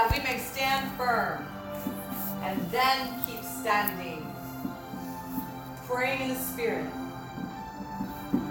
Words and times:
that 0.00 0.16
we 0.16 0.24
may 0.24 0.38
stand 0.38 0.90
firm 0.96 1.44
and 2.42 2.58
then 2.70 3.20
keep 3.26 3.42
standing, 3.44 4.26
praying 5.84 6.22
in 6.22 6.28
the 6.30 6.34
Spirit. 6.36 6.86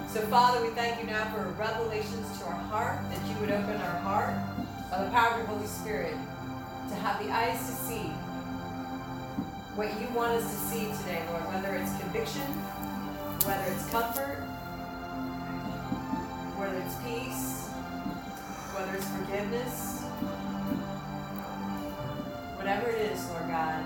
So, 0.06 0.20
Father, 0.28 0.64
we 0.64 0.70
thank 0.74 1.00
you 1.00 1.08
now 1.08 1.24
for 1.34 1.42
revelations 1.58 2.38
to 2.38 2.44
our 2.44 2.52
heart, 2.52 3.00
that 3.10 3.28
you 3.28 3.34
would 3.40 3.50
open 3.50 3.74
our 3.80 3.98
heart 3.98 4.36
by 4.92 5.02
the 5.04 5.10
power 5.10 5.32
of 5.32 5.38
your 5.38 5.46
Holy 5.48 5.66
Spirit 5.66 6.14
to 6.88 6.94
have 6.94 7.20
the 7.20 7.32
eyes 7.32 7.58
to 7.58 7.72
see 7.72 8.06
what 9.74 9.88
you 10.00 10.06
want 10.14 10.30
us 10.34 10.44
to 10.44 10.58
see 10.68 10.86
today, 11.02 11.20
Lord, 11.30 11.42
whether 11.52 11.74
it's 11.74 11.98
conviction, 11.98 12.46
whether 13.42 13.72
it's 13.72 13.90
comfort, 13.90 14.38
whether 16.56 16.76
it's 16.78 16.94
peace, 17.02 17.66
whether 18.72 18.96
it's 18.96 19.08
forgiveness, 19.08 19.99
whatever 22.70 22.90
it 22.96 23.10
is, 23.10 23.28
Lord 23.30 23.48
God, 23.48 23.82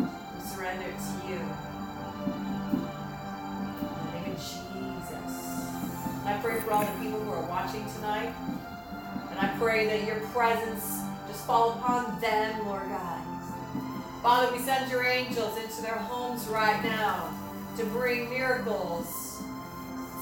we 0.00 0.40
surrender 0.40 0.84
it 0.84 0.98
to 0.98 1.28
you. 1.28 1.38
In 2.26 4.02
the 4.04 4.12
name 4.18 4.32
of 4.32 4.36
Jesus. 4.36 5.32
And 6.18 6.28
I 6.28 6.40
pray 6.42 6.58
for 6.58 6.72
all 6.72 6.84
the 6.84 7.00
people 7.00 7.20
who 7.20 7.30
are 7.30 7.46
watching 7.48 7.86
tonight. 7.94 8.34
And 9.30 9.38
I 9.38 9.56
pray 9.60 9.86
that 9.86 10.04
your 10.08 10.26
presence 10.30 11.02
just 11.28 11.46
fall 11.46 11.70
upon 11.70 12.20
them, 12.20 12.66
Lord 12.66 12.88
God. 12.88 13.22
Father, 14.20 14.52
we 14.52 14.58
send 14.58 14.90
your 14.90 15.04
angels 15.04 15.56
into 15.58 15.82
their 15.82 15.98
homes 15.98 16.48
right 16.48 16.82
now 16.82 17.32
to 17.76 17.84
bring 17.84 18.28
miracles, 18.28 19.40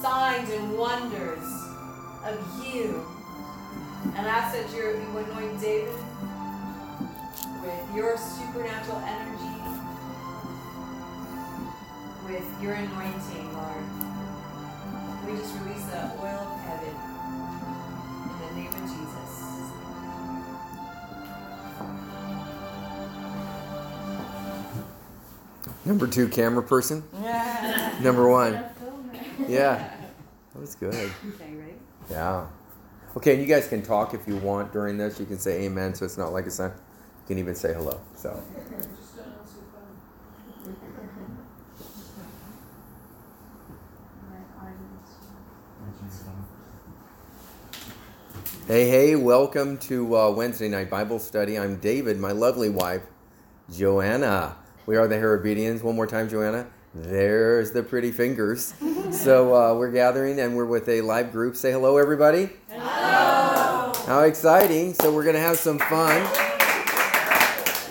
signs, 0.03 0.51
and 0.51 0.77
wonders 0.77 1.43
of 2.23 2.67
you. 2.67 3.03
And 4.15 4.27
I 4.27 4.53
you 4.53 4.71
you 4.75 5.17
anoint 5.17 5.59
David 5.59 6.10
with 7.63 7.95
your 7.95 8.17
supernatural 8.17 8.99
energy, 8.99 9.61
with 12.27 12.63
your 12.63 12.75
anointing, 12.75 13.53
Lord. 13.53 13.85
We 15.27 15.33
just 15.37 15.55
release 15.61 15.85
the 15.85 16.11
oil 16.21 16.41
of 16.41 16.61
heaven 16.61 16.95
in 18.25 18.39
the 18.41 18.53
name 18.61 18.73
of 18.73 18.81
Jesus. 18.89 19.33
Number 25.85 26.07
two 26.07 26.29
camera 26.29 26.63
person. 26.63 27.03
Yeah. 27.23 27.99
Number 28.03 28.29
one. 28.29 28.65
Yeah. 29.49 29.93
That 30.55 30.61
was 30.61 30.75
good. 30.75 30.95
Okay, 30.95 31.55
right? 31.55 31.79
Yeah. 32.11 32.47
Okay, 33.17 33.33
and 33.33 33.43
you 33.43 33.49
guys 33.49 33.67
can 33.67 33.83
talk 33.83 34.15
if 34.15 34.27
you 34.27 34.37
want 34.37 34.73
during 34.73 34.97
this. 34.97 35.19
You 35.19 35.27
can 35.27 35.39
say 35.39 35.63
amen, 35.63 35.95
so 35.95 36.05
it's 36.05 36.19
not 36.19 36.33
like 36.33 36.47
a 36.47 36.51
sign. 36.51 36.73
You 37.31 37.37
can 37.37 37.45
even 37.45 37.55
say 37.55 37.73
hello. 37.73 38.01
So. 38.17 38.43
Hey, 48.67 48.89
hey, 48.89 49.15
welcome 49.15 49.79
to 49.79 50.17
uh, 50.17 50.31
Wednesday 50.33 50.69
night 50.69 50.91
Bible 50.91 51.21
study. 51.21 51.57
I'm 51.57 51.77
David, 51.77 52.19
my 52.19 52.33
lovely 52.33 52.69
wife, 52.69 53.03
Joanna. 53.73 54.57
We 54.87 54.97
are 54.97 55.07
the 55.07 55.15
Hairabedians. 55.15 55.85
One 55.85 55.95
more 55.95 56.09
time, 56.09 56.29
Joanna. 56.29 56.67
There's 56.97 57.71
the 57.71 57.85
pretty 57.85 58.11
fingers. 58.11 58.75
so 59.13 59.55
uh, 59.55 59.77
we're 59.77 59.93
gathering 59.93 60.41
and 60.41 60.57
we're 60.57 60.67
with 60.67 60.89
a 60.89 61.01
live 61.03 61.31
group. 61.31 61.55
Say 61.55 61.71
hello, 61.71 61.97
everybody. 61.97 62.51
Hello. 62.71 63.93
How 64.05 64.23
exciting. 64.23 64.95
So 64.95 65.15
we're 65.15 65.23
going 65.23 65.37
to 65.37 65.41
have 65.41 65.59
some 65.59 65.79
fun. 65.79 66.40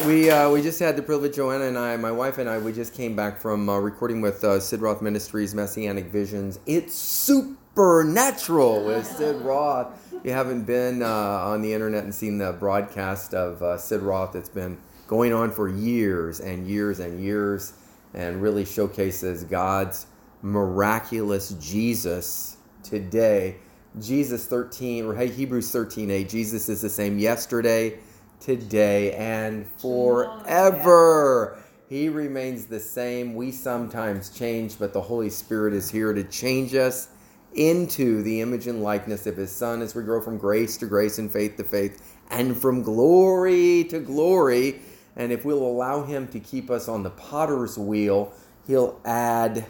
We, 0.05 0.31
uh, 0.31 0.49
we 0.49 0.61
just 0.61 0.79
had 0.79 0.95
the 0.95 1.01
privilege, 1.01 1.35
Joanna 1.35 1.65
and 1.65 1.77
I, 1.77 1.97
my 1.97 2.11
wife 2.11 2.37
and 2.37 2.49
I, 2.49 2.57
we 2.57 2.71
just 2.71 2.93
came 2.93 3.15
back 3.15 3.41
from 3.41 3.67
uh, 3.67 3.77
recording 3.79 4.21
with 4.21 4.43
uh, 4.43 4.59
Sid 4.59 4.81
Roth 4.81 5.01
Ministries, 5.01 5.53
Messianic 5.53 6.05
Visions. 6.05 6.57
It's 6.65 6.95
supernatural 6.95 8.85
with 8.85 9.05
Sid 9.05 9.35
Roth. 9.41 9.87
If 10.13 10.25
you 10.25 10.31
haven't 10.31 10.63
been 10.63 11.03
uh, 11.03 11.07
on 11.07 11.61
the 11.61 11.73
internet 11.73 12.05
and 12.05 12.15
seen 12.15 12.37
the 12.37 12.53
broadcast 12.53 13.33
of 13.33 13.61
uh, 13.61 13.77
Sid 13.77 14.01
Roth, 14.01 14.35
it's 14.35 14.49
been 14.49 14.77
going 15.07 15.33
on 15.33 15.51
for 15.51 15.67
years 15.67 16.39
and 16.39 16.65
years 16.65 16.99
and 16.99 17.19
years 17.19 17.73
and 18.13 18.41
really 18.41 18.65
showcases 18.65 19.43
God's 19.43 20.07
miraculous 20.41 21.55
Jesus 21.59 22.57
today. 22.83 23.57
Jesus 23.99 24.45
13, 24.45 25.05
or 25.05 25.15
hey 25.15 25.27
Hebrews 25.27 25.71
13 25.71 26.09
8, 26.09 26.29
Jesus 26.29 26.69
is 26.69 26.81
the 26.81 26.89
same 26.89 27.19
yesterday, 27.19 27.99
today, 28.39 29.13
and 29.13 29.65
forever. 29.79 31.59
He 31.89 32.07
remains 32.09 32.65
the 32.65 32.79
same. 32.79 33.33
We 33.33 33.51
sometimes 33.51 34.29
change, 34.29 34.77
but 34.77 34.93
the 34.93 35.01
Holy 35.01 35.29
Spirit 35.29 35.73
is 35.73 35.89
here 35.89 36.13
to 36.13 36.23
change 36.23 36.75
us 36.75 37.09
into 37.53 38.21
the 38.21 38.41
image 38.41 38.67
and 38.67 38.83
likeness 38.83 39.25
of 39.25 39.35
His 39.35 39.51
Son 39.51 39.81
as 39.81 39.95
we 39.95 40.03
grow 40.03 40.21
from 40.21 40.37
grace 40.37 40.77
to 40.77 40.85
grace 40.85 41.17
and 41.17 41.31
faith 41.31 41.57
to 41.57 41.63
faith 41.63 42.17
and 42.29 42.55
from 42.55 42.83
glory 42.83 43.85
to 43.85 43.99
glory. 43.99 44.81
And 45.15 45.31
if 45.31 45.45
we'll 45.45 45.63
allow 45.63 46.03
Him 46.03 46.27
to 46.27 46.39
keep 46.39 46.69
us 46.69 46.87
on 46.87 47.01
the 47.01 47.09
potter's 47.09 47.77
wheel, 47.77 48.33
He'll 48.67 49.01
add 49.03 49.65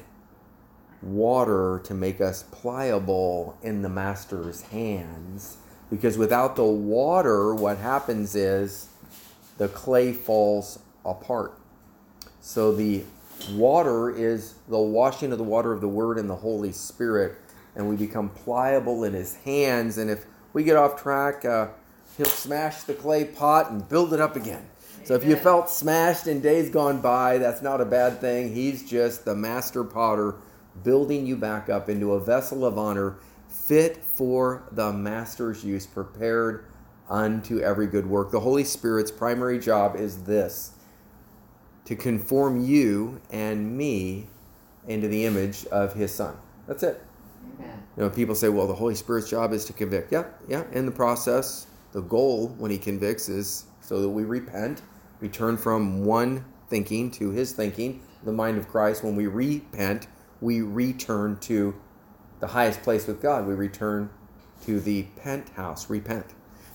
water 1.02 1.80
to 1.86 1.94
make 1.94 2.20
us 2.20 2.44
pliable 2.52 3.58
in 3.62 3.82
the 3.82 3.90
Master's 3.90 4.62
hands. 4.64 5.59
Because 5.90 6.18
without 6.18 6.56
the 6.56 6.66
water, 6.66 7.56
what 7.56 7.78
happens 7.78 8.36
is 8.36 8.90
the 9.58 9.68
clay 9.68 10.14
falls 10.14 10.80
apart. 11.04 11.58
So 12.42 12.74
the 12.74 13.04
water 13.54 14.10
is 14.10 14.56
the 14.68 14.80
washing 14.80 15.32
of 15.32 15.38
the 15.38 15.44
water 15.44 15.72
of 15.72 15.82
the 15.82 15.88
Word 15.88 16.18
and 16.18 16.30
the 16.30 16.36
Holy 16.36 16.72
Spirit, 16.72 17.36
and 17.76 17.90
we 17.90 17.96
become 17.96 18.30
pliable 18.30 19.04
in 19.04 19.14
His 19.14 19.36
hands. 19.38 19.98
And 19.98 20.10
if 20.10 20.26
we 20.54 20.64
get 20.64 20.76
off 20.76 21.02
track, 21.02 21.44
uh, 21.46 21.70
He'll 22.18 22.26
smash 22.26 22.84
the 22.84 22.94
clay 22.94 23.24
pot 23.24 23.72
and 23.72 23.88
build 23.88 24.14
it 24.14 24.20
up 24.20 24.36
again. 24.36 24.68
So 25.06 25.16
if 25.16 25.24
you 25.24 25.38
felt 25.38 25.70
smashed 25.70 26.28
in 26.28 26.42
days 26.42 26.70
gone 26.70 27.00
by, 27.00 27.38
that's 27.38 27.62
not 27.62 27.80
a 27.80 27.86
bad 27.86 28.20
thing. 28.20 28.54
He's 28.54 28.88
just 28.88 29.24
the 29.24 29.36
master 29.36 29.86
potter 29.86 30.36
building 30.84 31.26
you 31.26 31.36
back 31.38 31.70
up 31.70 31.90
into 31.90 32.14
a 32.14 32.20
vessel 32.20 32.66
of 32.66 32.78
honor 32.78 33.16
fit 33.70 34.04
for 34.16 34.68
the 34.72 34.92
master's 34.92 35.64
use, 35.64 35.86
prepared 35.86 36.66
unto 37.08 37.60
every 37.60 37.86
good 37.86 38.08
work. 38.08 38.32
The 38.32 38.40
Holy 38.40 38.64
Spirit's 38.64 39.12
primary 39.12 39.60
job 39.60 39.96
is 39.96 40.24
this 40.24 40.72
to 41.86 41.96
conform 41.96 42.66
you 42.66 43.22
and 43.30 43.78
me 43.78 44.26
into 44.88 45.08
the 45.08 45.24
image 45.24 45.68
of 45.68 45.94
his 45.94 46.12
son. 46.12 46.36
That's 46.68 46.82
it. 46.82 47.04
Amen. 47.60 47.84
You 47.96 48.04
know, 48.04 48.10
people 48.10 48.34
say, 48.34 48.50
well, 48.50 48.66
the 48.66 48.74
Holy 48.74 48.96
Spirit's 48.96 49.30
job 49.30 49.54
is 49.54 49.66
to 49.66 49.74
convict. 49.74 50.12
Yeah, 50.12 50.26
yeah. 50.48 50.64
In 50.72 50.88
the 50.88 50.92
process, 50.92 51.68
the 51.92 52.02
goal 52.02 52.48
when 52.58 52.72
he 52.72 52.80
convicts 52.80 53.30
is 53.30 53.66
so 53.82 54.02
that 54.02 54.10
we 54.10 54.24
repent, 54.24 54.82
we 55.22 55.30
turn 55.30 55.58
from 55.58 56.04
one 56.06 56.44
thinking 56.70 57.12
to 57.12 57.30
his 57.30 57.52
thinking, 57.52 58.02
the 58.24 58.32
mind 58.32 58.58
of 58.58 58.68
Christ. 58.68 59.04
When 59.04 59.16
we 59.16 59.28
repent, 59.28 60.08
we 60.42 60.62
return 60.62 61.38
to 61.42 61.76
the 62.40 62.48
highest 62.48 62.82
place 62.84 63.08
with 63.08 63.22
God. 63.22 63.48
We 63.48 63.54
return 63.54 64.10
to 64.66 64.80
the 64.80 65.04
penthouse, 65.22 65.90
repent. 65.90 66.26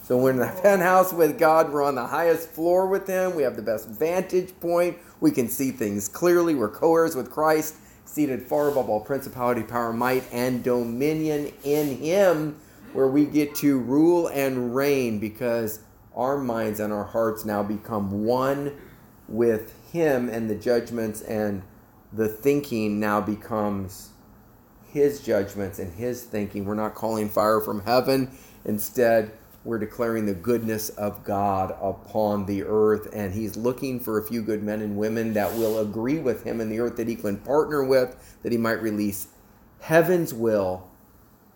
So 0.03 0.19
we're 0.19 0.31
in 0.31 0.37
the 0.37 0.47
penthouse 0.63 1.13
with 1.13 1.39
God. 1.39 1.73
We're 1.73 1.83
on 1.83 1.95
the 1.95 2.07
highest 2.07 2.51
floor 2.51 2.87
with 2.87 3.07
Him. 3.07 3.35
We 3.35 3.43
have 3.43 3.57
the 3.57 3.63
best 3.63 3.89
vantage 3.89 4.59
point. 4.61 4.99
We 5.21 5.31
can 5.31 5.49
see 5.49 5.71
things 5.71 6.09
clearly. 6.09 6.55
We're 6.55 6.69
co 6.69 6.95
heirs 6.95 7.17
with 7.17 7.31
Christ, 7.31 7.77
seated 8.05 8.43
far 8.43 8.69
above 8.69 8.89
all 8.89 9.01
principality, 9.01 9.63
power, 9.63 9.93
might, 9.93 10.25
and 10.33 10.63
dominion 10.63 11.53
in 11.63 11.97
Him, 11.97 12.61
where 12.93 13.09
we 13.09 13.25
get 13.25 13.55
to 13.57 13.79
rule 13.79 14.29
and 14.29 14.75
reign 14.75 15.19
because 15.19 15.81
our 16.15 16.37
minds 16.39 16.81
and 16.81 16.93
our 16.93 17.05
hearts 17.05 17.45
now 17.45 17.63
become 17.63 18.25
one 18.25 18.77
with 19.27 19.75
Him, 19.91 20.29
and 20.29 20.51
the 20.51 20.55
judgments 20.55 21.23
and 21.23 21.63
the 22.13 22.29
thinking 22.29 23.01
now 23.01 23.21
becomes 23.21 24.11
His 24.95 25.21
judgments 25.21 25.81
and 25.81 25.93
His 25.93 26.23
thinking. 26.23 26.65
We're 26.65 26.75
not 26.75 26.95
calling 26.95 27.29
fire 27.29 27.61
from 27.61 27.81
heaven. 27.81 28.31
Instead, 28.65 29.33
we're 29.65 29.81
declaring 29.81 30.25
the 30.25 30.35
goodness 30.35 30.89
of 30.91 31.25
God 31.25 31.77
upon 31.83 32.47
the 32.47 32.63
earth, 32.63 33.09
and 33.13 33.35
He's 33.35 33.57
looking 33.57 33.99
for 33.99 34.19
a 34.19 34.23
few 34.23 34.41
good 34.41 34.63
men 34.63 34.81
and 34.81 34.97
women 34.97 35.33
that 35.35 35.53
will 35.55 35.81
agree 35.81 36.21
with 36.21 36.45
Him 36.45 36.61
in 36.61 36.71
the 36.71 36.79
earth 36.79 36.97
that 36.97 37.09
He 37.09 37.17
can 37.17 37.39
partner 37.39 37.83
with, 37.83 38.39
that 38.45 38.53
He 38.53 38.59
might 38.59 38.81
release 38.81 39.27
heaven's 39.81 40.33
will 40.33 40.89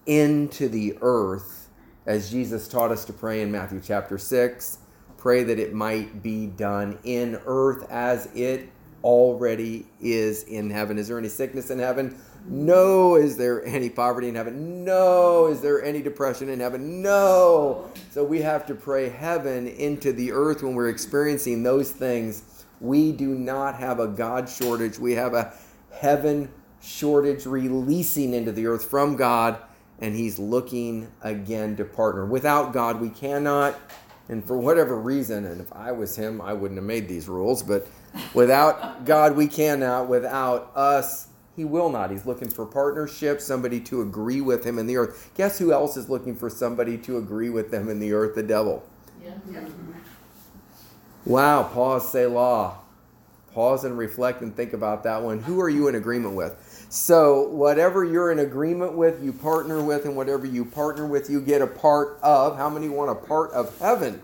into 0.05 0.69
the 0.69 0.99
earth, 1.00 1.69
as 2.06 2.32
Jesus 2.32 2.67
taught 2.67 2.90
us 2.90 3.05
to 3.05 3.12
pray 3.12 3.40
in 3.40 3.52
Matthew 3.52 3.81
chapter 3.81 4.19
6. 4.19 4.79
Pray 5.17 5.44
that 5.44 5.61
it 5.61 5.73
might 5.73 6.25
be 6.25 6.49
done 6.49 6.99
in 7.05 7.38
earth 7.46 7.88
as 7.88 8.26
it 8.35 8.69
already 9.05 9.87
is 10.00 10.43
in 10.43 10.70
heaven. 10.70 10.99
Is 10.99 11.06
there 11.06 11.19
any 11.19 11.29
sickness 11.29 11.70
in 11.70 11.79
heaven? 11.79 12.20
No, 12.50 13.16
is 13.16 13.36
there 13.36 13.64
any 13.66 13.90
poverty 13.90 14.28
in 14.28 14.34
heaven? 14.34 14.84
No, 14.84 15.48
is 15.48 15.60
there 15.60 15.84
any 15.84 16.00
depression 16.00 16.48
in 16.48 16.60
heaven? 16.60 17.02
No. 17.02 17.90
So 18.10 18.24
we 18.24 18.40
have 18.40 18.66
to 18.66 18.74
pray 18.74 19.10
heaven 19.10 19.68
into 19.68 20.12
the 20.12 20.32
earth 20.32 20.62
when 20.62 20.74
we're 20.74 20.88
experiencing 20.88 21.62
those 21.62 21.90
things. 21.92 22.64
We 22.80 23.12
do 23.12 23.28
not 23.28 23.74
have 23.74 24.00
a 24.00 24.08
God 24.08 24.48
shortage. 24.48 24.98
We 24.98 25.12
have 25.12 25.34
a 25.34 25.52
heaven 25.90 26.50
shortage 26.80 27.44
releasing 27.44 28.32
into 28.32 28.52
the 28.52 28.66
earth 28.66 28.84
from 28.84 29.16
God, 29.16 29.58
and 30.00 30.14
He's 30.14 30.38
looking 30.38 31.12
again 31.20 31.76
to 31.76 31.84
partner. 31.84 32.24
Without 32.24 32.72
God, 32.72 33.00
we 33.00 33.10
cannot, 33.10 33.78
and 34.28 34.44
for 34.44 34.56
whatever 34.56 34.96
reason, 34.96 35.44
and 35.44 35.60
if 35.60 35.72
I 35.72 35.92
was 35.92 36.16
Him, 36.16 36.40
I 36.40 36.54
wouldn't 36.54 36.78
have 36.78 36.86
made 36.86 37.08
these 37.08 37.28
rules, 37.28 37.62
but 37.62 37.88
without 38.32 39.04
God, 39.04 39.36
we 39.36 39.48
cannot. 39.48 40.08
Without 40.08 40.72
us, 40.74 41.27
He 41.58 41.64
will 41.64 41.90
not. 41.90 42.12
He's 42.12 42.25
looking 42.25 42.49
for 42.49 42.64
partnership, 42.64 43.40
somebody 43.40 43.81
to 43.81 44.00
agree 44.00 44.40
with 44.40 44.64
Him 44.64 44.78
in 44.78 44.87
the 44.87 44.96
earth. 44.96 45.32
Guess 45.37 45.58
who 45.58 45.72
else 45.72 45.96
is 45.96 46.08
looking 46.08 46.37
for 46.37 46.49
somebody 46.49 46.96
to 46.99 47.19
agree 47.19 47.50
with 47.50 47.72
them 47.72 47.88
in 47.88 47.99
the 47.99 48.12
earth? 48.12 48.37
The 48.37 48.44
devil. 48.44 48.88
Yeah. 49.20 49.32
yeah. 49.50 49.66
Wow, 51.25 51.64
pause, 51.64 52.12
Selah. 52.12 52.78
Pause 53.52 53.87
and 53.87 53.99
reflect 53.99 54.40
and 54.40 54.55
think 54.55 54.72
about 54.72 55.02
that 55.02 55.20
one. 55.20 55.40
Who 55.40 55.60
are 55.60 55.69
you 55.69 55.88
in 55.88 55.96
agreement 55.96 56.37
with? 56.37 56.87
So, 56.90 57.49
whatever 57.49 58.04
you're 58.04 58.31
in 58.31 58.38
agreement 58.38 58.93
with, 58.93 59.20
you 59.20 59.32
partner 59.32 59.82
with, 59.82 60.04
and 60.04 60.14
whatever 60.16 60.46
you 60.46 60.64
partner 60.64 61.06
with, 61.06 61.28
you 61.28 61.40
get 61.40 61.61
a 61.61 61.66
part 61.66 62.20
of. 62.22 62.56
How 62.56 62.70
many 62.70 62.88
want 62.88 63.11
a 63.11 63.16
part 63.16 63.50
of 63.50 63.76
heaven? 63.81 64.22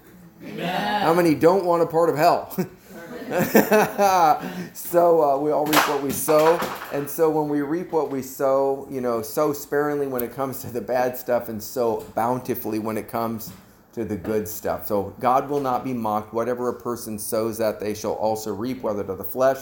How 0.57 1.13
many 1.13 1.35
don't 1.35 1.65
want 1.65 1.83
a 1.83 1.87
part 1.87 2.11
of 2.11 2.17
hell? 2.17 2.57
so 4.75 5.23
uh, 5.23 5.39
we 5.39 5.51
all 5.51 5.65
reap 5.65 5.89
what 5.89 6.03
we 6.03 6.11
sow, 6.11 6.59
and 6.93 7.09
so 7.09 7.31
when 7.31 7.49
we 7.49 7.63
reap 7.63 7.91
what 7.91 8.11
we 8.11 8.21
sow, 8.21 8.87
you 8.91 9.01
know, 9.01 9.23
sow 9.23 9.53
sparingly 9.53 10.07
when 10.07 10.23
it 10.23 10.35
comes 10.35 10.61
to 10.61 10.71
the 10.71 10.81
bad 10.81 11.17
stuff, 11.17 11.49
and 11.49 11.63
sow 11.63 12.05
bountifully 12.15 12.79
when 12.79 12.99
it 12.99 13.09
comes 13.09 13.51
to 13.95 14.05
the 14.05 14.17
good 14.17 14.47
stuff. 14.47 14.87
So 14.87 15.15
God 15.21 15.49
will 15.49 15.61
not 15.61 15.85
be 15.85 15.95
mocked. 15.95 16.35
Whatever 16.35 16.69
a 16.69 16.75
person 16.79 17.19
sows, 17.19 17.57
that 17.59 17.81
they 17.81 17.95
shall 17.95 18.13
also 18.13 18.53
reap, 18.53 18.83
whether 18.83 19.03
to 19.05 19.15
the 19.15 19.25
flesh, 19.25 19.59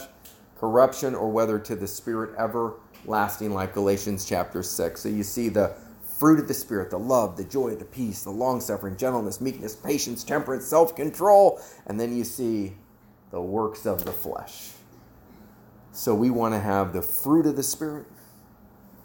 corruption, 0.59 1.15
or 1.15 1.31
whether 1.31 1.59
to 1.61 1.77
the 1.77 1.87
spirit 1.87 2.35
ever 2.37 2.75
lasting, 3.05 3.55
like 3.55 3.75
Galatians 3.75 4.25
chapter 4.25 4.63
6. 4.63 5.01
So 5.01 5.09
you 5.09 5.23
see 5.23 5.49
the 5.49 5.77
fruit 6.19 6.39
of 6.39 6.49
the 6.49 6.55
Spirit 6.55 6.91
the 6.91 6.99
love, 6.99 7.37
the 7.37 7.45
joy, 7.45 7.75
the 7.75 7.85
peace, 7.85 8.23
the 8.23 8.31
long 8.31 8.61
suffering, 8.61 8.97
gentleness, 8.97 9.41
meekness, 9.41 9.75
patience, 9.75 10.25
temperance, 10.25 10.65
self 10.67 10.95
control. 10.95 11.61
And 11.87 11.99
then 11.99 12.17
you 12.17 12.25
see 12.25 12.75
the 13.33 13.41
works 13.41 13.87
of 13.87 14.05
the 14.05 14.13
flesh. 14.13 14.71
So 15.91 16.15
we 16.15 16.31
want 16.31 16.55
to 16.55 16.61
have 16.61 16.93
the 16.93 17.03
fruit 17.03 17.47
of 17.47 17.57
the 17.57 17.63
Spirit, 17.63 18.07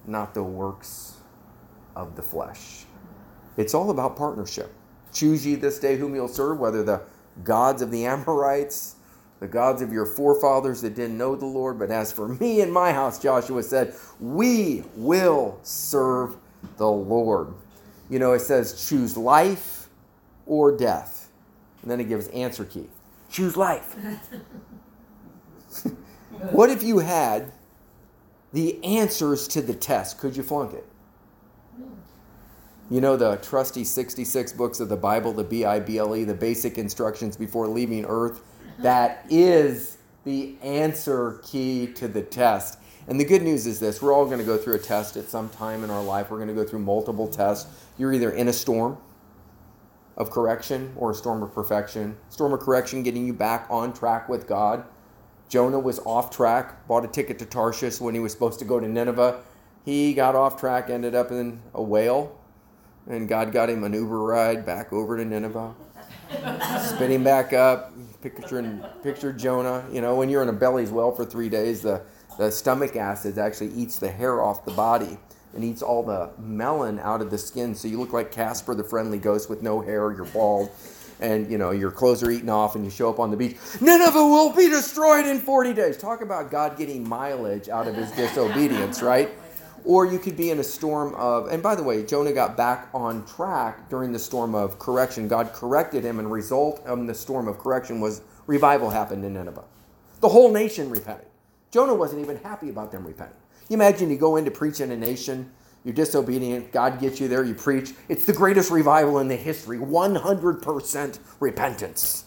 not 0.06 0.34
the 0.34 0.44
works 0.44 1.18
of 1.96 2.16
the 2.16 2.22
flesh. 2.22 2.86
It's 3.58 3.74
all 3.74 3.90
about 3.90 4.16
partnership. 4.16 4.72
Choose 5.12 5.46
ye 5.46 5.56
this 5.56 5.80
day 5.80 5.98
whom 5.98 6.14
you'll 6.14 6.28
serve, 6.28 6.60
whether 6.60 6.84
the 6.84 7.02
gods 7.44 7.82
of 7.82 7.90
the 7.90 8.06
Amorites, 8.06 8.96
the 9.40 9.48
gods 9.48 9.82
of 9.82 9.92
your 9.92 10.06
forefathers 10.06 10.82
that 10.82 10.96
didn't 10.96 11.18
know 11.18 11.36
the 11.36 11.46
Lord. 11.46 11.80
But 11.80 11.90
as 11.90 12.12
for 12.12 12.28
me 12.28 12.62
and 12.62 12.72
my 12.72 12.94
house, 12.94 13.20
Joshua 13.20 13.64
said, 13.64 13.96
we 14.20 14.84
will 14.96 15.60
serve 15.64 16.38
the 16.78 16.90
Lord. 16.90 17.54
You 18.10 18.20
know, 18.20 18.34
it 18.34 18.42
says 18.42 18.88
choose 18.88 19.18
life 19.18 19.90
or 20.46 20.76
death. 20.76 21.30
And 21.82 21.92
then 21.92 22.00
it 22.00 22.10
gives 22.10 22.28
answer 22.30 22.66
key. 22.66 22.88
Choose 23.30 23.58
life. 23.58 23.96
what 26.52 26.70
if 26.70 26.84
you 26.84 27.00
had 27.00 27.52
the 28.54 28.84
answers 28.84 29.48
to 29.50 29.62
the 29.62 29.74
test? 29.74 30.18
Could 30.18 30.38
you 30.38 30.44
flunk 30.44 30.74
it? 30.74 30.86
You 32.90 33.02
know 33.02 33.18
the 33.18 33.36
trusty 33.38 33.84
66 33.84 34.54
books 34.54 34.80
of 34.80 34.88
the 34.88 34.96
Bible, 34.96 35.34
the 35.34 35.44
B 35.44 35.66
I 35.66 35.80
B 35.80 35.98
L 35.98 36.16
E, 36.16 36.24
the 36.24 36.34
basic 36.34 36.78
instructions 36.78 37.36
before 37.36 37.68
leaving 37.68 38.06
earth 38.06 38.42
that 38.80 39.26
is 39.30 39.98
the 40.24 40.56
answer 40.62 41.42
key 41.44 41.88
to 41.94 42.08
the 42.08 42.22
test. 42.22 42.80
And 43.08 43.20
the 43.20 43.26
good 43.26 43.42
news 43.42 43.66
is 43.66 43.80
this 43.80 44.02
we're 44.02 44.14
all 44.14 44.26
going 44.26 44.40
to 44.40 44.46
go 44.46 44.58
through 44.58 44.76
a 44.76 44.80
test 44.80 45.18
at 45.18 45.30
some 45.30 45.50
time 45.50 45.84
in 45.84 45.90
our 45.90 46.04
life. 46.04 46.30
We're 46.30 46.38
going 46.38 46.50
to 46.50 46.54
go 46.54 46.64
through 46.64 46.80
multiple 46.80 47.28
tests. 47.28 47.72
You're 47.98 48.14
either 48.14 48.32
in 48.32 48.48
a 48.48 48.54
storm 48.54 48.98
of 50.18 50.32
correction 50.32 50.94
or 50.98 51.12
a 51.12 51.14
storm 51.14 51.44
of 51.44 51.54
perfection. 51.54 52.18
Storm 52.30 52.54
of 52.54 52.60
correction 52.60 53.04
getting 53.04 53.26
you 53.26 53.34
back 53.34 53.68
on 53.70 53.94
track 53.94 54.28
with 54.28 54.48
God. 54.48 54.84
Jonah 55.48 55.80
was 55.80 56.00
off 56.00 56.36
track, 56.36 56.86
bought 56.88 57.06
a 57.06 57.08
ticket 57.08 57.40
to 57.40 57.46
Tarshish 57.46 58.02
when 58.02 58.14
he 58.14 58.20
was 58.20 58.34
supposed 58.34 58.60
to 58.60 58.66
go 58.66 58.80
to 58.80 58.88
Nineveh. 58.88 59.42
He 59.86 60.14
got 60.14 60.36
off 60.36 60.60
track, 60.60 60.90
ended 60.90 61.16
up 61.16 61.32
in 61.32 61.62
a 61.74 61.82
whale, 61.82 62.38
and 63.08 63.30
God 63.30 63.54
got 63.54 63.70
him 63.70 63.86
an 63.86 63.94
Uber 63.94 64.20
ride 64.20 64.66
back 64.66 64.92
over 64.92 65.16
to 65.16 65.24
Nineveh. 65.24 65.74
Spit 66.84 67.12
him 67.12 67.24
back 67.24 67.54
up, 67.54 67.94
picture 68.22 68.92
picture 69.02 69.32
Jonah. 69.32 69.86
You 69.90 70.02
know, 70.02 70.16
when 70.16 70.28
you're 70.30 70.44
in 70.44 70.50
a 70.50 70.54
belly's 70.54 70.92
well 70.92 71.14
for 71.14 71.24
three 71.24 71.48
days, 71.48 71.82
the 71.82 72.02
the 72.38 72.52
stomach 72.52 72.96
acid 72.98 73.38
actually 73.38 73.72
eats 73.74 73.98
the 73.98 74.12
hair 74.12 74.42
off 74.42 74.66
the 74.66 74.72
body 74.72 75.18
and 75.58 75.66
eats 75.66 75.82
all 75.82 76.04
the 76.04 76.30
melon 76.38 77.00
out 77.00 77.20
of 77.20 77.32
the 77.32 77.38
skin. 77.38 77.74
So 77.74 77.88
you 77.88 78.00
look 78.00 78.14
like 78.14 78.32
Casper 78.32 78.76
the 78.76 78.84
Friendly 78.84 79.18
Ghost 79.18 79.50
with 79.50 79.64
no 79.64 79.82
hair. 79.82 80.14
You're 80.14 80.26
bald, 80.26 80.70
and 81.20 81.52
you 81.52 81.58
know 81.58 81.72
your 81.72 81.90
clothes 81.90 82.22
are 82.22 82.30
eaten 82.30 82.48
off, 82.48 82.76
and 82.76 82.86
you 82.86 82.92
show 82.92 83.10
up 83.10 83.20
on 83.20 83.32
the 83.32 83.38
beach. 83.38 83.58
Nineveh 83.82 84.14
will 84.14 84.54
be 84.54 84.70
destroyed 84.70 85.26
in 85.26 85.40
40 85.40 85.74
days. 85.74 85.98
Talk 85.98 86.22
about 86.22 86.52
God 86.52 86.78
getting 86.78 87.10
mileage 87.10 87.70
out 87.70 87.88
of 87.88 87.96
his 87.96 88.12
disobedience, 88.12 89.02
right? 89.02 89.32
Or 89.84 90.06
you 90.06 90.20
could 90.20 90.38
be 90.38 90.52
in 90.52 90.60
a 90.60 90.64
storm 90.64 91.16
of, 91.16 91.48
and 91.48 91.64
by 91.64 91.74
the 91.74 91.82
way, 91.82 92.06
Jonah 92.06 92.34
got 92.34 92.56
back 92.56 92.90
on 92.94 93.26
track 93.26 93.90
during 93.90 94.12
the 94.12 94.20
storm 94.20 94.54
of 94.54 94.78
correction. 94.78 95.28
God 95.28 95.54
corrected 95.54 96.04
him, 96.04 96.20
and 96.20 96.32
result 96.32 96.86
of 96.86 97.08
the 97.08 97.16
storm 97.16 97.48
of 97.48 97.58
correction 97.58 98.00
was 98.00 98.22
revival 98.46 98.92
happened 98.92 99.26
in 99.26 99.34
Nineveh. 99.34 99.64
The 100.20 100.30
whole 100.30 100.52
nation 100.52 100.92
repented. 100.92 101.28
Jonah 101.72 101.96
wasn't 101.96 102.22
even 102.22 102.38
happy 102.38 102.70
about 102.70 102.92
them 102.92 103.06
repenting. 103.06 103.38
You 103.70 103.76
imagine 103.76 104.10
you 104.10 104.18
go 104.18 104.36
in 104.38 104.46
to 104.46 104.52
preach 104.52 104.80
in 104.80 104.92
a 104.92 104.98
nation, 104.98 105.52
you're 105.84 105.94
disobedient, 105.94 106.72
God 106.72 107.00
gets 107.00 107.20
you 107.20 107.28
there, 107.28 107.44
you 107.44 107.54
preach. 107.54 107.94
It's 108.10 108.26
the 108.26 108.34
greatest 108.34 108.72
revival 108.72 109.20
in 109.20 109.28
the 109.28 109.36
history 109.36 109.78
100% 109.78 111.20
repentance. 111.40 112.26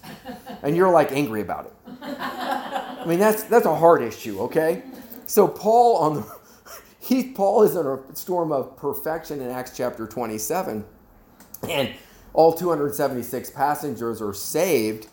And 0.63 0.77
you're 0.77 0.91
like 0.91 1.13
angry 1.13 1.41
about 1.41 1.67
it. 1.67 1.73
I 2.03 3.05
mean, 3.07 3.19
that's, 3.19 3.45
that's 3.45 3.67
a 3.67 3.75
hard 3.75 4.03
issue, 4.03 4.41
okay? 4.43 4.83
So, 5.27 5.47
Paul 5.47 5.97
on 5.97 6.15
the 6.15 6.41
he, 7.01 7.33
Paul 7.33 7.63
is 7.63 7.77
in 7.77 7.87
a 7.87 7.99
storm 8.15 8.53
of 8.53 8.77
perfection 8.77 9.41
in 9.41 9.51
Acts 9.51 9.77
chapter 9.77 10.07
27, 10.07 10.85
and 11.69 11.95
all 12.33 12.53
276 12.53 13.51
passengers 13.51 14.23
are 14.23 14.35
saved, 14.35 15.09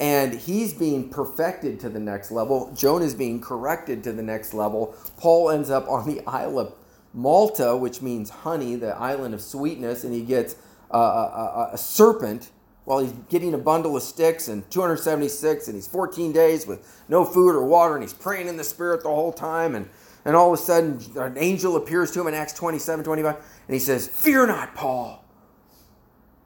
and 0.00 0.32
he's 0.32 0.72
being 0.72 1.10
perfected 1.10 1.78
to 1.80 1.90
the 1.90 2.00
next 2.00 2.30
level. 2.30 2.72
Jonah 2.74 3.04
is 3.04 3.14
being 3.14 3.40
corrected 3.40 4.02
to 4.04 4.12
the 4.12 4.22
next 4.22 4.54
level. 4.54 4.94
Paul 5.18 5.50
ends 5.50 5.68
up 5.68 5.86
on 5.88 6.08
the 6.08 6.22
Isle 6.26 6.58
of 6.58 6.74
Malta, 7.12 7.76
which 7.76 8.00
means 8.00 8.30
honey, 8.30 8.76
the 8.76 8.96
island 8.96 9.34
of 9.34 9.42
sweetness, 9.42 10.04
and 10.04 10.14
he 10.14 10.22
gets 10.22 10.56
a, 10.90 10.98
a, 10.98 11.70
a 11.74 11.78
serpent 11.78 12.50
while 12.84 13.00
he's 13.00 13.12
getting 13.28 13.52
a 13.52 13.58
bundle 13.58 13.96
of 13.96 14.02
sticks 14.02 14.48
and 14.48 14.68
276 14.70 15.68
and 15.68 15.76
he's 15.76 15.86
14 15.86 16.32
days 16.32 16.66
with 16.66 17.04
no 17.08 17.24
food 17.24 17.54
or 17.54 17.64
water 17.64 17.94
and 17.94 18.02
he's 18.02 18.14
praying 18.14 18.48
in 18.48 18.56
the 18.56 18.64
spirit 18.64 19.02
the 19.02 19.08
whole 19.08 19.32
time 19.32 19.74
and 19.74 19.88
and 20.24 20.36
all 20.36 20.52
of 20.52 20.60
a 20.60 20.62
sudden, 20.62 21.00
an 21.16 21.38
angel 21.38 21.76
appears 21.76 22.10
to 22.12 22.20
him 22.20 22.26
in 22.26 22.34
Acts 22.34 22.52
27 22.52 23.04
25, 23.04 23.36
and 23.36 23.74
he 23.74 23.78
says, 23.78 24.06
Fear 24.06 24.48
not, 24.48 24.74
Paul, 24.74 25.24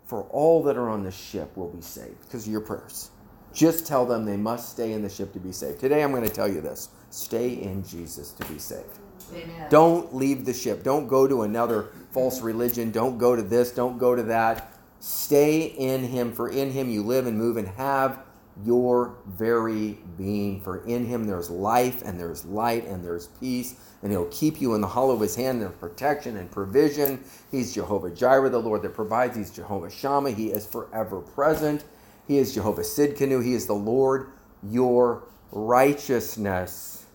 for 0.06 0.23
all 0.30 0.62
that 0.64 0.76
are 0.76 0.88
on 0.88 1.02
the 1.02 1.11
ship 1.11 1.56
will 1.56 1.70
be 1.70 1.80
saved 1.80 2.20
because 2.23 2.46
of 2.46 2.52
your 2.52 2.61
prayers. 2.61 3.11
Just 3.54 3.87
tell 3.87 4.04
them 4.04 4.25
they 4.25 4.37
must 4.37 4.70
stay 4.70 4.92
in 4.92 5.02
the 5.02 5.08
ship 5.08 5.32
to 5.32 5.38
be 5.38 5.52
saved. 5.52 5.80
Today, 5.80 6.02
I'm 6.02 6.11
going 6.11 6.25
to 6.25 6.34
tell 6.34 6.49
you 6.49 6.61
this 6.61 6.88
stay 7.11 7.54
in 7.54 7.84
Jesus 7.84 8.32
to 8.32 8.44
be 8.46 8.58
saved. 8.58 8.99
Amen. 9.32 9.66
Don't 9.70 10.14
leave 10.14 10.44
the 10.44 10.52
ship. 10.52 10.82
Don't 10.82 11.06
go 11.06 11.26
to 11.26 11.42
another 11.42 11.90
false 12.11 12.40
religion. 12.40 12.90
Don't 12.90 13.16
go 13.16 13.37
to 13.37 13.42
this. 13.42 13.70
Don't 13.70 13.96
go 13.96 14.14
to 14.14 14.25
that. 14.25 14.73
Stay 14.99 15.66
in 15.66 16.02
Him, 16.02 16.32
for 16.32 16.50
in 16.50 16.73
Him 16.73 16.90
you 16.90 17.02
live 17.02 17.26
and 17.26 17.38
move 17.38 17.56
and 17.56 17.68
have 17.68 18.18
your 18.62 19.16
very 19.26 19.99
being. 20.16 20.61
For 20.61 20.84
in 20.84 21.06
him 21.06 21.26
there's 21.26 21.50
life 21.50 22.02
and 22.02 22.18
there's 22.18 22.44
light 22.44 22.87
and 22.87 23.04
there's 23.04 23.26
peace, 23.26 23.75
and 24.02 24.12
he'll 24.12 24.26
keep 24.26 24.61
you 24.61 24.75
in 24.75 24.80
the 24.80 24.87
hollow 24.87 25.14
of 25.14 25.20
his 25.20 25.34
hand 25.34 25.62
in 25.62 25.70
protection 25.73 26.37
and 26.37 26.50
provision. 26.50 27.25
He's 27.50 27.75
Jehovah 27.75 28.11
Jireh, 28.11 28.50
the 28.50 28.61
Lord 28.61 28.82
that 28.82 28.94
provides. 28.94 29.37
He's 29.37 29.50
Jehovah 29.50 29.90
Shammah. 29.90 30.30
He 30.30 30.50
is 30.50 30.66
forever 30.66 31.20
present. 31.20 31.84
He 32.26 32.38
is 32.38 32.54
Jehovah 32.54 32.83
Sidkenu. 32.83 33.45
He 33.45 33.54
is 33.54 33.66
the 33.66 33.75
Lord 33.75 34.28
your 34.62 35.25
righteousness. 35.52 37.07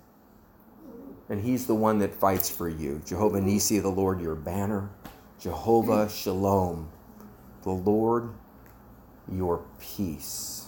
And 1.29 1.41
he's 1.41 1.67
the 1.67 1.75
one 1.75 1.99
that 1.99 2.13
fights 2.13 2.49
for 2.49 2.67
you. 2.69 3.01
Jehovah 3.05 3.41
Nisi, 3.41 3.79
the 3.79 3.89
Lord 3.89 4.21
your 4.21 4.35
banner. 4.35 4.89
Jehovah 5.39 6.09
Shalom, 6.09 6.89
the 7.63 7.69
Lord 7.71 8.31
your 9.31 9.63
peace. 9.79 10.67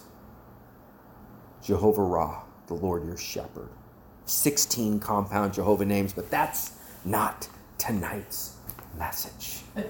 Jehovah 1.62 2.02
Ra, 2.02 2.42
the 2.68 2.74
Lord 2.74 3.04
your 3.04 3.16
shepherd. 3.16 3.68
16 4.26 5.00
compound 5.00 5.52
Jehovah 5.52 5.84
names, 5.84 6.12
but 6.12 6.30
that's 6.30 6.72
not 7.04 7.48
tonight's 7.78 8.56
message. 8.98 9.60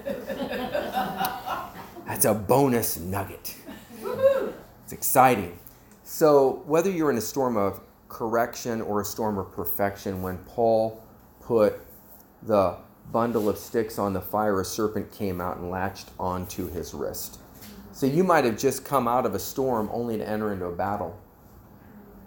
That's 2.05 2.25
a 2.25 2.33
bonus 2.33 2.97
nugget. 2.99 3.55
It's 4.83 4.93
exciting. 4.93 5.57
So, 6.03 6.63
whether 6.65 6.89
you're 6.89 7.09
in 7.09 7.17
a 7.17 7.21
storm 7.21 7.55
of 7.55 7.79
correction 8.09 8.81
or 8.81 9.01
a 9.01 9.05
storm 9.05 9.37
of 9.37 9.51
perfection, 9.51 10.21
when 10.21 10.37
Paul 10.39 11.01
put 11.39 11.79
the 12.41 12.77
bundle 13.11 13.47
of 13.49 13.57
sticks 13.57 13.97
on 13.97 14.13
the 14.13 14.21
fire, 14.21 14.59
a 14.59 14.65
serpent 14.65 15.11
came 15.11 15.39
out 15.39 15.57
and 15.57 15.69
latched 15.69 16.09
onto 16.19 16.69
his 16.69 16.93
wrist. 16.93 17.39
So, 17.93 18.05
you 18.05 18.23
might 18.23 18.43
have 18.43 18.57
just 18.57 18.83
come 18.83 19.07
out 19.07 19.25
of 19.25 19.35
a 19.35 19.39
storm 19.39 19.89
only 19.93 20.17
to 20.17 20.27
enter 20.27 20.51
into 20.51 20.65
a 20.65 20.75
battle. 20.75 21.17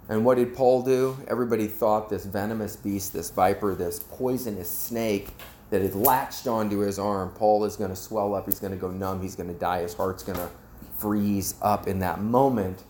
And 0.09 0.25
what 0.25 0.37
did 0.37 0.55
Paul 0.55 0.83
do? 0.83 1.17
Everybody 1.27 1.67
thought 1.67 2.09
this 2.09 2.25
venomous 2.25 2.77
beast, 2.77 3.13
this 3.13 3.31
viper, 3.31 3.75
this 3.75 3.99
poisonous 3.99 4.71
snake 4.71 5.29
that 5.71 5.83
had 5.83 5.95
latched 5.95 6.47
onto 6.47 6.79
his 6.79 6.99
arm, 6.99 7.31
Paul 7.31 7.65
is 7.65 7.77
going 7.77 7.91
to 7.91 7.97
swell 7.97 8.35
up, 8.35 8.47
he's 8.47 8.61
going 8.61 8.73
to 8.73 8.79
go 8.79 8.89
numb, 8.91 9.21
he's 9.21 9.35
going 9.35 9.53
to 9.53 9.59
die, 9.59 9.83
his 9.83 9.95
heart's 9.95 10.23
going 10.23 10.39
to 10.39 10.49
freeze 10.99 11.55
up 11.63 11.87
in 11.87 11.99
that 12.01 12.21
moment. 12.21 12.83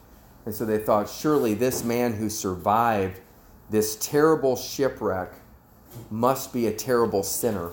And 0.45 0.55
so 0.55 0.65
they 0.65 0.79
thought, 0.79 1.09
surely 1.09 1.55
this 1.55 1.85
man 1.85 2.13
who 2.13 2.31
survived 2.31 3.21
this 3.69 3.97
terrible 3.97 4.57
shipwreck 4.57 5.33
must 6.11 6.53
be 6.53 6.67
a 6.67 6.73
terrible 6.73 7.23
sinner. 7.23 7.71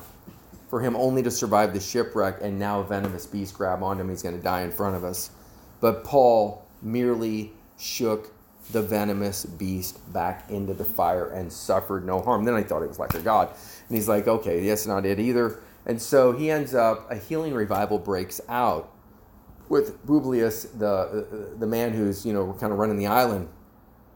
For 0.69 0.81
him 0.81 0.95
only 0.95 1.21
to 1.21 1.29
survive 1.29 1.73
the 1.73 1.79
shipwreck 1.79 2.39
and 2.41 2.57
now 2.57 2.79
a 2.79 2.83
venomous 2.83 3.27
beast 3.27 3.53
grab 3.53 3.83
onto 3.83 4.01
him, 4.01 4.09
he's 4.09 4.23
going 4.23 4.35
to 4.35 4.41
die 4.41 4.63
in 4.63 4.71
front 4.71 4.95
of 4.95 5.03
us. 5.03 5.29
But 5.81 6.03
Paul 6.03 6.65
merely 6.81 7.51
shook 7.77 8.33
the 8.71 8.81
venomous 8.81 9.45
beast 9.45 9.99
back 10.13 10.49
into 10.49 10.73
the 10.73 10.85
fire 10.85 11.29
and 11.29 11.51
suffered 11.51 12.05
no 12.05 12.21
harm. 12.21 12.43
Then 12.43 12.55
I 12.55 12.63
thought 12.63 12.81
it 12.81 12.87
was 12.87 12.97
like 12.97 13.13
a 13.13 13.19
god. 13.19 13.49
And 13.49 13.95
he's 13.95 14.07
like, 14.07 14.27
okay, 14.27 14.65
that's 14.65 14.87
not 14.87 15.05
it 15.05 15.19
either. 15.19 15.59
And 15.85 16.01
so 16.01 16.31
he 16.31 16.49
ends 16.49 16.73
up, 16.73 17.11
a 17.11 17.15
healing 17.15 17.53
revival 17.53 17.99
breaks 17.99 18.39
out 18.47 18.92
with 19.69 20.05
Publius, 20.05 20.63
the, 20.77 21.55
the 21.57 21.67
man 21.67 21.93
who's, 21.93 22.25
you 22.25 22.33
know, 22.33 22.53
kind 22.59 22.71
of 22.71 22.79
running 22.79 22.97
the 22.97 23.07
island. 23.07 23.49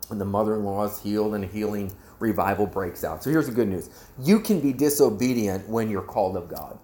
And 0.09 0.21
the 0.21 0.25
mother 0.25 0.55
in 0.55 0.63
law 0.63 0.85
is 0.85 0.99
healed 0.99 1.35
and 1.35 1.43
a 1.43 1.47
healing 1.47 1.91
revival 2.19 2.65
breaks 2.65 3.03
out. 3.03 3.23
So 3.23 3.29
here's 3.29 3.47
the 3.47 3.53
good 3.53 3.67
news 3.67 3.89
you 4.19 4.39
can 4.39 4.59
be 4.59 4.73
disobedient 4.73 5.67
when 5.67 5.89
you're 5.89 6.01
called 6.01 6.37
of 6.37 6.47
God. 6.47 6.79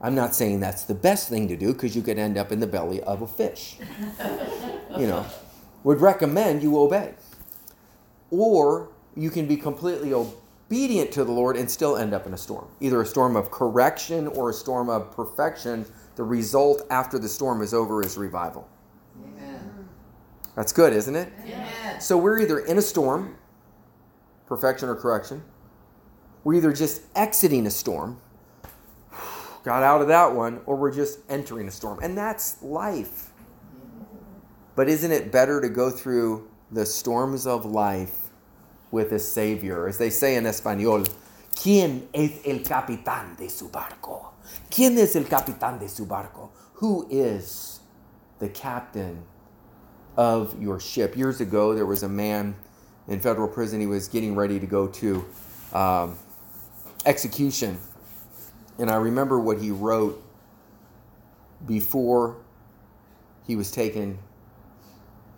I'm 0.00 0.14
not 0.14 0.34
saying 0.34 0.60
that's 0.60 0.84
the 0.84 0.94
best 0.94 1.28
thing 1.28 1.48
to 1.48 1.56
do 1.56 1.72
because 1.72 1.96
you 1.96 2.02
could 2.02 2.18
end 2.18 2.36
up 2.36 2.52
in 2.52 2.60
the 2.60 2.66
belly 2.66 3.02
of 3.02 3.22
a 3.22 3.26
fish. 3.26 3.76
you 4.98 5.06
know, 5.06 5.26
would 5.84 6.00
recommend 6.00 6.62
you 6.62 6.78
obey. 6.78 7.14
Or 8.30 8.90
you 9.16 9.30
can 9.30 9.46
be 9.46 9.56
completely 9.56 10.12
obedient 10.12 11.12
to 11.12 11.24
the 11.24 11.32
Lord 11.32 11.56
and 11.56 11.70
still 11.70 11.96
end 11.96 12.12
up 12.12 12.26
in 12.26 12.34
a 12.34 12.38
storm. 12.38 12.68
Either 12.80 13.00
a 13.00 13.06
storm 13.06 13.36
of 13.36 13.50
correction 13.50 14.26
or 14.28 14.50
a 14.50 14.52
storm 14.52 14.90
of 14.90 15.12
perfection. 15.12 15.86
The 16.16 16.24
result 16.24 16.82
after 16.90 17.18
the 17.18 17.28
storm 17.28 17.62
is 17.62 17.72
over 17.72 18.02
is 18.02 18.16
revival. 18.16 18.68
Amen. 19.22 19.88
That's 20.54 20.72
good, 20.72 20.92
isn't 20.92 21.14
it? 21.14 21.32
Amen. 21.42 22.00
So 22.00 22.16
we're 22.16 22.40
either 22.40 22.58
in 22.58 22.78
a 22.78 22.82
storm, 22.82 23.36
perfection 24.46 24.88
or 24.88 24.96
correction. 24.96 25.42
We're 26.44 26.54
either 26.54 26.72
just 26.72 27.02
exiting 27.14 27.66
a 27.66 27.70
storm, 27.70 28.18
got 29.62 29.82
out 29.82 30.00
of 30.00 30.08
that 30.08 30.34
one, 30.34 30.60
or 30.66 30.76
we're 30.76 30.92
just 30.92 31.18
entering 31.28 31.68
a 31.68 31.70
storm. 31.70 31.98
And 32.02 32.16
that's 32.16 32.62
life. 32.62 33.30
But 34.74 34.88
isn't 34.88 35.10
it 35.10 35.32
better 35.32 35.60
to 35.60 35.68
go 35.68 35.90
through 35.90 36.48
the 36.70 36.86
storms 36.86 37.46
of 37.46 37.64
life 37.64 38.30
with 38.90 39.12
a 39.12 39.18
Savior? 39.18 39.88
As 39.88 39.98
they 39.98 40.10
say 40.10 40.36
in 40.36 40.46
Espanol, 40.46 41.04
¿Quién 41.56 42.08
es 42.12 42.42
el 42.44 42.62
capitán 42.62 43.34
de 43.36 43.48
su 43.48 43.70
barco? 43.70 44.34
¿Quién 44.70 44.96
es 44.98 45.16
el 45.16 45.24
capitán 45.24 45.78
de 45.78 45.88
su 45.88 46.06
barco? 46.06 46.50
Who 46.74 47.06
is 47.10 47.80
the 48.38 48.48
captain 48.48 49.24
of 50.16 50.60
your 50.60 50.80
ship? 50.80 51.16
Years 51.16 51.40
ago, 51.40 51.74
there 51.74 51.86
was 51.86 52.02
a 52.02 52.08
man 52.08 52.54
in 53.08 53.20
federal 53.20 53.48
prison. 53.48 53.80
He 53.80 53.86
was 53.86 54.08
getting 54.08 54.34
ready 54.34 54.60
to 54.60 54.66
go 54.66 54.88
to 54.88 55.24
um, 55.72 56.18
execution. 57.04 57.78
And 58.78 58.90
I 58.90 58.96
remember 58.96 59.38
what 59.38 59.60
he 59.60 59.70
wrote 59.70 60.22
before 61.66 62.36
he 63.46 63.56
was 63.56 63.70
taken 63.70 64.18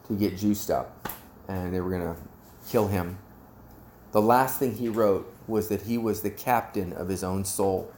to 0.08 0.14
get 0.14 0.36
juiced 0.36 0.70
up 0.70 1.08
and 1.48 1.72
they 1.72 1.80
were 1.80 1.90
going 1.90 2.02
to 2.02 2.16
kill 2.68 2.88
him. 2.88 3.18
The 4.12 4.22
last 4.22 4.58
thing 4.58 4.74
he 4.74 4.88
wrote 4.88 5.32
was 5.46 5.68
that 5.68 5.82
he 5.82 5.98
was 5.98 6.22
the 6.22 6.30
captain 6.30 6.92
of 6.94 7.08
his 7.08 7.22
own 7.22 7.44
soul. 7.44 7.92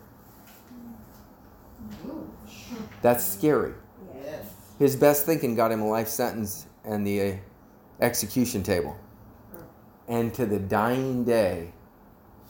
That's 3.02 3.24
scary. 3.24 3.74
His 4.78 4.96
best 4.96 5.26
thinking 5.26 5.54
got 5.54 5.70
him 5.70 5.82
a 5.82 5.88
life 5.88 6.08
sentence 6.08 6.66
and 6.84 7.06
the 7.06 7.22
uh, 7.22 7.36
execution 8.00 8.62
table. 8.62 8.96
And 10.08 10.32
to 10.34 10.46
the 10.46 10.58
dying 10.58 11.24
day, 11.24 11.72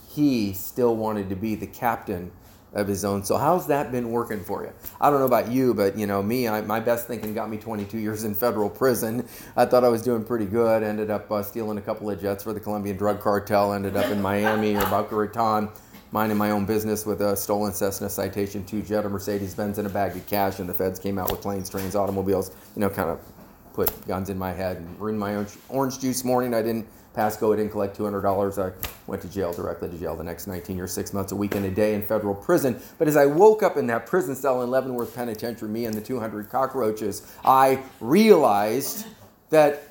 he 0.08 0.52
still 0.52 0.96
wanted 0.96 1.28
to 1.28 1.36
be 1.36 1.54
the 1.54 1.66
captain 1.66 2.30
of 2.72 2.86
his 2.86 3.04
own 3.04 3.24
soul. 3.24 3.38
How's 3.38 3.66
that 3.66 3.90
been 3.90 4.10
working 4.10 4.42
for 4.42 4.62
you? 4.62 4.72
I 5.00 5.10
don't 5.10 5.18
know 5.18 5.26
about 5.26 5.50
you, 5.50 5.74
but 5.74 5.98
you 5.98 6.06
know 6.06 6.22
me, 6.22 6.46
I, 6.46 6.60
my 6.60 6.78
best 6.78 7.06
thinking 7.06 7.34
got 7.34 7.50
me 7.50 7.56
22 7.56 7.98
years 7.98 8.24
in 8.24 8.34
federal 8.34 8.70
prison. 8.70 9.26
I 9.56 9.64
thought 9.66 9.82
I 9.82 9.88
was 9.88 10.02
doing 10.02 10.24
pretty 10.24 10.46
good. 10.46 10.82
Ended 10.82 11.10
up 11.10 11.30
uh, 11.30 11.42
stealing 11.42 11.78
a 11.78 11.82
couple 11.82 12.08
of 12.08 12.20
jets 12.20 12.44
for 12.44 12.52
the 12.52 12.60
Colombian 12.60 12.96
drug 12.96 13.20
cartel. 13.20 13.72
Ended 13.72 13.96
up 13.96 14.06
in 14.10 14.22
Miami 14.22 14.76
or 14.76 14.86
Boca 14.86 15.16
Raton, 15.16 15.68
minding 16.12 16.36
my 16.36 16.50
own 16.50 16.64
business 16.64 17.06
with 17.06 17.20
a 17.20 17.36
stolen 17.36 17.72
Cessna 17.72 18.08
Citation 18.08 18.64
2 18.64 18.82
Jetta 18.82 19.08
Mercedes 19.08 19.54
Benz, 19.54 19.78
and 19.78 19.86
a 19.86 19.90
bag 19.90 20.16
of 20.16 20.26
cash. 20.26 20.58
And 20.58 20.68
the 20.68 20.74
feds 20.74 20.98
came 20.98 21.18
out 21.18 21.30
with 21.30 21.40
planes, 21.40 21.70
trains, 21.70 21.94
automobiles. 21.94 22.50
You 22.74 22.80
know, 22.80 22.90
kind 22.90 23.10
of 23.10 23.20
put 23.72 24.06
guns 24.06 24.30
in 24.30 24.38
my 24.38 24.52
head 24.52 24.78
and 24.78 25.00
ruined 25.00 25.18
my 25.18 25.36
own 25.36 25.46
orange 25.68 26.00
juice 26.00 26.24
morning. 26.24 26.54
I 26.54 26.62
didn't 26.62 26.86
pass 27.14 27.36
go. 27.36 27.52
I 27.52 27.56
didn't 27.56 27.72
collect 27.72 27.96
$200. 27.96 28.62
I 28.62 28.72
went 29.06 29.22
to 29.22 29.28
jail, 29.28 29.52
directly 29.52 29.88
to 29.88 29.98
jail 29.98 30.16
the 30.16 30.24
next 30.24 30.46
19 30.46 30.76
years, 30.76 30.92
six 30.92 31.12
months, 31.12 31.32
a 31.32 31.36
week, 31.36 31.54
and 31.54 31.64
a 31.64 31.70
day 31.70 31.94
in 31.94 32.02
federal 32.02 32.34
prison. 32.34 32.80
But 32.98 33.08
as 33.08 33.16
I 33.16 33.26
woke 33.26 33.62
up 33.62 33.76
in 33.76 33.86
that 33.88 34.06
prison 34.06 34.34
cell 34.34 34.62
in 34.62 34.70
Leavenworth 34.70 35.14
Penitentiary, 35.14 35.68
me 35.68 35.84
and 35.86 35.94
the 35.94 36.00
200 36.00 36.48
cockroaches, 36.50 37.30
I 37.44 37.82
realized 38.00 39.06
that 39.50 39.89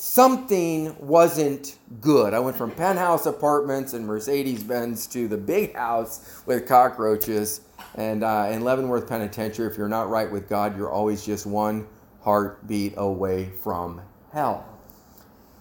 something 0.00 0.96
wasn't 0.98 1.76
good. 2.00 2.32
I 2.32 2.38
went 2.38 2.56
from 2.56 2.70
penthouse 2.70 3.26
apartments 3.26 3.92
and 3.92 4.06
Mercedes 4.06 4.64
Benz 4.64 5.06
to 5.08 5.28
the 5.28 5.36
big 5.36 5.76
house 5.76 6.42
with 6.46 6.66
cockroaches. 6.66 7.60
And 7.96 8.24
uh, 8.24 8.48
in 8.50 8.64
Leavenworth 8.64 9.06
Penitentiary, 9.06 9.70
if 9.70 9.76
you're 9.76 9.90
not 9.90 10.08
right 10.08 10.30
with 10.30 10.48
God, 10.48 10.74
you're 10.74 10.90
always 10.90 11.22
just 11.22 11.44
one 11.44 11.86
heartbeat 12.22 12.94
away 12.96 13.50
from 13.62 14.00
hell. 14.32 14.66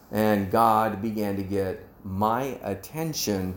And 0.09 0.49
God 0.49 1.01
began 1.01 1.35
to 1.35 1.43
get 1.43 1.85
my 2.05 2.57
attention. 2.63 3.55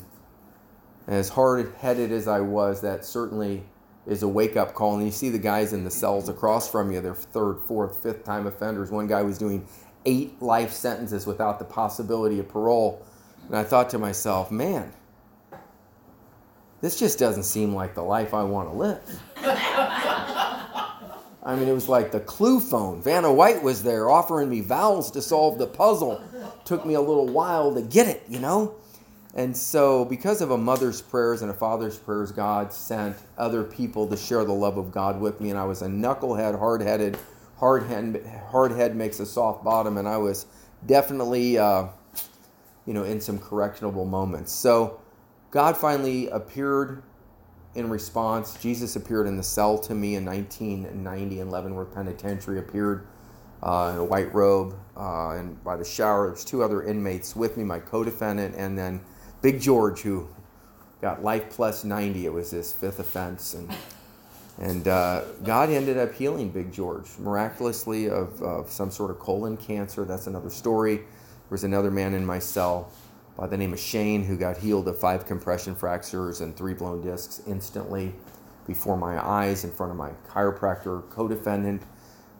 As 1.06 1.28
hard 1.28 1.74
headed 1.78 2.10
as 2.10 2.26
I 2.26 2.40
was, 2.40 2.80
that 2.80 3.04
certainly 3.04 3.62
is 4.06 4.24
a 4.24 4.28
wake 4.28 4.56
up 4.56 4.74
call. 4.74 4.96
And 4.96 5.06
you 5.06 5.12
see 5.12 5.28
the 5.28 5.38
guys 5.38 5.72
in 5.72 5.84
the 5.84 5.90
cells 5.90 6.28
across 6.28 6.68
from 6.68 6.90
you, 6.90 7.00
they're 7.00 7.14
third, 7.14 7.60
fourth, 7.68 8.02
fifth 8.02 8.24
time 8.24 8.48
offenders. 8.48 8.90
One 8.90 9.06
guy 9.06 9.22
was 9.22 9.38
doing 9.38 9.66
eight 10.06 10.40
life 10.42 10.72
sentences 10.72 11.26
without 11.26 11.58
the 11.58 11.64
possibility 11.64 12.38
of 12.38 12.48
parole. 12.48 13.04
And 13.46 13.56
I 13.56 13.64
thought 13.64 13.90
to 13.90 13.98
myself, 13.98 14.50
man, 14.50 14.92
this 16.80 16.98
just 16.98 17.18
doesn't 17.18 17.44
seem 17.44 17.74
like 17.74 17.94
the 17.94 18.02
life 18.02 18.34
I 18.34 18.42
want 18.42 18.68
to 18.68 18.74
live. 18.74 19.22
I 21.44 21.56
mean, 21.56 21.66
it 21.68 21.72
was 21.72 21.88
like 21.88 22.12
the 22.12 22.20
clue 22.20 22.60
phone. 22.60 23.02
Vanna 23.02 23.32
White 23.32 23.62
was 23.62 23.82
there 23.82 24.08
offering 24.08 24.48
me 24.48 24.60
vowels 24.60 25.10
to 25.12 25.22
solve 25.22 25.58
the 25.58 25.66
puzzle. 25.66 26.22
Took 26.64 26.86
me 26.86 26.94
a 26.94 27.00
little 27.00 27.26
while 27.26 27.74
to 27.74 27.82
get 27.82 28.06
it, 28.06 28.22
you 28.28 28.38
know? 28.38 28.76
And 29.34 29.56
so, 29.56 30.04
because 30.04 30.40
of 30.40 30.50
a 30.50 30.58
mother's 30.58 31.00
prayers 31.00 31.42
and 31.42 31.50
a 31.50 31.54
father's 31.54 31.98
prayers, 31.98 32.30
God 32.30 32.72
sent 32.72 33.16
other 33.38 33.64
people 33.64 34.06
to 34.08 34.16
share 34.16 34.44
the 34.44 34.52
love 34.52 34.76
of 34.76 34.92
God 34.92 35.20
with 35.20 35.40
me. 35.40 35.50
And 35.50 35.58
I 35.58 35.64
was 35.64 35.82
a 35.82 35.86
knucklehead, 35.86 36.58
hard 36.58 36.82
headed. 36.82 37.18
Hard 37.58 37.84
head, 37.84 38.24
hard 38.50 38.72
head 38.72 38.96
makes 38.96 39.20
a 39.20 39.26
soft 39.26 39.64
bottom. 39.64 39.98
And 39.98 40.08
I 40.08 40.16
was 40.16 40.46
definitely, 40.86 41.58
uh, 41.58 41.86
you 42.86 42.94
know, 42.94 43.04
in 43.04 43.20
some 43.20 43.38
correctionable 43.38 44.06
moments. 44.06 44.52
So, 44.52 45.00
God 45.50 45.76
finally 45.76 46.28
appeared 46.28 47.02
in 47.74 47.88
response, 47.88 48.54
Jesus 48.60 48.96
appeared 48.96 49.26
in 49.26 49.36
the 49.36 49.42
cell 49.42 49.78
to 49.78 49.94
me 49.94 50.16
in 50.16 50.24
1990 50.24 51.40
in 51.40 51.50
Leavenworth 51.50 51.94
Penitentiary, 51.94 52.58
appeared 52.58 53.06
uh, 53.62 53.92
in 53.94 54.00
a 54.00 54.04
white 54.04 54.32
robe 54.34 54.74
uh, 54.96 55.30
and 55.30 55.62
by 55.64 55.76
the 55.76 55.84
shower. 55.84 56.28
There's 56.28 56.44
two 56.44 56.62
other 56.62 56.82
inmates 56.82 57.34
with 57.34 57.56
me, 57.56 57.64
my 57.64 57.78
co-defendant, 57.78 58.56
and 58.56 58.76
then 58.76 59.00
Big 59.40 59.60
George, 59.60 60.00
who 60.00 60.28
got 61.00 61.22
life 61.22 61.48
plus 61.50 61.84
90. 61.84 62.26
It 62.26 62.32
was 62.32 62.50
his 62.50 62.72
fifth 62.72 62.98
offense. 62.98 63.54
And, 63.54 63.70
and 64.58 64.86
uh, 64.86 65.22
God 65.44 65.70
ended 65.70 65.96
up 65.96 66.12
healing 66.14 66.50
Big 66.50 66.72
George 66.72 67.06
miraculously 67.18 68.08
of, 68.08 68.40
of 68.42 68.70
some 68.70 68.90
sort 68.90 69.10
of 69.10 69.18
colon 69.18 69.56
cancer. 69.56 70.04
That's 70.04 70.26
another 70.26 70.50
story. 70.50 70.96
There 70.96 71.06
was 71.50 71.64
another 71.64 71.90
man 71.90 72.14
in 72.14 72.24
my 72.24 72.38
cell 72.38 72.92
by 73.36 73.46
the 73.46 73.56
name 73.56 73.72
of 73.72 73.80
Shane 73.80 74.24
who 74.24 74.36
got 74.36 74.58
healed 74.58 74.88
of 74.88 74.98
five 74.98 75.26
compression 75.26 75.74
fractures 75.74 76.40
and 76.40 76.56
three 76.56 76.74
blown 76.74 77.00
discs 77.02 77.42
instantly 77.46 78.14
before 78.66 78.96
my 78.96 79.24
eyes 79.24 79.64
in 79.64 79.70
front 79.70 79.90
of 79.90 79.96
my 79.98 80.10
chiropractor 80.28 81.08
co 81.10 81.26
defendant 81.26 81.82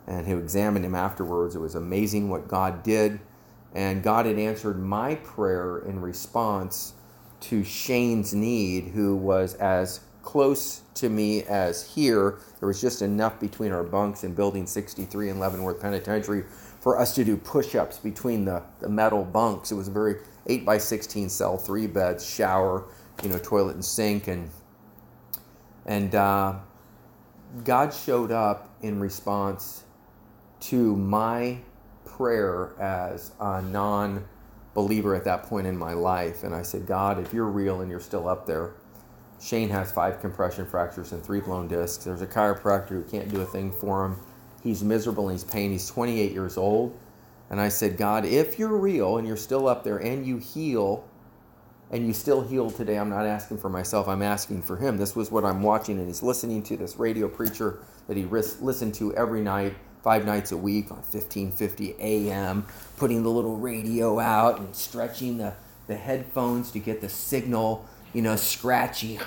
and 0.06 0.26
who 0.26 0.38
examined 0.38 0.84
him 0.84 0.94
afterwards. 0.94 1.54
It 1.54 1.60
was 1.60 1.74
amazing 1.74 2.28
what 2.28 2.48
God 2.48 2.82
did. 2.82 3.20
And 3.74 4.02
God 4.02 4.26
had 4.26 4.38
answered 4.38 4.78
my 4.78 5.14
prayer 5.14 5.78
in 5.78 6.00
response 6.00 6.92
to 7.40 7.64
Shane's 7.64 8.34
need, 8.34 8.88
who 8.88 9.16
was 9.16 9.54
as 9.54 10.00
close 10.22 10.82
to 10.94 11.08
me 11.08 11.42
as 11.44 11.86
here. 11.86 12.38
There 12.60 12.66
was 12.66 12.80
just 12.80 13.02
enough 13.02 13.38
between 13.40 13.72
our 13.72 13.82
bunks 13.82 14.24
in 14.24 14.34
Building 14.34 14.66
63 14.66 15.30
in 15.30 15.38
Leavenworth 15.38 15.80
Penitentiary 15.80 16.44
for 16.80 16.98
us 16.98 17.14
to 17.14 17.24
do 17.24 17.36
push 17.36 17.74
ups 17.74 17.98
between 17.98 18.44
the, 18.44 18.62
the 18.80 18.88
metal 18.88 19.24
bunks. 19.24 19.72
It 19.72 19.74
was 19.74 19.88
a 19.88 19.92
very 19.92 20.16
8 20.46 20.64
by 20.64 20.78
16 20.78 21.28
cell, 21.28 21.58
three 21.58 21.86
beds, 21.86 22.28
shower, 22.28 22.84
you 23.22 23.28
know, 23.28 23.38
toilet 23.38 23.74
and 23.74 23.84
sink. 23.84 24.28
And, 24.28 24.50
and 25.86 26.14
uh, 26.14 26.54
God 27.64 27.92
showed 27.92 28.32
up 28.32 28.74
in 28.82 29.00
response 29.00 29.84
to 30.60 30.96
my 30.96 31.58
prayer 32.04 32.74
as 32.80 33.32
a 33.40 33.62
non 33.62 34.24
believer 34.74 35.14
at 35.14 35.24
that 35.24 35.42
point 35.44 35.66
in 35.66 35.76
my 35.76 35.92
life. 35.92 36.44
And 36.44 36.54
I 36.54 36.62
said, 36.62 36.86
God, 36.86 37.18
if 37.18 37.34
you're 37.34 37.46
real 37.46 37.80
and 37.80 37.90
you're 37.90 38.00
still 38.00 38.28
up 38.28 38.46
there, 38.46 38.74
Shane 39.42 39.68
has 39.70 39.90
five 39.90 40.20
compression 40.20 40.64
fractures 40.66 41.12
and 41.12 41.22
three 41.22 41.40
blown 41.40 41.66
discs. 41.66 42.04
There's 42.04 42.22
a 42.22 42.26
chiropractor 42.26 42.90
who 42.90 43.02
can't 43.02 43.28
do 43.28 43.40
a 43.40 43.44
thing 43.44 43.72
for 43.72 44.04
him. 44.04 44.16
He's 44.62 44.84
miserable 44.84 45.28
and 45.28 45.38
he's 45.38 45.44
pain. 45.44 45.72
He's 45.72 45.88
28 45.88 46.30
years 46.32 46.56
old. 46.56 46.96
And 47.50 47.60
I 47.60 47.68
said, 47.68 47.96
God, 47.96 48.24
if 48.24 48.58
you're 48.58 48.76
real 48.76 49.18
and 49.18 49.26
you're 49.26 49.36
still 49.36 49.66
up 49.66 49.82
there 49.82 49.98
and 49.98 50.24
you 50.24 50.38
heal, 50.38 51.04
and 51.90 52.06
you 52.06 52.14
still 52.14 52.40
heal 52.40 52.70
today, 52.70 52.98
I'm 52.98 53.10
not 53.10 53.26
asking 53.26 53.58
for 53.58 53.68
myself, 53.68 54.08
I'm 54.08 54.22
asking 54.22 54.62
for 54.62 54.76
him. 54.76 54.96
This 54.96 55.14
was 55.14 55.30
what 55.30 55.44
I'm 55.44 55.62
watching, 55.62 55.98
and 55.98 56.06
he's 56.06 56.22
listening 56.22 56.62
to 56.64 56.76
this 56.76 56.96
radio 56.96 57.28
preacher 57.28 57.80
that 58.08 58.16
he 58.16 58.24
listened 58.24 58.94
to 58.94 59.14
every 59.14 59.42
night 59.42 59.74
five 60.02 60.24
nights 60.24 60.52
a 60.52 60.56
week 60.56 60.90
on 60.90 60.96
1550 60.96 61.96
AM, 62.00 62.66
putting 62.96 63.22
the 63.22 63.28
little 63.28 63.56
radio 63.56 64.18
out 64.18 64.58
and 64.58 64.74
stretching 64.74 65.38
the, 65.38 65.52
the 65.86 65.94
headphones 65.94 66.70
to 66.72 66.78
get 66.78 67.00
the 67.00 67.08
signal, 67.08 67.86
you 68.12 68.22
know, 68.22 68.36
scratchy. 68.36 69.18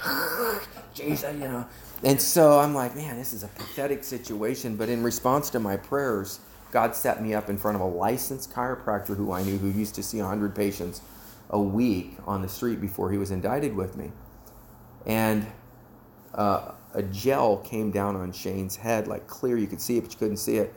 Jesus, 0.94 1.34
you 1.34 1.40
know. 1.40 1.66
And 2.04 2.22
so 2.22 2.60
I'm 2.60 2.74
like, 2.74 2.96
man, 2.96 3.18
this 3.18 3.34
is 3.34 3.44
a 3.44 3.48
pathetic 3.48 4.04
situation. 4.04 4.76
But 4.76 4.90
in 4.90 5.04
response 5.04 5.50
to 5.52 5.60
my 5.60 5.78
prayers, 5.78 6.40
God 6.72 6.96
set 6.96 7.22
me 7.22 7.34
up 7.34 7.50
in 7.50 7.58
front 7.58 7.76
of 7.76 7.82
a 7.82 7.86
licensed 7.86 8.52
chiropractor 8.52 9.16
who 9.16 9.32
I 9.32 9.44
knew 9.44 9.58
who 9.58 9.70
used 9.70 9.96
to 9.96 10.04
see 10.04 10.20
100 10.20 10.56
patients 10.56 11.02
a 11.50 11.60
week 11.60 12.18
on 12.26 12.42
the 12.42 12.50
street 12.50 12.82
before 12.82 13.12
he 13.12 13.18
was 13.18 13.32
indicted 13.32 13.76
with 13.76 13.96
me. 13.96 14.12
And 15.06 15.46
uh, 16.34 16.72
a 16.94 17.04
gel 17.04 17.58
came 17.58 17.92
down 17.92 18.16
on 18.16 18.32
Shane's 18.32 18.76
head, 18.76 19.08
like 19.08 19.28
clear. 19.28 19.58
You 19.58 19.68
could 19.68 19.82
see 19.82 19.98
it, 19.98 20.02
but 20.02 20.12
you 20.12 20.18
couldn't 20.18 20.38
see 20.38 20.58
it. 20.58 20.74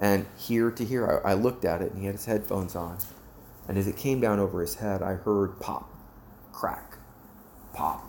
And 0.00 0.26
here 0.36 0.70
to 0.70 0.84
here, 0.84 1.22
I, 1.24 1.32
I 1.32 1.34
looked 1.34 1.64
at 1.64 1.82
it, 1.82 1.92
and 1.92 2.00
he 2.00 2.06
had 2.06 2.14
his 2.14 2.24
headphones 2.24 2.74
on. 2.74 2.98
And 3.68 3.78
as 3.78 3.86
it 3.86 3.96
came 3.96 4.20
down 4.20 4.38
over 4.38 4.60
his 4.60 4.74
head, 4.76 5.02
I 5.02 5.14
heard 5.14 5.60
pop, 5.60 5.92
crack, 6.52 6.98
pop, 7.72 8.04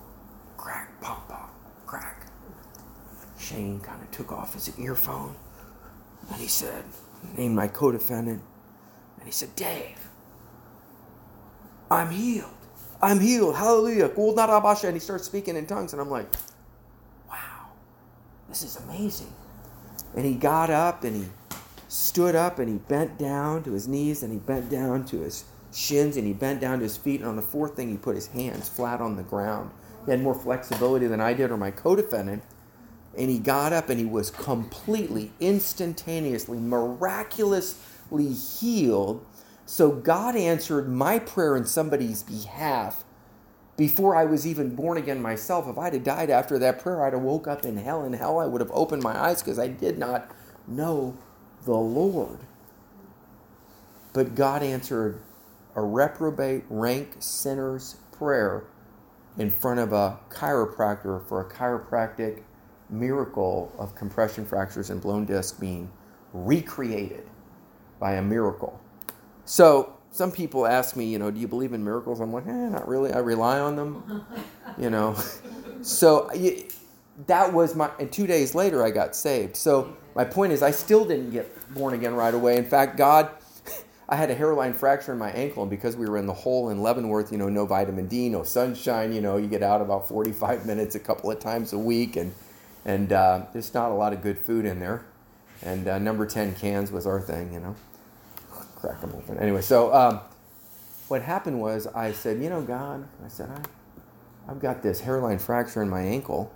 crack, 0.57 0.99
pop, 1.01 1.27
pop, 1.27 1.53
crack. 1.85 2.27
Shane 3.39 3.79
kind 3.79 4.01
of 4.01 4.09
took 4.11 4.31
off 4.31 4.53
his 4.53 4.77
earphone, 4.79 5.35
and 6.29 6.39
he 6.39 6.47
said, 6.47 6.83
named 7.37 7.55
my 7.55 7.67
co-defendant, 7.67 8.41
and 9.17 9.25
he 9.25 9.31
said, 9.31 9.55
Dave, 9.55 10.07
I'm 11.91 12.09
healed. 12.09 12.49
I'm 13.01 13.19
healed. 13.19 13.55
Hallelujah. 13.55 14.09
And 14.15 14.93
he 14.93 14.99
starts 14.99 15.25
speaking 15.25 15.55
in 15.55 15.65
tongues, 15.65 15.93
and 15.93 16.01
I'm 16.01 16.09
like, 16.09 16.27
wow, 17.29 17.67
this 18.49 18.63
is 18.63 18.77
amazing. 18.77 19.31
And 20.15 20.25
he 20.25 20.35
got 20.35 20.69
up 20.69 21.03
and 21.03 21.15
he 21.15 21.29
stood 21.87 22.35
up 22.35 22.59
and 22.59 22.69
he 22.69 22.75
bent 22.75 23.17
down 23.17 23.63
to 23.63 23.71
his 23.71 23.87
knees 23.87 24.23
and 24.23 24.31
he 24.31 24.39
bent 24.39 24.69
down 24.69 25.05
to 25.05 25.21
his 25.21 25.45
shins 25.73 26.17
and 26.17 26.27
he 26.27 26.33
bent 26.33 26.61
down 26.61 26.79
to 26.79 26.83
his 26.83 26.97
feet. 26.97 27.21
And 27.21 27.29
on 27.29 27.35
the 27.35 27.41
fourth 27.41 27.75
thing, 27.75 27.89
he 27.89 27.97
put 27.97 28.15
his 28.15 28.27
hands 28.27 28.69
flat 28.69 29.01
on 29.01 29.15
the 29.15 29.23
ground. 29.23 29.71
He 30.05 30.11
had 30.11 30.21
more 30.21 30.35
flexibility 30.35 31.07
than 31.07 31.21
I 31.21 31.33
did 31.33 31.51
or 31.51 31.57
my 31.57 31.71
co 31.71 31.95
defendant. 31.95 32.43
And 33.17 33.29
he 33.29 33.39
got 33.39 33.73
up 33.73 33.89
and 33.89 33.99
he 33.99 34.05
was 34.05 34.31
completely, 34.31 35.31
instantaneously, 35.39 36.57
miraculously 36.59 38.33
healed. 38.33 39.25
So 39.65 39.91
God 39.91 40.35
answered 40.35 40.89
my 40.89 41.19
prayer 41.19 41.55
in 41.55 41.65
somebody's 41.65 42.23
behalf 42.23 43.03
before 43.75 44.15
I 44.15 44.25
was 44.25 44.45
even 44.45 44.75
born 44.75 44.97
again 44.97 45.21
myself, 45.21 45.67
if 45.67 45.77
I'd 45.77 45.93
have 45.93 46.03
died 46.03 46.29
after 46.29 46.59
that 46.59 46.79
prayer, 46.79 47.03
I'd 47.03 47.13
have 47.13 47.21
woke 47.21 47.47
up 47.47 47.65
in 47.65 47.77
hell. 47.77 48.03
In 48.05 48.13
hell, 48.13 48.39
I 48.39 48.45
would 48.45 48.61
have 48.61 48.71
opened 48.73 49.01
my 49.01 49.17
eyes 49.17 49.41
because 49.41 49.57
I 49.57 49.67
did 49.67 49.97
not 49.97 50.29
know 50.67 51.17
the 51.65 51.73
Lord. 51.73 52.39
But 54.13 54.35
God 54.35 54.61
answered 54.61 55.19
a 55.75 55.81
reprobate 55.81 56.63
rank 56.69 57.15
sinner's 57.19 57.97
prayer 58.11 58.65
in 59.37 59.49
front 59.49 59.79
of 59.79 59.93
a 59.93 60.19
chiropractor 60.29 61.25
for 61.27 61.41
a 61.41 61.49
chiropractic 61.49 62.43
miracle 62.89 63.73
of 63.77 63.95
compression 63.95 64.45
fractures 64.45 64.89
and 64.89 65.01
blown 65.01 65.25
disc 65.25 65.59
being 65.59 65.89
recreated 66.33 67.27
by 67.99 68.13
a 68.13 68.21
miracle. 68.21 68.79
So 69.45 69.97
some 70.11 70.31
people 70.31 70.67
ask 70.67 70.95
me, 70.95 71.05
you 71.05 71.17
know, 71.17 71.31
do 71.31 71.39
you 71.39 71.47
believe 71.47 71.73
in 71.73 71.83
miracles? 71.83 72.19
I'm 72.19 72.31
like, 72.31 72.45
eh, 72.45 72.51
not 72.51 72.87
really. 72.87 73.11
I 73.11 73.19
rely 73.19 73.59
on 73.59 73.75
them, 73.75 74.25
you 74.77 74.89
know. 74.89 75.15
so 75.81 76.29
that 77.27 77.51
was 77.51 77.75
my. 77.75 77.89
And 77.99 78.11
two 78.11 78.27
days 78.27 78.53
later, 78.53 78.83
I 78.85 78.91
got 78.91 79.15
saved. 79.15 79.55
So 79.55 79.95
my 80.15 80.23
point 80.23 80.53
is, 80.53 80.61
I 80.61 80.71
still 80.71 81.05
didn't 81.05 81.31
get 81.31 81.73
born 81.73 81.93
again 81.93 82.13
right 82.13 82.33
away. 82.33 82.57
In 82.57 82.65
fact, 82.65 82.97
God, 82.97 83.29
I 84.09 84.15
had 84.15 84.29
a 84.29 84.35
hairline 84.35 84.73
fracture 84.73 85.13
in 85.13 85.17
my 85.17 85.31
ankle, 85.31 85.63
and 85.63 85.69
because 85.69 85.95
we 85.95 86.07
were 86.07 86.17
in 86.17 86.27
the 86.27 86.33
hole 86.33 86.69
in 86.69 86.81
Leavenworth, 86.81 87.31
you 87.31 87.37
know, 87.37 87.49
no 87.49 87.65
vitamin 87.65 88.07
D, 88.07 88.29
no 88.29 88.43
sunshine. 88.43 89.13
You 89.13 89.21
know, 89.21 89.37
you 89.37 89.47
get 89.47 89.63
out 89.63 89.81
about 89.81 90.07
45 90.07 90.65
minutes 90.67 90.95
a 90.95 90.99
couple 90.99 91.31
of 91.31 91.39
times 91.39 91.73
a 91.73 91.79
week, 91.79 92.15
and 92.15 92.33
and 92.85 93.13
uh, 93.13 93.45
there's 93.53 93.73
not 93.73 93.91
a 93.91 93.93
lot 93.93 94.13
of 94.13 94.21
good 94.21 94.37
food 94.37 94.65
in 94.65 94.79
there. 94.79 95.05
And 95.61 95.87
uh, 95.87 95.97
number 95.97 96.25
10 96.25 96.55
cans 96.55 96.91
was 96.91 97.07
our 97.07 97.21
thing, 97.21 97.53
you 97.53 97.59
know 97.61 97.75
crack 98.83 98.99
them 98.99 99.13
open. 99.15 99.37
Anyway, 99.39 99.61
so 99.61 99.93
um, 99.93 100.19
what 101.07 101.21
happened 101.21 101.61
was 101.61 101.87
I 101.87 102.11
said, 102.11 102.43
you 102.43 102.49
know, 102.49 102.61
God, 102.61 103.07
I 103.23 103.29
said, 103.29 103.49
I, 103.49 104.51
I've 104.51 104.59
got 104.59 104.83
this 104.83 104.99
hairline 104.99 105.39
fracture 105.39 105.81
in 105.81 105.87
my 105.87 106.01
ankle. 106.01 106.51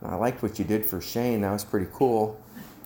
And 0.00 0.10
I 0.10 0.14
liked 0.14 0.42
what 0.42 0.58
you 0.58 0.64
did 0.64 0.86
for 0.86 1.02
Shane. 1.02 1.42
That 1.42 1.52
was 1.52 1.64
pretty 1.64 1.88
cool. 1.92 2.40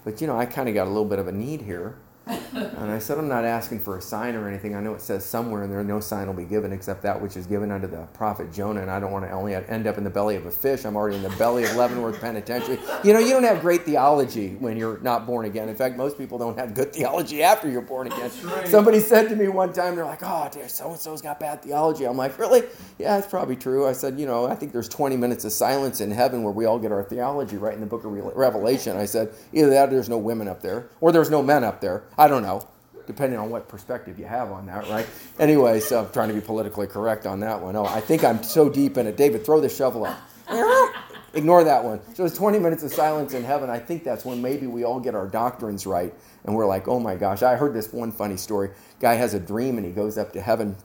But, 0.04 0.20
you 0.20 0.26
know, 0.26 0.36
I 0.36 0.46
kind 0.46 0.68
of 0.68 0.74
got 0.74 0.88
a 0.88 0.90
little 0.90 1.04
bit 1.04 1.20
of 1.20 1.28
a 1.28 1.32
need 1.32 1.62
here. 1.62 1.94
And 2.26 2.90
I 2.90 2.98
said, 2.98 3.18
I'm 3.18 3.28
not 3.28 3.44
asking 3.44 3.80
for 3.80 3.96
a 3.96 4.02
sign 4.02 4.34
or 4.34 4.48
anything. 4.48 4.76
I 4.76 4.80
know 4.80 4.94
it 4.94 5.00
says 5.00 5.24
somewhere 5.24 5.64
in 5.64 5.70
there, 5.70 5.82
no 5.82 6.00
sign 6.00 6.26
will 6.26 6.34
be 6.34 6.44
given 6.44 6.72
except 6.72 7.02
that 7.02 7.20
which 7.20 7.36
is 7.36 7.46
given 7.46 7.70
unto 7.70 7.86
the 7.86 8.06
prophet 8.12 8.52
Jonah. 8.52 8.82
And 8.82 8.90
I 8.90 9.00
don't 9.00 9.10
want 9.10 9.24
to 9.24 9.30
only 9.32 9.54
end 9.54 9.86
up 9.86 9.98
in 9.98 10.04
the 10.04 10.10
belly 10.10 10.36
of 10.36 10.46
a 10.46 10.50
fish. 10.50 10.84
I'm 10.84 10.96
already 10.96 11.16
in 11.16 11.22
the 11.22 11.30
belly 11.30 11.64
of 11.64 11.74
Leavenworth 11.76 12.20
Penitentiary. 12.20 12.78
You 13.02 13.12
know, 13.12 13.18
you 13.18 13.30
don't 13.30 13.44
have 13.44 13.60
great 13.60 13.82
theology 13.82 14.54
when 14.54 14.76
you're 14.76 14.98
not 15.00 15.26
born 15.26 15.46
again. 15.46 15.68
In 15.68 15.74
fact, 15.74 15.96
most 15.96 16.18
people 16.18 16.38
don't 16.38 16.58
have 16.58 16.74
good 16.74 16.92
theology 16.92 17.42
after 17.42 17.68
you're 17.68 17.80
born 17.80 18.06
again. 18.06 18.30
Right. 18.44 18.68
Somebody 18.68 19.00
said 19.00 19.28
to 19.30 19.36
me 19.36 19.48
one 19.48 19.72
time, 19.72 19.96
they're 19.96 20.04
like, 20.04 20.22
oh, 20.22 20.48
dear, 20.52 20.68
so 20.68 20.90
and 20.90 20.98
so's 20.98 21.22
got 21.22 21.40
bad 21.40 21.62
theology. 21.62 22.04
I'm 22.04 22.16
like, 22.16 22.38
really? 22.38 22.62
Yeah, 22.98 23.18
it's 23.18 23.26
probably 23.26 23.56
true. 23.56 23.86
I 23.86 23.92
said, 23.92 24.18
you 24.18 24.26
know, 24.26 24.46
I 24.46 24.54
think 24.54 24.72
there's 24.72 24.88
20 24.88 25.16
minutes 25.16 25.44
of 25.44 25.52
silence 25.52 26.00
in 26.00 26.10
heaven 26.10 26.42
where 26.42 26.52
we 26.52 26.66
all 26.66 26.78
get 26.78 26.92
our 26.92 27.02
theology 27.02 27.56
right 27.56 27.74
in 27.74 27.80
the 27.80 27.86
book 27.86 28.04
of 28.04 28.12
Revelation. 28.12 28.96
I 28.96 29.06
said, 29.06 29.32
either 29.52 29.70
that 29.70 29.88
or 29.88 29.92
there's 29.92 30.08
no 30.08 30.18
women 30.18 30.48
up 30.48 30.62
there, 30.62 30.88
or 31.00 31.12
there's 31.12 31.30
no 31.30 31.42
men 31.42 31.64
up 31.64 31.80
there. 31.80 32.04
I 32.16 32.28
don't 32.28 32.42
know 32.42 32.68
depending 33.06 33.38
on 33.38 33.50
what 33.50 33.68
perspective 33.68 34.18
you 34.18 34.24
have 34.24 34.50
on 34.52 34.66
that, 34.66 34.88
right? 34.88 35.06
Anyway, 35.38 35.80
so 35.80 36.04
I'm 36.04 36.12
trying 36.12 36.28
to 36.28 36.34
be 36.34 36.40
politically 36.40 36.86
correct 36.86 37.26
on 37.26 37.40
that 37.40 37.60
one. 37.60 37.76
Oh, 37.76 37.84
I 37.84 38.00
think 38.00 38.24
I'm 38.24 38.42
so 38.42 38.68
deep 38.68 38.96
in 38.96 39.06
it. 39.06 39.16
David, 39.16 39.44
throw 39.44 39.60
the 39.60 39.68
shovel 39.68 40.06
up. 40.06 40.18
Ignore 41.34 41.64
that 41.64 41.82
one. 41.82 42.00
So 42.14 42.24
it's 42.26 42.36
20 42.36 42.58
minutes 42.58 42.82
of 42.82 42.92
silence 42.92 43.32
in 43.32 43.42
heaven. 43.42 43.70
I 43.70 43.78
think 43.78 44.04
that's 44.04 44.24
when 44.24 44.42
maybe 44.42 44.66
we 44.66 44.84
all 44.84 45.00
get 45.00 45.14
our 45.14 45.26
doctrines 45.26 45.86
right. 45.86 46.12
And 46.44 46.54
we're 46.54 46.66
like, 46.66 46.88
oh 46.88 47.00
my 47.00 47.14
gosh, 47.14 47.42
I 47.42 47.56
heard 47.56 47.72
this 47.72 47.92
one 47.92 48.12
funny 48.12 48.36
story. 48.36 48.70
Guy 49.00 49.14
has 49.14 49.32
a 49.32 49.40
dream 49.40 49.78
and 49.78 49.86
he 49.86 49.92
goes 49.92 50.18
up 50.18 50.32
to 50.34 50.42
heaven. 50.42 50.76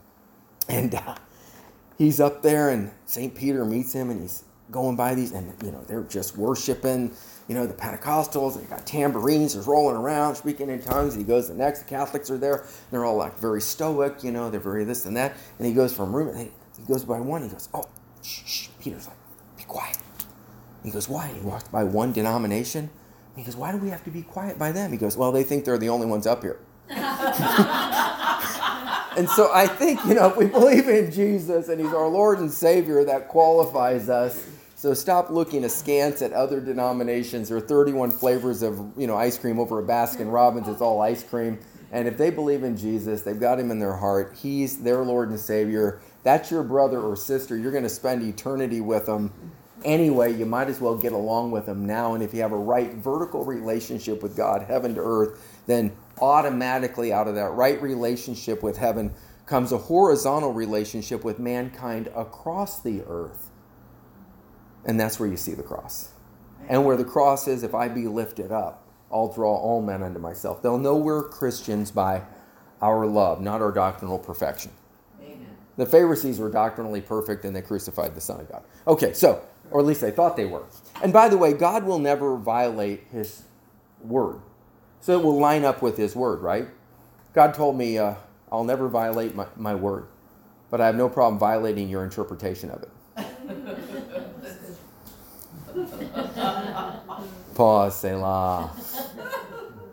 And 0.69 0.95
uh, 0.95 1.15
he's 1.97 2.19
up 2.21 2.41
there 2.41 2.69
and 2.69 2.91
St. 3.05 3.35
Peter 3.35 3.65
meets 3.65 3.91
him 3.91 4.09
and 4.09 4.21
he's 4.21 4.43
going 4.71 4.95
by 4.95 5.15
these 5.15 5.33
and, 5.33 5.53
you 5.63 5.71
know, 5.71 5.83
they're 5.87 6.03
just 6.03 6.37
worshiping 6.37 7.11
you 7.47 7.55
know, 7.55 7.65
the 7.65 7.73
Pentecostals, 7.73 8.59
they 8.59 8.65
got 8.65 8.85
tambourines, 8.85 9.53
they're 9.53 9.63
rolling 9.63 9.95
around, 9.95 10.35
speaking 10.35 10.69
in 10.69 10.81
tongues. 10.81 11.15
And 11.15 11.23
he 11.23 11.27
goes 11.27 11.47
the 11.47 11.53
next, 11.53 11.79
the 11.83 11.85
Catholics 11.89 12.29
are 12.29 12.37
there. 12.37 12.65
They're 12.91 13.05
all 13.05 13.15
like 13.15 13.37
very 13.39 13.61
stoic, 13.61 14.23
you 14.23 14.31
know, 14.31 14.49
they're 14.49 14.59
very 14.59 14.83
this 14.83 15.05
and 15.05 15.15
that. 15.17 15.35
And 15.57 15.67
he 15.67 15.73
goes 15.73 15.93
from 15.93 16.15
room, 16.15 16.35
he, 16.35 16.51
he 16.77 16.87
goes 16.87 17.03
by 17.05 17.19
one, 17.19 17.43
he 17.43 17.49
goes, 17.49 17.69
oh, 17.73 17.85
shh, 18.21 18.41
shh. 18.45 18.67
Peter's 18.79 19.07
like, 19.07 19.17
be 19.57 19.63
quiet. 19.63 19.97
He 20.83 20.91
goes, 20.91 21.09
why? 21.09 21.27
He 21.27 21.39
walks 21.41 21.67
by 21.69 21.83
one 21.83 22.11
denomination. 22.11 22.89
He 23.35 23.43
goes, 23.43 23.55
why 23.55 23.71
do 23.71 23.77
we 23.77 23.89
have 23.89 24.03
to 24.05 24.09
be 24.09 24.23
quiet 24.23 24.57
by 24.57 24.71
them? 24.71 24.91
He 24.91 24.97
goes, 24.97 25.15
well, 25.15 25.31
they 25.31 25.43
think 25.43 25.63
they're 25.63 25.77
the 25.77 25.89
only 25.89 26.07
ones 26.07 26.25
up 26.25 26.41
here. 26.41 26.59
And 29.17 29.27
so 29.27 29.51
I 29.51 29.65
think, 29.65 30.05
you 30.05 30.13
know, 30.13 30.27
if 30.27 30.37
we 30.37 30.45
believe 30.45 30.87
in 30.87 31.11
Jesus 31.11 31.69
and 31.69 31.81
He's 31.81 31.91
our 31.91 32.07
Lord 32.07 32.37
and 32.37 32.51
Savior, 32.51 33.03
that 33.03 33.27
qualifies 33.27 34.09
us. 34.09 34.47
So 34.77 34.93
stop 34.93 35.31
looking 35.31 35.63
askance 35.63 36.21
at 36.21 36.33
other 36.33 36.61
denominations 36.61 37.49
or 37.49 37.59
31 37.59 38.11
flavors 38.11 38.61
of, 38.61 38.91
you 38.95 39.07
know, 39.07 39.15
ice 39.17 39.35
cream 39.35 39.57
over 39.57 39.79
a 39.79 39.83
Baskin 39.83 40.31
Robbins. 40.31 40.67
It's 40.67 40.81
all 40.81 41.01
ice 41.01 41.23
cream. 41.23 41.57
And 41.91 42.07
if 42.07 42.15
they 42.15 42.29
believe 42.29 42.61
in 42.61 42.77
Jesus, 42.77 43.23
they've 43.23 43.39
got 43.39 43.59
Him 43.59 43.71
in 43.71 43.79
their 43.79 43.95
heart. 43.95 44.35
He's 44.39 44.77
their 44.77 45.03
Lord 45.03 45.29
and 45.29 45.39
Savior. 45.39 45.99
That's 46.21 46.51
your 46.51 46.61
brother 46.61 47.01
or 47.01 47.15
sister. 47.15 47.57
You're 47.57 47.71
going 47.71 47.85
to 47.85 47.89
spend 47.89 48.21
eternity 48.21 48.79
with 48.79 49.07
them 49.07 49.33
anyway. 49.83 50.35
You 50.35 50.45
might 50.45 50.67
as 50.67 50.79
well 50.79 50.95
get 50.95 51.11
along 51.11 51.49
with 51.49 51.65
them 51.65 51.87
now. 51.87 52.13
And 52.13 52.21
if 52.21 52.31
you 52.31 52.41
have 52.41 52.51
a 52.51 52.57
right 52.57 52.93
vertical 52.93 53.43
relationship 53.43 54.21
with 54.21 54.37
God, 54.37 54.61
heaven 54.61 54.93
to 54.93 55.01
earth, 55.01 55.63
then 55.65 55.91
automatically 56.21 57.11
out 57.11 57.27
of 57.27 57.33
that 57.33 57.49
right 57.49 57.81
relationship 57.81 58.61
with 58.61 58.77
heaven 58.77 59.11
comes 59.47 59.71
a 59.71 59.77
horizontal 59.79 60.53
relationship 60.53 61.23
with 61.23 61.39
mankind 61.39 62.11
across 62.15 62.79
the 62.79 63.01
earth. 63.07 63.49
And 64.87 64.99
that's 64.99 65.19
where 65.19 65.29
you 65.29 65.37
see 65.37 65.53
the 65.53 65.63
cross. 65.63 66.09
And 66.69 66.85
where 66.85 66.97
the 66.97 67.05
cross 67.05 67.47
is, 67.47 67.63
if 67.63 67.75
I 67.75 67.87
be 67.87 68.07
lifted 68.07 68.51
up, 68.51 68.83
I'll 69.11 69.31
draw 69.31 69.55
all 69.55 69.81
men 69.81 70.01
unto 70.01 70.19
myself. 70.19 70.61
They'll 70.61 70.77
know 70.77 70.95
we're 70.95 71.29
Christians 71.29 71.91
by 71.91 72.23
our 72.81 73.05
love, 73.05 73.41
not 73.41 73.61
our 73.61 73.71
doctrinal 73.71 74.17
perfection. 74.17 74.71
Amen. 75.21 75.47
The 75.77 75.85
Pharisees 75.85 76.39
were 76.39 76.49
doctrinally 76.49 77.01
perfect 77.01 77.45
and 77.45 77.55
they 77.55 77.61
crucified 77.61 78.15
the 78.15 78.21
Son 78.21 78.39
of 78.41 78.49
God. 78.49 78.63
Okay, 78.87 79.13
so, 79.13 79.41
or 79.71 79.79
at 79.79 79.85
least 79.85 80.01
they 80.01 80.11
thought 80.11 80.35
they 80.35 80.45
were. 80.45 80.65
And 81.03 81.13
by 81.13 81.29
the 81.29 81.37
way, 81.37 81.53
God 81.53 81.83
will 81.83 81.99
never 81.99 82.35
violate 82.35 83.03
his 83.11 83.43
word. 84.01 84.41
So 85.01 85.17
it 85.17 85.23
will 85.23 85.39
line 85.39 85.63
up 85.63 85.81
with 85.81 85.97
His 85.97 86.15
word, 86.15 86.41
right? 86.41 86.67
God 87.33 87.53
told 87.53 87.77
me, 87.77 87.97
uh, 87.97 88.15
I'll 88.51 88.63
never 88.63 88.87
violate 88.87 89.35
my, 89.35 89.45
my 89.55 89.75
word, 89.75 90.07
but 90.69 90.81
I 90.81 90.85
have 90.87 90.95
no 90.95 91.09
problem 91.09 91.39
violating 91.39 91.89
your 91.89 92.03
interpretation 92.03 92.71
of 92.71 92.83
it. 92.83 92.89
Pause, 97.55 97.99
Selah. 97.99 98.71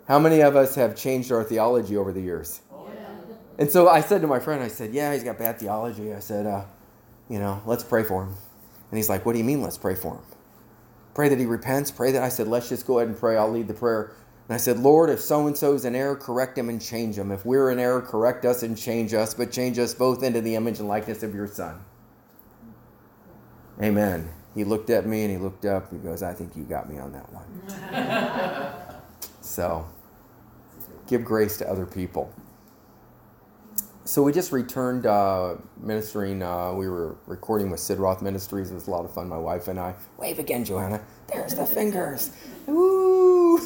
How 0.06 0.18
many 0.18 0.40
of 0.40 0.56
us 0.56 0.74
have 0.74 0.96
changed 0.96 1.32
our 1.32 1.44
theology 1.44 1.96
over 1.96 2.12
the 2.12 2.20
years? 2.20 2.60
And 3.58 3.70
so 3.70 3.88
I 3.88 4.00
said 4.00 4.20
to 4.22 4.26
my 4.26 4.40
friend, 4.40 4.62
I 4.62 4.68
said, 4.68 4.92
Yeah, 4.92 5.12
he's 5.12 5.24
got 5.24 5.38
bad 5.38 5.58
theology. 5.58 6.12
I 6.12 6.20
said, 6.20 6.46
uh, 6.46 6.64
You 7.28 7.38
know, 7.38 7.62
let's 7.66 7.84
pray 7.84 8.02
for 8.02 8.24
him. 8.24 8.30
And 8.90 8.98
he's 8.98 9.08
like, 9.08 9.24
What 9.24 9.32
do 9.32 9.38
you 9.38 9.44
mean, 9.44 9.62
let's 9.62 9.78
pray 9.78 9.94
for 9.94 10.14
him? 10.14 10.22
Pray 11.14 11.28
that 11.28 11.38
he 11.38 11.46
repents. 11.46 11.90
Pray 11.90 12.12
that 12.12 12.22
I 12.22 12.28
said, 12.28 12.48
Let's 12.48 12.68
just 12.68 12.86
go 12.86 12.98
ahead 12.98 13.08
and 13.08 13.18
pray. 13.18 13.36
I'll 13.36 13.50
lead 13.50 13.68
the 13.68 13.74
prayer. 13.74 14.12
And 14.48 14.54
I 14.54 14.58
said, 14.58 14.78
Lord, 14.78 15.08
if 15.08 15.20
so 15.20 15.46
and 15.46 15.56
so's 15.56 15.86
in 15.86 15.94
error, 15.94 16.16
correct 16.16 16.58
him 16.58 16.68
and 16.68 16.82
change 16.82 17.16
him. 17.16 17.30
If 17.30 17.46
we're 17.46 17.70
in 17.70 17.78
error, 17.78 18.02
correct 18.02 18.44
us 18.44 18.62
and 18.62 18.76
change 18.76 19.14
us, 19.14 19.32
but 19.32 19.50
change 19.50 19.78
us 19.78 19.94
both 19.94 20.22
into 20.22 20.42
the 20.42 20.54
image 20.54 20.80
and 20.80 20.88
likeness 20.88 21.22
of 21.22 21.34
your 21.34 21.46
Son. 21.46 21.80
Amen. 23.82 24.28
He 24.54 24.64
looked 24.64 24.90
at 24.90 25.06
me 25.06 25.22
and 25.22 25.30
he 25.30 25.36
looked 25.36 25.64
up. 25.64 25.90
and 25.90 26.00
He 26.00 26.08
goes, 26.08 26.22
I 26.22 26.32
think 26.32 26.56
you 26.56 26.64
got 26.64 26.88
me 26.90 26.98
on 26.98 27.12
that 27.12 27.26
one. 27.32 29.00
so, 29.40 29.86
give 31.08 31.24
grace 31.24 31.56
to 31.58 31.68
other 31.68 31.86
people. 31.86 32.32
So, 34.06 34.22
we 34.22 34.32
just 34.32 34.52
returned 34.52 35.06
uh, 35.06 35.56
ministering. 35.80 36.42
Uh, 36.42 36.72
we 36.74 36.88
were 36.88 37.16
recording 37.26 37.70
with 37.70 37.80
Sid 37.80 37.98
Roth 37.98 38.20
Ministries. 38.20 38.70
It 38.70 38.74
was 38.74 38.86
a 38.86 38.90
lot 38.90 39.04
of 39.04 39.12
fun, 39.12 39.28
my 39.28 39.38
wife 39.38 39.66
and 39.66 39.80
I. 39.80 39.94
Wave 40.18 40.38
again, 40.38 40.64
Joanna. 40.64 41.00
There's 41.32 41.54
the 41.54 41.64
fingers. 41.66 42.30
Woo! 42.66 43.58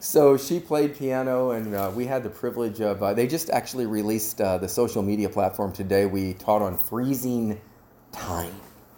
so 0.00 0.36
she 0.36 0.58
played 0.60 0.96
piano, 0.96 1.52
and 1.52 1.74
uh, 1.74 1.92
we 1.94 2.06
had 2.06 2.22
the 2.24 2.30
privilege 2.30 2.80
of. 2.80 3.02
Uh, 3.02 3.14
they 3.14 3.26
just 3.26 3.48
actually 3.50 3.86
released 3.86 4.40
uh, 4.40 4.58
the 4.58 4.68
social 4.68 5.02
media 5.02 5.28
platform 5.28 5.72
today. 5.72 6.06
We 6.06 6.34
taught 6.34 6.62
on 6.62 6.76
freezing 6.76 7.60
time, 8.12 8.54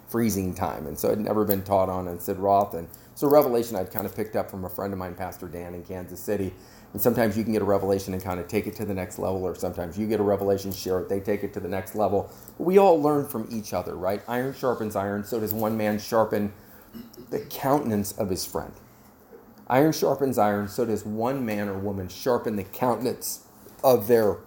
freezing 0.09 0.53
time, 0.53 0.87
and 0.87 0.97
so 0.97 1.11
I'd 1.11 1.19
never 1.19 1.45
been 1.45 1.63
taught 1.63 1.87
on. 1.87 2.07
And 2.07 2.21
Sid 2.21 2.37
Roth, 2.37 2.73
and 2.73 2.87
so 3.15 3.29
Revelation 3.29 3.75
I'd 3.75 3.91
kind 3.91 4.05
of 4.05 4.15
picked 4.15 4.35
up 4.35 4.49
from 4.49 4.65
a 4.65 4.69
friend 4.69 4.91
of 4.91 4.99
mine, 4.99 5.15
Pastor 5.15 5.47
Dan 5.47 5.73
in 5.73 5.83
Kansas 5.83 6.19
City. 6.19 6.53
And 6.91 7.01
sometimes 7.01 7.37
you 7.37 7.43
can 7.43 7.53
get 7.53 7.61
a 7.61 7.65
revelation 7.65 8.15
and 8.15 8.23
kind 8.23 8.39
of 8.39 8.47
take 8.47 8.65
it 8.65 8.75
to 8.77 8.85
the 8.85 8.93
next 8.95 9.19
level, 9.19 9.43
or 9.43 9.53
sometimes 9.53 9.97
you 9.97 10.07
get 10.07 10.19
a 10.19 10.23
revelation, 10.23 10.71
share 10.71 10.99
it, 11.01 11.09
they 11.09 11.19
take 11.19 11.43
it 11.43 11.53
to 11.53 11.59
the 11.59 11.67
next 11.67 11.93
level. 11.93 12.31
We 12.57 12.79
all 12.79 12.99
learn 12.99 13.27
from 13.27 13.47
each 13.51 13.73
other, 13.73 13.95
right? 13.95 14.23
Iron 14.27 14.55
sharpens 14.55 14.95
iron, 14.95 15.23
so 15.23 15.39
does 15.39 15.53
one 15.53 15.77
man 15.77 15.99
sharpen 15.99 16.51
the 17.29 17.39
countenance 17.41 18.11
of 18.13 18.31
his 18.31 18.43
friend. 18.45 18.73
Iron 19.67 19.91
sharpens 19.91 20.39
iron, 20.39 20.67
so 20.67 20.83
does 20.85 21.05
one 21.05 21.45
man 21.45 21.69
or 21.69 21.77
woman 21.77 22.09
sharpen 22.09 22.55
the 22.55 22.63
countenance 22.63 23.45
of 23.83 24.07
their 24.07 24.37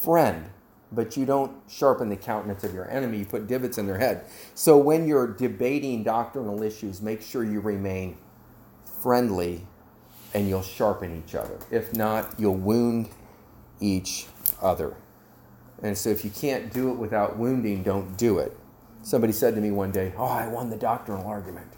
friend. 0.00 0.50
But 0.94 1.16
you 1.16 1.26
don't 1.26 1.52
sharpen 1.68 2.08
the 2.08 2.16
countenance 2.16 2.64
of 2.64 2.74
your 2.74 2.90
enemy, 2.90 3.18
you 3.18 3.26
put 3.26 3.46
divots 3.46 3.78
in 3.78 3.86
their 3.86 3.98
head. 3.98 4.26
So 4.54 4.78
when 4.78 5.06
you're 5.08 5.26
debating 5.26 6.04
doctrinal 6.04 6.62
issues, 6.62 7.02
make 7.02 7.22
sure 7.22 7.44
you 7.44 7.60
remain 7.60 8.18
friendly 9.02 9.66
and 10.34 10.48
you'll 10.48 10.62
sharpen 10.62 11.22
each 11.26 11.34
other. 11.34 11.58
If 11.70 11.94
not, 11.94 12.38
you'll 12.38 12.56
wound 12.56 13.08
each 13.80 14.26
other. 14.62 14.96
And 15.82 15.96
so 15.96 16.10
if 16.10 16.24
you 16.24 16.30
can't 16.30 16.72
do 16.72 16.90
it 16.90 16.94
without 16.94 17.38
wounding, 17.38 17.82
don't 17.82 18.16
do 18.16 18.38
it. 18.38 18.56
Somebody 19.02 19.32
said 19.32 19.54
to 19.54 19.60
me 19.60 19.70
one 19.70 19.90
day, 19.90 20.12
Oh, 20.16 20.24
I 20.24 20.48
won 20.48 20.70
the 20.70 20.76
doctrinal 20.76 21.26
argument. 21.26 21.68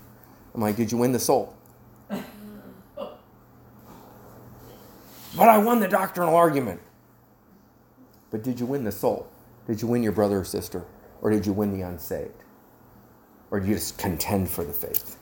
I'm 0.54 0.60
like, 0.60 0.76
Did 0.76 0.92
you 0.92 0.98
win 0.98 1.12
the 1.12 1.20
soul? 1.20 1.54
But 5.36 5.48
I 5.50 5.58
won 5.58 5.80
the 5.80 5.88
doctrinal 5.88 6.34
argument. 6.36 6.80
But 8.36 8.42
did 8.42 8.60
you 8.60 8.66
win 8.66 8.84
the 8.84 8.92
soul? 8.92 9.30
Did 9.66 9.80
you 9.80 9.88
win 9.88 10.02
your 10.02 10.12
brother 10.12 10.40
or 10.40 10.44
sister? 10.44 10.84
Or 11.22 11.30
did 11.30 11.46
you 11.46 11.54
win 11.54 11.72
the 11.72 11.80
unsaved? 11.80 12.44
Or 13.50 13.58
did 13.58 13.66
you 13.70 13.76
just 13.76 13.96
contend 13.96 14.50
for 14.50 14.62
the 14.62 14.74
faith? 14.74 15.16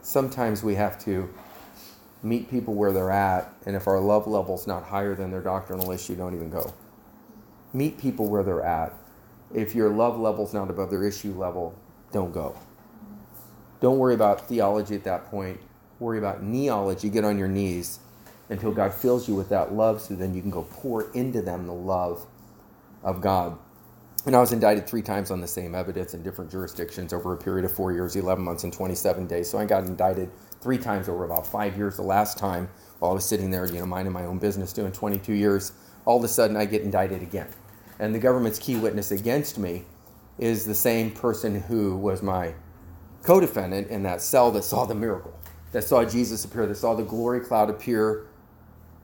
Sometimes 0.00 0.62
we 0.62 0.74
have 0.76 0.98
to 1.04 1.28
meet 2.22 2.50
people 2.50 2.72
where 2.72 2.90
they're 2.90 3.10
at, 3.10 3.52
and 3.66 3.76
if 3.76 3.86
our 3.86 4.00
love 4.00 4.26
level's 4.26 4.66
not 4.66 4.84
higher 4.84 5.14
than 5.14 5.30
their 5.30 5.42
doctrinal 5.42 5.90
issue, 5.90 6.16
don't 6.16 6.34
even 6.34 6.48
go. 6.48 6.72
Meet 7.74 7.98
people 7.98 8.30
where 8.30 8.42
they're 8.42 8.64
at. 8.64 8.94
If 9.52 9.74
your 9.74 9.90
love 9.90 10.18
level's 10.18 10.54
not 10.54 10.70
above 10.70 10.88
their 10.88 11.04
issue 11.04 11.34
level, 11.34 11.78
don't 12.12 12.32
go. 12.32 12.56
Don't 13.82 13.98
worry 13.98 14.14
about 14.14 14.48
theology 14.48 14.94
at 14.94 15.04
that 15.04 15.26
point 15.26 15.60
worry 15.98 16.18
about 16.18 16.42
kneeology, 16.42 17.12
get 17.12 17.24
on 17.24 17.38
your 17.38 17.46
knees 17.46 18.00
until 18.52 18.70
God 18.70 18.94
fills 18.94 19.28
you 19.28 19.34
with 19.34 19.48
that 19.48 19.74
love 19.74 20.00
so 20.00 20.14
then 20.14 20.34
you 20.34 20.40
can 20.40 20.50
go 20.50 20.62
pour 20.70 21.10
into 21.12 21.42
them 21.42 21.66
the 21.66 21.72
love 21.72 22.24
of 23.02 23.20
God. 23.20 23.58
And 24.24 24.36
I 24.36 24.40
was 24.40 24.52
indicted 24.52 24.86
three 24.86 25.02
times 25.02 25.32
on 25.32 25.40
the 25.40 25.48
same 25.48 25.74
evidence 25.74 26.14
in 26.14 26.22
different 26.22 26.50
jurisdictions 26.50 27.12
over 27.12 27.32
a 27.32 27.36
period 27.36 27.64
of 27.64 27.72
four 27.72 27.92
years, 27.92 28.14
11 28.14 28.44
months, 28.44 28.62
and 28.62 28.72
27 28.72 29.26
days. 29.26 29.50
So 29.50 29.58
I 29.58 29.64
got 29.64 29.84
indicted 29.84 30.30
three 30.60 30.78
times 30.78 31.08
over 31.08 31.24
about 31.24 31.44
five 31.44 31.76
years. 31.76 31.96
The 31.96 32.02
last 32.02 32.38
time, 32.38 32.68
while 33.00 33.10
I 33.10 33.14
was 33.14 33.24
sitting 33.24 33.50
there, 33.50 33.66
you 33.66 33.80
know, 33.80 33.86
minding 33.86 34.12
my 34.12 34.26
own 34.26 34.38
business, 34.38 34.72
doing 34.72 34.92
22 34.92 35.32
years, 35.32 35.72
all 36.04 36.18
of 36.18 36.24
a 36.24 36.28
sudden 36.28 36.56
I 36.56 36.66
get 36.66 36.82
indicted 36.82 37.22
again. 37.22 37.48
And 37.98 38.14
the 38.14 38.20
government's 38.20 38.60
key 38.60 38.76
witness 38.76 39.10
against 39.10 39.58
me 39.58 39.84
is 40.38 40.64
the 40.64 40.74
same 40.74 41.10
person 41.10 41.60
who 41.62 41.96
was 41.96 42.22
my 42.22 42.54
co 43.24 43.40
defendant 43.40 43.88
in 43.88 44.04
that 44.04 44.20
cell 44.20 44.52
that 44.52 44.62
saw 44.62 44.84
the 44.84 44.94
miracle 44.94 45.36
that 45.72 45.82
saw 45.84 46.04
Jesus 46.04 46.44
appear, 46.44 46.66
that 46.66 46.76
saw 46.76 46.94
the 46.94 47.02
glory 47.02 47.40
cloud 47.40 47.70
appear, 47.70 48.26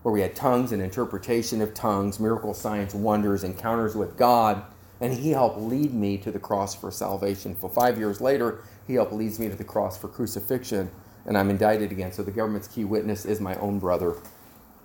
where 0.08 0.14
we 0.14 0.22
had 0.22 0.34
tongues 0.34 0.72
and 0.72 0.80
interpretation 0.80 1.60
of 1.60 1.74
tongues, 1.74 2.18
miracle 2.18 2.54
signs, 2.54 2.94
wonders, 2.94 3.44
encounters 3.44 3.94
with 3.94 4.16
God. 4.16 4.62
And 5.02 5.12
he 5.12 5.32
helped 5.32 5.58
lead 5.58 5.92
me 5.92 6.16
to 6.16 6.32
the 6.32 6.38
cross 6.38 6.74
for 6.74 6.90
salvation. 6.90 7.54
For 7.54 7.68
five 7.68 7.98
years 7.98 8.18
later, 8.18 8.62
he 8.86 8.94
helped 8.94 9.12
lead 9.12 9.38
me 9.38 9.50
to 9.50 9.54
the 9.54 9.64
cross 9.64 9.98
for 9.98 10.08
crucifixion, 10.08 10.90
and 11.26 11.36
I'm 11.36 11.50
indicted 11.50 11.92
again. 11.92 12.10
So 12.12 12.22
the 12.22 12.30
government's 12.30 12.68
key 12.68 12.86
witness 12.86 13.26
is 13.26 13.38
my 13.38 13.54
own 13.56 13.80
brother 13.80 14.14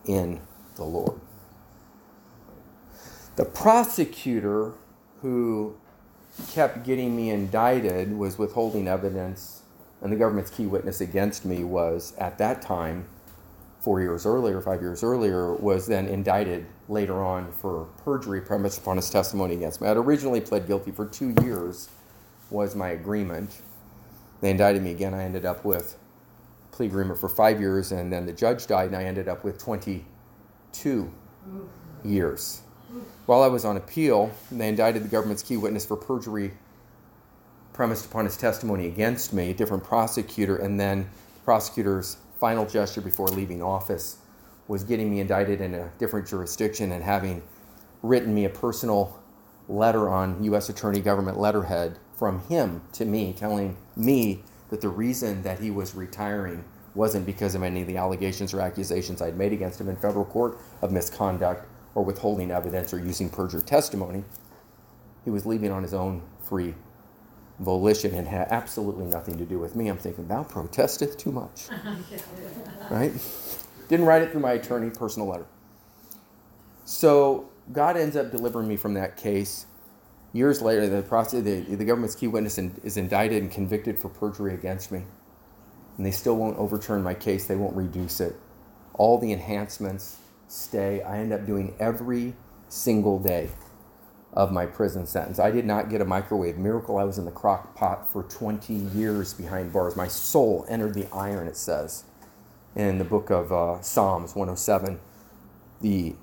in 0.03 0.41
the 0.75 0.83
Lord. 0.83 1.17
The 3.37 3.45
prosecutor 3.45 4.73
who 5.21 5.77
kept 6.51 6.83
getting 6.83 7.15
me 7.15 7.29
indicted 7.29 8.11
was 8.11 8.37
withholding 8.37 8.89
evidence 8.89 9.61
and 10.01 10.11
the 10.11 10.17
government's 10.17 10.51
key 10.51 10.65
witness 10.65 10.99
against 10.99 11.45
me 11.45 11.63
was, 11.63 12.13
at 12.17 12.37
that 12.39 12.61
time, 12.61 13.05
four 13.83 13.99
years 13.99 14.25
earlier, 14.25 14.61
five 14.61 14.81
years 14.81 15.03
earlier, 15.03 15.53
was 15.55 15.85
then 15.85 16.07
indicted 16.07 16.65
later 16.87 17.21
on 17.21 17.51
for 17.51 17.85
perjury 18.05 18.39
premised 18.39 18.79
upon 18.79 18.95
his 18.95 19.09
testimony 19.09 19.55
against 19.55 19.81
me. 19.81 19.87
I 19.87 19.89
had 19.89 19.97
originally 19.97 20.39
pled 20.39 20.67
guilty 20.67 20.91
for 20.91 21.05
two 21.05 21.35
years, 21.43 21.89
was 22.49 22.77
my 22.77 22.89
agreement. 22.89 23.61
They 24.39 24.51
indicted 24.51 24.81
me 24.81 24.91
again. 24.91 25.13
I 25.13 25.23
ended 25.23 25.45
up 25.45 25.65
with 25.65 25.97
plea 26.71 26.85
agreement 26.85 27.19
for 27.19 27.27
five 27.27 27.59
years, 27.59 27.91
and 27.91 28.11
then 28.11 28.25
the 28.25 28.31
judge 28.31 28.67
died, 28.67 28.87
and 28.87 28.95
I 28.95 29.03
ended 29.03 29.27
up 29.27 29.43
with 29.43 29.57
22 29.57 31.11
years. 32.05 32.61
While 33.25 33.43
I 33.43 33.47
was 33.47 33.65
on 33.65 33.75
appeal, 33.75 34.31
they 34.49 34.69
indicted 34.69 35.03
the 35.03 35.09
government's 35.09 35.43
key 35.43 35.57
witness 35.57 35.85
for 35.85 35.97
perjury 35.97 36.53
premised 37.73 38.05
upon 38.05 38.23
his 38.23 38.37
testimony 38.37 38.87
against 38.87 39.33
me, 39.33 39.49
a 39.49 39.53
different 39.53 39.83
prosecutor, 39.83 40.55
and 40.55 40.79
then 40.79 41.09
the 41.35 41.41
prosecutor's 41.43 42.17
final 42.43 42.65
gesture 42.65 42.99
before 42.99 43.29
leaving 43.29 43.63
office 43.63 44.17
was 44.67 44.83
getting 44.83 45.09
me 45.09 45.21
indicted 45.21 45.61
in 45.61 45.73
a 45.73 45.89
different 45.97 46.27
jurisdiction 46.27 46.91
and 46.91 47.01
having 47.01 47.41
written 48.01 48.35
me 48.35 48.43
a 48.43 48.49
personal 48.49 49.17
letter 49.69 50.09
on 50.09 50.43
U.S. 50.43 50.67
Attorney 50.67 50.99
government 50.99 51.39
letterhead 51.39 51.97
from 52.17 52.41
him 52.49 52.81
to 52.91 53.05
me, 53.05 53.31
telling 53.31 53.77
me 53.95 54.43
that 54.71 54.81
the 54.81 54.89
reason 54.89 55.41
that 55.43 55.59
he 55.59 55.71
was 55.71 55.95
retiring 55.95 56.65
wasn't 56.95 57.25
because 57.25 57.55
of 57.55 57.63
any 57.63 57.79
of 57.79 57.87
the 57.87 57.95
allegations 57.95 58.53
or 58.53 58.59
accusations 58.59 59.21
I'd 59.21 59.37
made 59.37 59.53
against 59.53 59.79
him 59.79 59.87
in 59.87 59.95
federal 59.95 60.25
court 60.25 60.57
of 60.81 60.91
misconduct 60.91 61.65
or 61.95 62.03
withholding 62.03 62.51
evidence 62.51 62.93
or 62.93 62.99
using 62.99 63.29
perjured 63.29 63.65
testimony. 63.65 64.25
He 65.23 65.29
was 65.29 65.45
leaving 65.45 65.71
on 65.71 65.81
his 65.81 65.93
own 65.93 66.21
free 66.41 66.75
volition 67.63 68.13
and 68.13 68.27
had 68.27 68.47
absolutely 68.49 69.05
nothing 69.05 69.37
to 69.37 69.45
do 69.45 69.59
with 69.59 69.75
me. 69.75 69.87
I'm 69.87 69.97
thinking, 69.97 70.27
thou 70.27 70.43
protesteth 70.43 71.17
too 71.17 71.31
much. 71.31 71.67
right? 72.89 73.11
Didn't 73.87 74.05
write 74.05 74.21
it 74.21 74.31
through 74.31 74.41
my 74.41 74.53
attorney, 74.53 74.89
personal 74.89 75.27
letter. 75.27 75.45
So 76.85 77.49
God 77.71 77.97
ends 77.97 78.15
up 78.15 78.31
delivering 78.31 78.67
me 78.67 78.77
from 78.77 78.93
that 78.95 79.17
case. 79.17 79.65
Years 80.33 80.61
later, 80.61 80.87
the, 80.87 81.01
process, 81.01 81.43
the, 81.43 81.61
the 81.61 81.85
government's 81.85 82.15
key 82.15 82.27
witness 82.27 82.57
in, 82.57 82.79
is 82.83 82.97
indicted 82.97 83.41
and 83.41 83.51
convicted 83.51 83.99
for 83.99 84.09
perjury 84.09 84.53
against 84.53 84.91
me. 84.91 85.03
And 85.97 86.05
they 86.05 86.11
still 86.11 86.35
won't 86.35 86.57
overturn 86.57 87.03
my 87.03 87.13
case, 87.13 87.45
they 87.47 87.55
won't 87.55 87.75
reduce 87.75 88.19
it. 88.19 88.35
All 88.95 89.17
the 89.17 89.31
enhancements 89.31 90.17
stay. 90.47 91.01
I 91.01 91.17
end 91.19 91.33
up 91.33 91.45
doing 91.45 91.75
every 91.79 92.35
single 92.67 93.19
day 93.19 93.49
of 94.33 94.51
my 94.51 94.65
prison 94.65 95.05
sentence. 95.05 95.39
I 95.39 95.51
did 95.51 95.65
not 95.65 95.89
get 95.89 96.01
a 96.01 96.05
microwave 96.05 96.57
miracle. 96.57 96.97
I 96.97 97.03
was 97.03 97.17
in 97.17 97.25
the 97.25 97.31
crock 97.31 97.75
pot 97.75 98.11
for 98.11 98.23
20 98.23 98.73
years 98.73 99.33
behind 99.33 99.71
bars. 99.71 99.95
My 99.95 100.07
soul 100.07 100.65
entered 100.67 100.95
the 100.95 101.07
iron, 101.13 101.47
it 101.47 101.55
says 101.55 102.03
in 102.75 102.97
the 102.97 103.03
book 103.03 103.29
of 103.29 103.51
uh, 103.51 103.79
Psalms 103.81 104.33
107. 104.35 104.99
The 105.81 106.15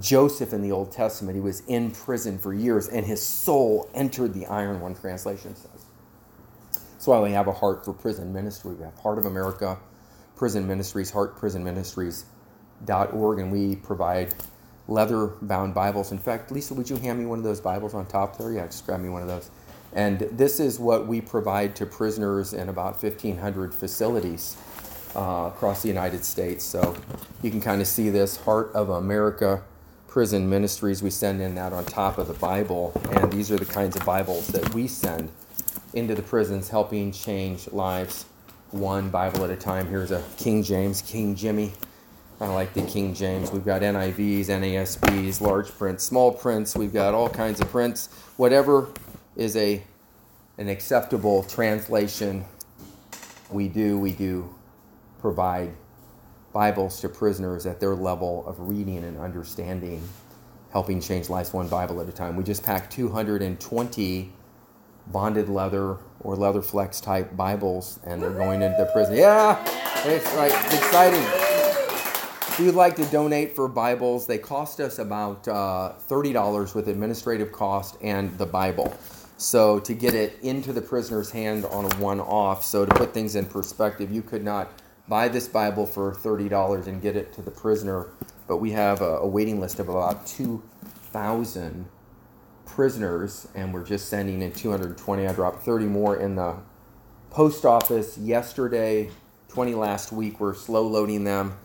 Joseph 0.00 0.52
in 0.52 0.60
the 0.62 0.72
Old 0.72 0.90
Testament, 0.92 1.36
he 1.36 1.40
was 1.40 1.60
in 1.66 1.90
prison 1.90 2.38
for 2.38 2.54
years, 2.54 2.88
and 2.88 3.06
his 3.06 3.22
soul 3.22 3.90
entered 3.94 4.34
the 4.34 4.44
iron, 4.46 4.80
one 4.80 4.94
translation 4.94 5.56
says. 5.56 5.86
That's 6.72 7.06
why 7.06 7.20
we 7.20 7.30
have 7.32 7.48
a 7.48 7.52
heart 7.52 7.84
for 7.84 7.92
prison 7.92 8.32
ministry. 8.32 8.74
We 8.74 8.84
have 8.84 8.96
Heart 8.98 9.18
of 9.18 9.26
America, 9.26 9.78
Prison 10.36 10.66
Ministries, 10.66 11.12
heartprisonministries.org, 11.12 13.38
and 13.38 13.50
we 13.50 13.76
provide 13.76 14.34
leather 14.90 15.28
bound 15.42 15.74
Bibles. 15.74 16.12
In 16.12 16.18
fact, 16.18 16.50
Lisa, 16.50 16.74
would 16.74 16.90
you 16.90 16.96
hand 16.96 17.18
me 17.18 17.26
one 17.26 17.38
of 17.38 17.44
those 17.44 17.60
Bibles 17.60 17.94
on 17.94 18.06
top 18.06 18.36
there? 18.36 18.52
Yeah, 18.52 18.66
just 18.66 18.84
grab 18.84 19.00
me 19.00 19.08
one 19.08 19.22
of 19.22 19.28
those. 19.28 19.50
And 19.92 20.20
this 20.32 20.60
is 20.60 20.78
what 20.78 21.06
we 21.06 21.20
provide 21.20 21.74
to 21.76 21.86
prisoners 21.86 22.52
in 22.52 22.68
about 22.68 23.02
1,500 23.02 23.74
facilities 23.74 24.56
uh, 25.16 25.50
across 25.52 25.82
the 25.82 25.88
United 25.88 26.24
States. 26.24 26.64
So 26.64 26.96
you 27.42 27.50
can 27.50 27.60
kind 27.60 27.80
of 27.80 27.86
see 27.86 28.10
this 28.10 28.36
Heart 28.36 28.72
of 28.74 28.90
America 28.90 29.62
Prison 30.06 30.48
Ministries. 30.48 31.02
We 31.02 31.10
send 31.10 31.40
in 31.40 31.54
that 31.54 31.72
on 31.72 31.84
top 31.84 32.18
of 32.18 32.28
the 32.28 32.34
Bible, 32.34 32.92
and 33.12 33.32
these 33.32 33.50
are 33.50 33.56
the 33.56 33.64
kinds 33.64 33.96
of 33.96 34.04
Bibles 34.04 34.48
that 34.48 34.74
we 34.74 34.86
send 34.86 35.30
into 35.94 36.14
the 36.14 36.22
prisons, 36.22 36.68
helping 36.68 37.10
change 37.12 37.68
lives 37.72 38.26
one 38.70 39.10
Bible 39.10 39.44
at 39.44 39.50
a 39.50 39.56
time. 39.56 39.86
Here's 39.88 40.10
a 40.12 40.22
King 40.36 40.62
James, 40.62 41.02
King 41.02 41.34
Jimmy. 41.34 41.72
I 42.40 42.48
like 42.48 42.72
the 42.72 42.82
King 42.82 43.12
James. 43.12 43.50
We've 43.52 43.64
got 43.64 43.82
NIVs, 43.82 44.46
NASBs, 44.46 45.42
large 45.42 45.68
prints, 45.76 46.04
small 46.04 46.32
prints. 46.32 46.74
We've 46.74 46.92
got 46.92 47.12
all 47.12 47.28
kinds 47.28 47.60
of 47.60 47.68
prints. 47.68 48.08
Whatever 48.38 48.88
is 49.36 49.56
a 49.56 49.82
an 50.56 50.68
acceptable 50.68 51.42
translation, 51.42 52.44
we 53.50 53.68
do. 53.68 53.98
We 53.98 54.12
do 54.12 54.54
provide 55.20 55.70
Bibles 56.54 57.00
to 57.02 57.10
prisoners 57.10 57.66
at 57.66 57.78
their 57.78 57.94
level 57.94 58.46
of 58.46 58.68
reading 58.68 59.04
and 59.04 59.18
understanding, 59.18 60.02
helping 60.72 60.98
change 61.00 61.28
lives 61.28 61.52
one 61.52 61.68
Bible 61.68 62.00
at 62.00 62.08
a 62.08 62.12
time. 62.12 62.36
We 62.36 62.44
just 62.44 62.62
packed 62.62 62.90
220 62.92 64.32
bonded 65.08 65.48
leather 65.50 65.98
or 66.20 66.36
leather 66.36 66.62
flex 66.62 67.02
type 67.02 67.36
Bibles, 67.36 68.00
and 68.04 68.22
they're 68.22 68.30
going 68.30 68.62
into 68.62 68.76
the 68.78 68.90
prison. 68.92 69.16
Yeah, 69.16 69.62
it's 70.06 70.34
like 70.36 70.52
it's 70.54 70.74
exciting. 70.74 71.39
If 72.60 72.66
you'd 72.66 72.74
like 72.74 72.96
to 72.96 73.06
donate 73.06 73.56
for 73.56 73.68
Bibles, 73.68 74.26
they 74.26 74.36
cost 74.36 74.80
us 74.80 74.98
about 74.98 75.48
uh, 75.48 75.94
$30 76.10 76.74
with 76.74 76.88
administrative 76.88 77.52
cost 77.52 77.96
and 78.02 78.36
the 78.36 78.44
Bible. 78.44 78.94
So 79.38 79.78
to 79.80 79.94
get 79.94 80.12
it 80.12 80.38
into 80.42 80.74
the 80.74 80.82
prisoner's 80.82 81.30
hand 81.30 81.64
on 81.64 81.86
a 81.86 81.96
one 81.96 82.20
off, 82.20 82.62
so 82.62 82.84
to 82.84 82.94
put 82.94 83.14
things 83.14 83.34
in 83.34 83.46
perspective, 83.46 84.12
you 84.12 84.20
could 84.20 84.44
not 84.44 84.78
buy 85.08 85.28
this 85.28 85.48
Bible 85.48 85.86
for 85.86 86.12
$30 86.12 86.86
and 86.86 87.00
get 87.00 87.16
it 87.16 87.32
to 87.32 87.40
the 87.40 87.50
prisoner. 87.50 88.08
But 88.46 88.58
we 88.58 88.72
have 88.72 89.00
a, 89.00 89.20
a 89.20 89.26
waiting 89.26 89.58
list 89.58 89.80
of 89.80 89.88
about 89.88 90.26
2,000 90.26 91.86
prisoners, 92.66 93.48
and 93.54 93.72
we're 93.72 93.86
just 93.86 94.10
sending 94.10 94.42
in 94.42 94.52
220. 94.52 95.26
I 95.26 95.32
dropped 95.32 95.62
30 95.62 95.86
more 95.86 96.18
in 96.18 96.34
the 96.34 96.56
post 97.30 97.64
office 97.64 98.18
yesterday, 98.18 99.08
20 99.48 99.74
last 99.76 100.12
week. 100.12 100.38
We're 100.38 100.52
slow 100.52 100.86
loading 100.86 101.24
them, 101.24 101.56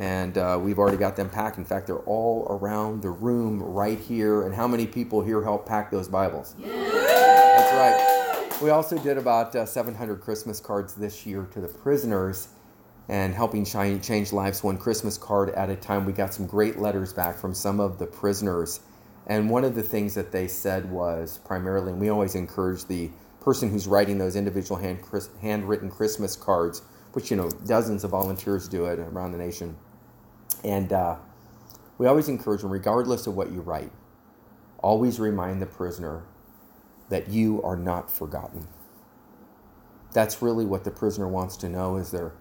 and 0.00 0.38
uh, 0.38 0.58
we've 0.58 0.78
already 0.78 0.96
got 0.96 1.14
them 1.14 1.28
packed. 1.28 1.58
In 1.58 1.64
fact, 1.66 1.86
they're 1.86 1.98
all 1.98 2.46
around 2.48 3.02
the 3.02 3.10
room 3.10 3.62
right 3.62 3.98
here. 3.98 4.44
And 4.46 4.54
how 4.54 4.66
many 4.66 4.86
people 4.86 5.20
here 5.20 5.42
help 5.42 5.66
pack 5.66 5.90
those 5.90 6.08
Bibles? 6.08 6.56
Yeah. 6.58 6.68
That's 6.70 7.74
right. 7.74 8.62
We 8.62 8.70
also 8.70 8.96
did 8.96 9.18
about 9.18 9.54
uh, 9.54 9.66
700 9.66 10.22
Christmas 10.22 10.58
cards 10.58 10.94
this 10.94 11.26
year 11.26 11.46
to 11.52 11.60
the 11.60 11.68
prisoners 11.68 12.48
and 13.10 13.34
helping 13.34 13.62
change 13.62 14.32
lives 14.32 14.64
one 14.64 14.78
Christmas 14.78 15.18
card 15.18 15.50
at 15.50 15.68
a 15.68 15.76
time. 15.76 16.06
We 16.06 16.14
got 16.14 16.32
some 16.32 16.46
great 16.46 16.78
letters 16.78 17.12
back 17.12 17.36
from 17.36 17.52
some 17.52 17.78
of 17.78 17.98
the 17.98 18.06
prisoners. 18.06 18.80
And 19.26 19.50
one 19.50 19.64
of 19.64 19.74
the 19.74 19.82
things 19.82 20.14
that 20.14 20.32
they 20.32 20.48
said 20.48 20.90
was 20.90 21.40
primarily, 21.44 21.92
and 21.92 22.00
we 22.00 22.08
always 22.08 22.34
encourage 22.34 22.86
the 22.86 23.10
person 23.42 23.68
who's 23.68 23.86
writing 23.86 24.16
those 24.16 24.34
individual 24.34 24.80
hand, 24.80 25.00
handwritten 25.42 25.90
Christmas 25.90 26.36
cards, 26.36 26.80
which, 27.12 27.30
you 27.30 27.36
know, 27.36 27.50
dozens 27.66 28.02
of 28.02 28.12
volunteers 28.12 28.66
do 28.66 28.86
it 28.86 28.98
around 28.98 29.32
the 29.32 29.38
nation. 29.38 29.76
And 30.64 30.92
uh, 30.92 31.16
we 31.98 32.06
always 32.06 32.28
encourage 32.28 32.62
them, 32.62 32.70
regardless 32.70 33.26
of 33.26 33.34
what 33.34 33.52
you 33.52 33.60
write, 33.60 33.92
always 34.78 35.18
remind 35.20 35.60
the 35.60 35.66
prisoner 35.66 36.24
that 37.08 37.28
you 37.28 37.62
are 37.62 37.76
not 37.76 38.10
forgotten. 38.10 38.68
That's 40.12 40.42
really 40.42 40.64
what 40.64 40.84
the 40.84 40.90
prisoner 40.90 41.28
wants 41.28 41.56
to 41.58 41.68
know 41.68 41.96
is 41.96 42.10
there 42.10 42.32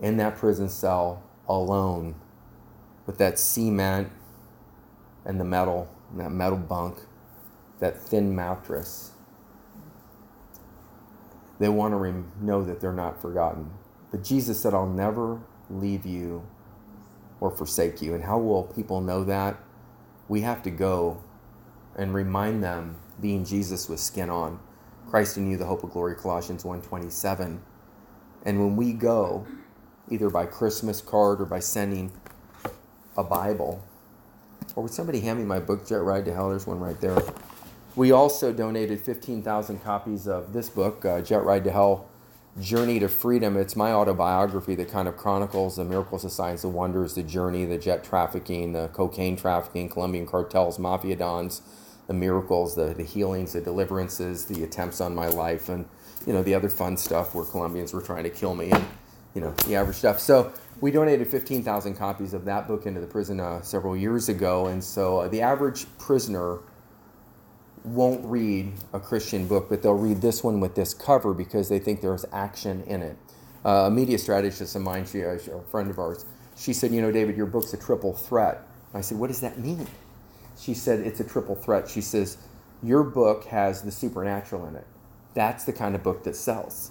in 0.00 0.16
that 0.16 0.36
prison 0.36 0.68
cell 0.68 1.22
alone 1.48 2.14
with 3.06 3.18
that 3.18 3.38
cement 3.38 4.10
and 5.24 5.38
the 5.38 5.44
metal, 5.44 5.88
and 6.10 6.20
that 6.20 6.30
metal 6.30 6.58
bunk, 6.58 6.98
that 7.78 8.00
thin 8.00 8.34
mattress. 8.34 9.12
They 11.58 11.68
want 11.68 11.94
to 11.94 12.44
know 12.44 12.64
that 12.64 12.80
they're 12.80 12.92
not 12.92 13.20
forgotten. 13.20 13.70
But 14.10 14.24
Jesus 14.24 14.60
said, 14.60 14.74
I'll 14.74 14.86
never 14.86 15.40
leave 15.70 16.04
you 16.04 16.46
or 17.42 17.50
forsake 17.50 18.00
you. 18.00 18.14
And 18.14 18.22
how 18.22 18.38
will 18.38 18.62
people 18.62 19.00
know 19.00 19.24
that? 19.24 19.58
We 20.28 20.42
have 20.42 20.62
to 20.62 20.70
go 20.70 21.20
and 21.96 22.14
remind 22.14 22.62
them, 22.62 22.94
being 23.20 23.44
Jesus 23.44 23.88
with 23.88 23.98
skin 23.98 24.30
on. 24.30 24.60
Christ 25.10 25.36
in 25.36 25.50
you, 25.50 25.56
the 25.56 25.66
hope 25.66 25.82
of 25.82 25.90
glory, 25.90 26.14
Colossians 26.14 26.62
1.27. 26.62 27.58
And 28.44 28.60
when 28.60 28.76
we 28.76 28.92
go, 28.92 29.44
either 30.08 30.30
by 30.30 30.46
Christmas 30.46 31.00
card 31.00 31.40
or 31.40 31.44
by 31.44 31.58
sending 31.58 32.12
a 33.16 33.24
Bible. 33.24 33.84
Or 34.76 34.84
would 34.84 34.92
somebody 34.92 35.18
hand 35.18 35.40
me 35.40 35.44
my 35.44 35.58
book, 35.58 35.84
Jet 35.84 35.96
Ride 35.96 36.24
to 36.26 36.32
Hell? 36.32 36.50
There's 36.50 36.66
one 36.66 36.78
right 36.78 37.00
there. 37.00 37.18
We 37.96 38.12
also 38.12 38.52
donated 38.52 39.00
15,000 39.00 39.82
copies 39.82 40.28
of 40.28 40.52
this 40.52 40.70
book, 40.70 41.04
uh, 41.04 41.20
Jet 41.22 41.42
Ride 41.42 41.64
to 41.64 41.72
Hell 41.72 42.08
Journey 42.60 43.00
to 43.00 43.08
Freedom. 43.08 43.56
It's 43.56 43.76
my 43.76 43.92
autobiography 43.92 44.74
that 44.74 44.90
kind 44.90 45.08
of 45.08 45.16
chronicles 45.16 45.76
the 45.76 45.84
miracles, 45.84 46.22
the 46.22 46.30
signs, 46.30 46.62
the 46.62 46.68
wonders, 46.68 47.14
the 47.14 47.22
journey, 47.22 47.64
the 47.64 47.78
jet 47.78 48.04
trafficking, 48.04 48.72
the 48.72 48.88
cocaine 48.88 49.36
trafficking, 49.36 49.88
Colombian 49.88 50.26
cartels, 50.26 50.78
mafia 50.78 51.16
dons, 51.16 51.62
the 52.08 52.14
miracles, 52.14 52.74
the, 52.74 52.92
the 52.94 53.04
healings, 53.04 53.54
the 53.54 53.60
deliverances, 53.60 54.44
the 54.44 54.64
attempts 54.64 55.00
on 55.00 55.14
my 55.14 55.28
life, 55.28 55.70
and 55.70 55.86
you 56.26 56.32
know 56.32 56.42
the 56.42 56.54
other 56.54 56.68
fun 56.68 56.96
stuff 56.96 57.34
where 57.34 57.44
Colombians 57.44 57.94
were 57.94 58.02
trying 58.02 58.24
to 58.24 58.30
kill 58.30 58.54
me. 58.54 58.70
And 58.70 58.84
you 59.34 59.40
know, 59.40 59.52
the 59.66 59.76
average 59.76 59.96
stuff. 59.96 60.20
So 60.20 60.52
we 60.80 60.90
donated 60.90 61.26
15,000 61.28 61.94
copies 61.94 62.34
of 62.34 62.44
that 62.44 62.68
book 62.68 62.86
into 62.86 63.00
the 63.00 63.06
prison 63.06 63.40
uh, 63.40 63.62
several 63.62 63.96
years 63.96 64.28
ago. 64.28 64.66
And 64.66 64.82
so 64.82 65.20
uh, 65.20 65.28
the 65.28 65.40
average 65.40 65.86
prisoner 65.98 66.58
won't 67.84 68.24
read 68.24 68.72
a 68.92 69.00
Christian 69.00 69.46
book, 69.46 69.68
but 69.68 69.82
they'll 69.82 69.94
read 69.94 70.20
this 70.20 70.44
one 70.44 70.60
with 70.60 70.74
this 70.74 70.94
cover 70.94 71.34
because 71.34 71.68
they 71.68 71.78
think 71.78 72.00
there's 72.00 72.24
action 72.32 72.82
in 72.86 73.02
it. 73.02 73.16
Uh, 73.64 73.86
a 73.86 73.90
media 73.90 74.18
strategist 74.18 74.74
of 74.74 74.82
mine, 74.82 75.06
she, 75.06 75.20
a 75.20 75.38
friend 75.70 75.90
of 75.90 75.98
ours, 75.98 76.24
she 76.56 76.72
said, 76.72 76.92
You 76.92 77.02
know, 77.02 77.12
David, 77.12 77.36
your 77.36 77.46
book's 77.46 77.72
a 77.72 77.76
triple 77.76 78.12
threat. 78.12 78.62
I 78.94 79.00
said, 79.00 79.18
What 79.18 79.28
does 79.28 79.40
that 79.40 79.58
mean? 79.58 79.86
She 80.58 80.74
said, 80.74 81.00
It's 81.00 81.20
a 81.20 81.24
triple 81.24 81.54
threat. 81.54 81.88
She 81.88 82.00
says, 82.00 82.38
Your 82.82 83.02
book 83.02 83.44
has 83.44 83.82
the 83.82 83.92
supernatural 83.92 84.66
in 84.66 84.76
it. 84.76 84.86
That's 85.34 85.64
the 85.64 85.72
kind 85.72 85.94
of 85.94 86.02
book 86.02 86.24
that 86.24 86.36
sells 86.36 86.90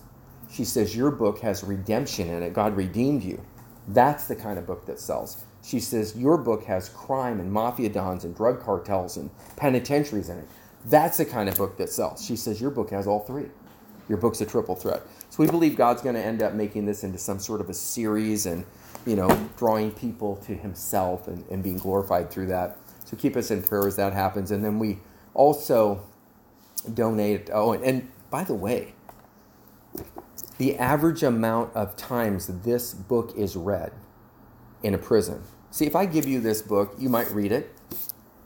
she 0.52 0.66
says, 0.66 0.96
Your 0.96 1.12
book 1.12 1.40
has 1.40 1.64
redemption 1.64 2.30
in 2.30 2.44
it. 2.44 2.54
God 2.54 2.76
redeemed 2.76 3.24
you. 3.24 3.42
That's 3.88 4.28
the 4.28 4.36
kind 4.36 4.60
of 4.60 4.68
book 4.68 4.86
that 4.86 5.00
sells. 5.00 5.44
She 5.64 5.80
says, 5.80 6.16
Your 6.18 6.38
book 6.38 6.66
has 6.66 6.90
crime 6.90 7.40
and 7.40 7.52
mafia 7.52 7.90
dons 7.90 8.26
and 8.26 8.36
drug 8.36 8.62
cartels 8.62 9.18
and 9.18 9.30
penitentiaries 9.56 10.30
in 10.30 10.40
it. 10.40 10.48
That's 10.86 11.17
the 11.17 11.26
kind 11.26 11.48
of 11.48 11.56
book 11.58 11.78
that 11.78 11.89
sells. 11.89 12.26
She 12.26 12.36
says, 12.36 12.60
Your 12.60 12.72
book 12.72 12.89
has 12.91 13.08
all 13.08 13.20
three. 13.20 13.46
Your 14.10 14.17
book's 14.17 14.41
a 14.41 14.46
triple 14.46 14.76
threat. 14.76 15.02
So 15.30 15.44
we 15.44 15.50
believe 15.50 15.76
God's 15.76 16.02
going 16.02 16.15
to 16.15 16.26
end 16.26 16.41
up 16.41 16.54
making 16.54 16.86
this 16.86 17.04
into 17.04 17.17
some 17.17 17.39
sort 17.39 17.62
of 17.62 17.70
a 17.70 17.74
series 17.74 18.46
and, 18.46 18.65
you 19.06 19.15
know, 19.15 19.30
drawing 19.58 19.91
people 19.91 20.38
to 20.48 20.56
Himself 20.56 21.28
and, 21.28 21.46
and 21.50 21.63
being 21.63 21.78
glorified 21.78 22.30
through 22.30 22.48
that. 22.48 22.78
So 23.06 23.15
keep 23.15 23.36
us 23.36 23.52
in 23.52 23.62
prayer 23.62 23.88
as 23.88 23.96
that 23.96 24.13
happens. 24.13 24.52
And 24.52 24.63
then 24.63 24.80
we 24.80 25.00
also 25.34 26.06
donate. 26.94 27.50
Oh, 27.54 27.74
and, 27.74 27.84
and 27.84 28.12
by 28.30 28.44
the 28.44 28.56
way, 28.56 28.94
the 30.58 30.78
average 30.78 31.24
amount 31.24 31.76
of 31.76 31.96
times 31.96 32.48
this 32.63 32.94
book 32.94 33.34
is 33.38 33.56
read 33.56 33.94
in 34.84 34.94
a 34.94 34.98
prison. 34.98 35.44
See, 35.70 35.86
if 35.86 35.96
I 35.96 36.06
give 36.06 36.28
you 36.28 36.41
this 36.41 36.62
book, 36.62 36.96
you 36.98 37.08
might 37.08 37.30
read 37.32 37.52
it 37.52 37.74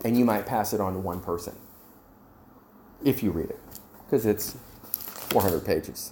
and 0.03 0.17
you 0.17 0.25
might 0.25 0.45
pass 0.45 0.73
it 0.73 0.81
on 0.81 0.93
to 0.93 0.99
one 0.99 1.21
person 1.21 1.55
if 3.05 3.23
you 3.23 3.31
read 3.31 3.51
it 3.51 3.59
because 4.05 4.25
it's 4.25 4.57
400 5.31 5.65
pages. 5.65 6.11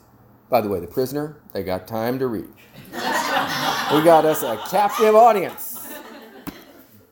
By 0.49 0.61
the 0.61 0.69
way, 0.69 0.79
the 0.79 0.87
prisoner, 0.87 1.37
they 1.51 1.63
got 1.63 1.87
time 1.87 2.19
to 2.19 2.27
read. 2.27 2.49
we 2.91 4.01
got 4.03 4.23
us 4.23 4.43
a 4.43 4.57
captive 4.69 5.15
audience. 5.15 5.73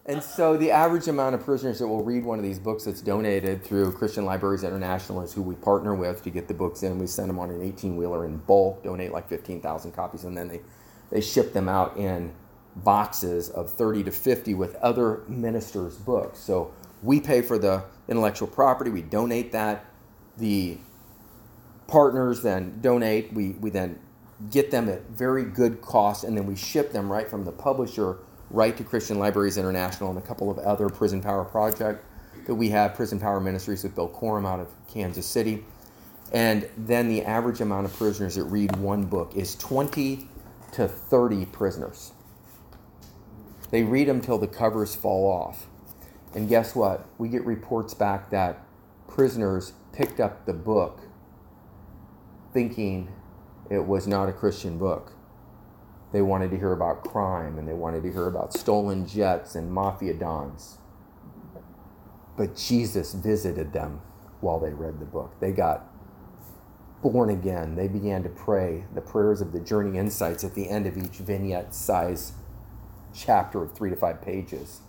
And 0.05 0.21
so 0.21 0.57
the 0.57 0.71
average 0.71 1.07
amount 1.07 1.35
of 1.35 1.43
prisoners 1.43 1.79
that 1.79 1.87
will 1.87 2.03
read 2.03 2.23
one 2.23 2.37
of 2.37 2.43
these 2.43 2.59
books 2.59 2.85
that's 2.85 3.01
donated 3.01 3.63
through 3.63 3.91
Christian 3.93 4.25
Libraries 4.25 4.63
International 4.63 5.21
is 5.21 5.33
who 5.33 5.41
we 5.41 5.55
partner 5.55 5.95
with 5.95 6.23
to 6.23 6.29
get 6.29 6.47
the 6.47 6.53
books 6.53 6.83
in. 6.83 6.99
We 6.99 7.07
send 7.07 7.29
them 7.29 7.39
on 7.39 7.49
an 7.49 7.61
18 7.61 7.95
wheeler 7.95 8.25
in 8.25 8.37
bulk, 8.37 8.83
donate 8.83 9.11
like 9.11 9.29
15,000 9.29 9.91
copies, 9.91 10.23
and 10.23 10.37
then 10.37 10.47
they, 10.47 10.61
they 11.11 11.21
ship 11.21 11.53
them 11.53 11.69
out 11.69 11.97
in 11.97 12.33
boxes 12.77 13.49
of 13.49 13.71
30 13.71 14.03
to 14.05 14.11
50 14.11 14.53
with 14.55 14.75
other 14.75 15.21
ministers' 15.27 15.97
books. 15.97 16.39
So 16.39 16.73
we 17.01 17.19
pay 17.19 17.41
for 17.41 17.57
the 17.57 17.83
intellectual 18.07 18.47
property, 18.47 18.91
we 18.91 19.01
donate 19.01 19.51
that. 19.51 19.85
The 20.37 20.77
partners 21.87 22.41
then 22.41 22.79
donate, 22.81 23.33
we, 23.33 23.49
we 23.51 23.69
then 23.69 23.99
get 24.49 24.71
them 24.71 24.89
at 24.89 25.07
very 25.09 25.43
good 25.43 25.81
cost, 25.81 26.23
and 26.23 26.35
then 26.37 26.45
we 26.45 26.55
ship 26.55 26.91
them 26.91 27.11
right 27.11 27.29
from 27.29 27.45
the 27.45 27.51
publisher 27.51 28.19
right 28.49 28.75
to 28.77 28.83
Christian 28.83 29.19
Libraries 29.19 29.57
International 29.57 30.09
and 30.09 30.17
a 30.17 30.21
couple 30.21 30.49
of 30.49 30.57
other 30.59 30.89
Prison 30.89 31.21
Power 31.21 31.45
projects 31.45 32.05
that 32.45 32.55
we 32.55 32.69
have, 32.69 32.95
Prison 32.95 33.19
Power 33.19 33.39
Ministries 33.39 33.83
with 33.83 33.95
Bill 33.95 34.09
Corum 34.09 34.47
out 34.47 34.59
of 34.59 34.67
Kansas 34.87 35.25
City. 35.25 35.63
And 36.33 36.69
then 36.77 37.07
the 37.09 37.23
average 37.23 37.61
amount 37.61 37.85
of 37.85 37.93
prisoners 37.93 38.35
that 38.35 38.43
read 38.45 38.75
one 38.77 39.03
book 39.03 39.35
is 39.35 39.55
20 39.55 40.27
to 40.73 40.87
30 40.87 41.45
prisoners. 41.47 42.13
They 43.69 43.83
read 43.83 44.07
them 44.07 44.21
till 44.21 44.37
the 44.37 44.47
covers 44.47 44.95
fall 44.95 45.29
off. 45.29 45.67
And 46.33 46.47
guess 46.47 46.75
what? 46.75 47.07
We 47.17 47.29
get 47.29 47.45
reports 47.45 47.93
back 47.93 48.29
that 48.29 48.63
prisoners 49.07 49.73
picked 49.91 50.19
up 50.19 50.45
the 50.45 50.53
book 50.53 51.01
thinking 52.53 53.09
it 53.69 53.85
was 53.85 54.07
not 54.07 54.29
a 54.29 54.33
Christian 54.33 54.77
book. 54.77 55.13
They 56.11 56.21
wanted 56.21 56.51
to 56.51 56.57
hear 56.57 56.73
about 56.73 57.03
crime 57.03 57.57
and 57.57 57.67
they 57.67 57.73
wanted 57.73 58.03
to 58.03 58.11
hear 58.11 58.27
about 58.27 58.53
stolen 58.53 59.07
jets 59.07 59.55
and 59.55 59.71
mafia 59.71 60.13
dons. 60.13 60.77
But 62.37 62.55
Jesus 62.55 63.13
visited 63.13 63.71
them 63.71 64.01
while 64.41 64.59
they 64.59 64.73
read 64.73 64.99
the 64.99 65.05
book. 65.05 65.39
They 65.39 65.51
got 65.51 65.87
born 67.01 67.29
again. 67.29 67.75
They 67.75 67.87
began 67.87 68.23
to 68.23 68.29
pray 68.29 68.85
the 68.93 69.01
prayers 69.01 69.41
of 69.41 69.51
the 69.51 69.59
journey 69.59 69.97
insights 69.97 70.43
at 70.43 70.53
the 70.53 70.69
end 70.69 70.85
of 70.85 70.97
each 70.97 71.17
vignette 71.17 71.73
size 71.73 72.33
chapter 73.13 73.63
of 73.63 73.73
three 73.73 73.89
to 73.89 73.95
five 73.95 74.21
pages. 74.21 74.81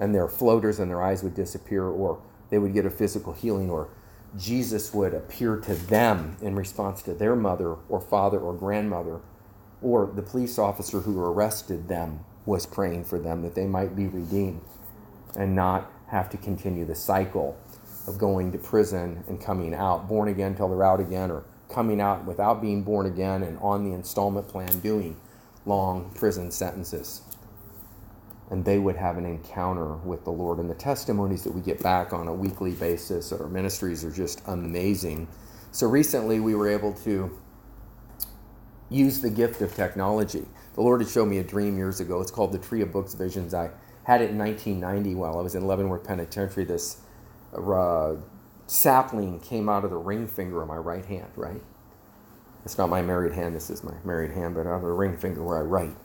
And 0.00 0.12
their 0.12 0.26
floaters 0.26 0.80
and 0.80 0.90
their 0.90 1.02
eyes 1.02 1.22
would 1.22 1.34
disappear, 1.34 1.84
or 1.84 2.20
they 2.48 2.58
would 2.58 2.74
get 2.74 2.86
a 2.86 2.90
physical 2.90 3.32
healing, 3.32 3.70
or 3.70 3.90
Jesus 4.36 4.92
would 4.92 5.14
appear 5.14 5.56
to 5.58 5.74
them 5.74 6.36
in 6.42 6.56
response 6.56 7.02
to 7.02 7.14
their 7.14 7.36
mother 7.36 7.76
or 7.88 8.00
father 8.00 8.40
or 8.40 8.52
grandmother 8.52 9.20
or 9.82 10.10
the 10.14 10.22
police 10.22 10.58
officer 10.58 11.00
who 11.00 11.22
arrested 11.22 11.88
them 11.88 12.20
was 12.46 12.66
praying 12.66 13.04
for 13.04 13.18
them 13.18 13.42
that 13.42 13.54
they 13.54 13.66
might 13.66 13.96
be 13.96 14.06
redeemed 14.06 14.60
and 15.36 15.54
not 15.54 15.90
have 16.08 16.28
to 16.30 16.36
continue 16.36 16.84
the 16.84 16.94
cycle 16.94 17.56
of 18.06 18.18
going 18.18 18.50
to 18.52 18.58
prison 18.58 19.22
and 19.28 19.40
coming 19.40 19.74
out, 19.74 20.08
born 20.08 20.28
again 20.28 20.54
till 20.54 20.68
they're 20.68 20.84
out 20.84 21.00
again, 21.00 21.30
or 21.30 21.44
coming 21.68 22.00
out 22.00 22.24
without 22.24 22.60
being 22.60 22.82
born 22.82 23.06
again 23.06 23.42
and 23.42 23.58
on 23.60 23.84
the 23.84 23.94
installment 23.94 24.48
plan 24.48 24.80
doing 24.80 25.16
long 25.66 26.10
prison 26.14 26.50
sentences. 26.50 27.22
And 28.50 28.64
they 28.64 28.78
would 28.78 28.96
have 28.96 29.16
an 29.16 29.26
encounter 29.26 29.94
with 29.96 30.24
the 30.24 30.32
Lord. 30.32 30.58
And 30.58 30.68
the 30.68 30.74
testimonies 30.74 31.44
that 31.44 31.54
we 31.54 31.60
get 31.60 31.82
back 31.82 32.12
on 32.12 32.28
a 32.28 32.34
weekly 32.34 32.72
basis 32.72 33.32
at 33.32 33.40
our 33.40 33.48
ministries 33.48 34.04
are 34.04 34.10
just 34.10 34.42
amazing. 34.46 35.28
So 35.72 35.86
recently 35.86 36.40
we 36.40 36.54
were 36.54 36.68
able 36.68 36.92
to 37.04 37.38
use 38.90 39.20
the 39.20 39.30
gift 39.30 39.62
of 39.62 39.74
technology. 39.74 40.46
The 40.74 40.82
Lord 40.82 41.00
had 41.00 41.10
shown 41.10 41.30
me 41.30 41.38
a 41.38 41.44
dream 41.44 41.76
years 41.78 42.00
ago. 42.00 42.20
It's 42.20 42.30
called 42.30 42.52
the 42.52 42.58
Tree 42.58 42.82
of 42.82 42.92
Books 42.92 43.14
Visions. 43.14 43.54
I 43.54 43.70
had 44.04 44.20
it 44.20 44.30
in 44.30 44.38
1990 44.38 45.14
while 45.14 45.38
I 45.38 45.42
was 45.42 45.54
in 45.54 45.66
Leavenworth 45.66 46.04
Penitentiary. 46.04 46.64
This 46.64 46.98
uh, 47.56 48.16
sapling 48.66 49.40
came 49.40 49.68
out 49.68 49.84
of 49.84 49.90
the 49.90 49.96
ring 49.96 50.26
finger 50.26 50.62
of 50.62 50.68
my 50.68 50.76
right 50.76 51.04
hand, 51.04 51.30
right? 51.36 51.62
It's 52.64 52.78
not 52.78 52.88
my 52.90 53.02
married 53.02 53.32
hand, 53.32 53.56
this 53.56 53.70
is 53.70 53.82
my 53.82 53.94
married 54.04 54.32
hand, 54.32 54.54
but 54.54 54.66
out 54.66 54.76
of 54.76 54.82
the 54.82 54.92
ring 54.92 55.16
finger 55.16 55.42
where 55.42 55.58
I 55.58 55.62
write. 55.62 55.96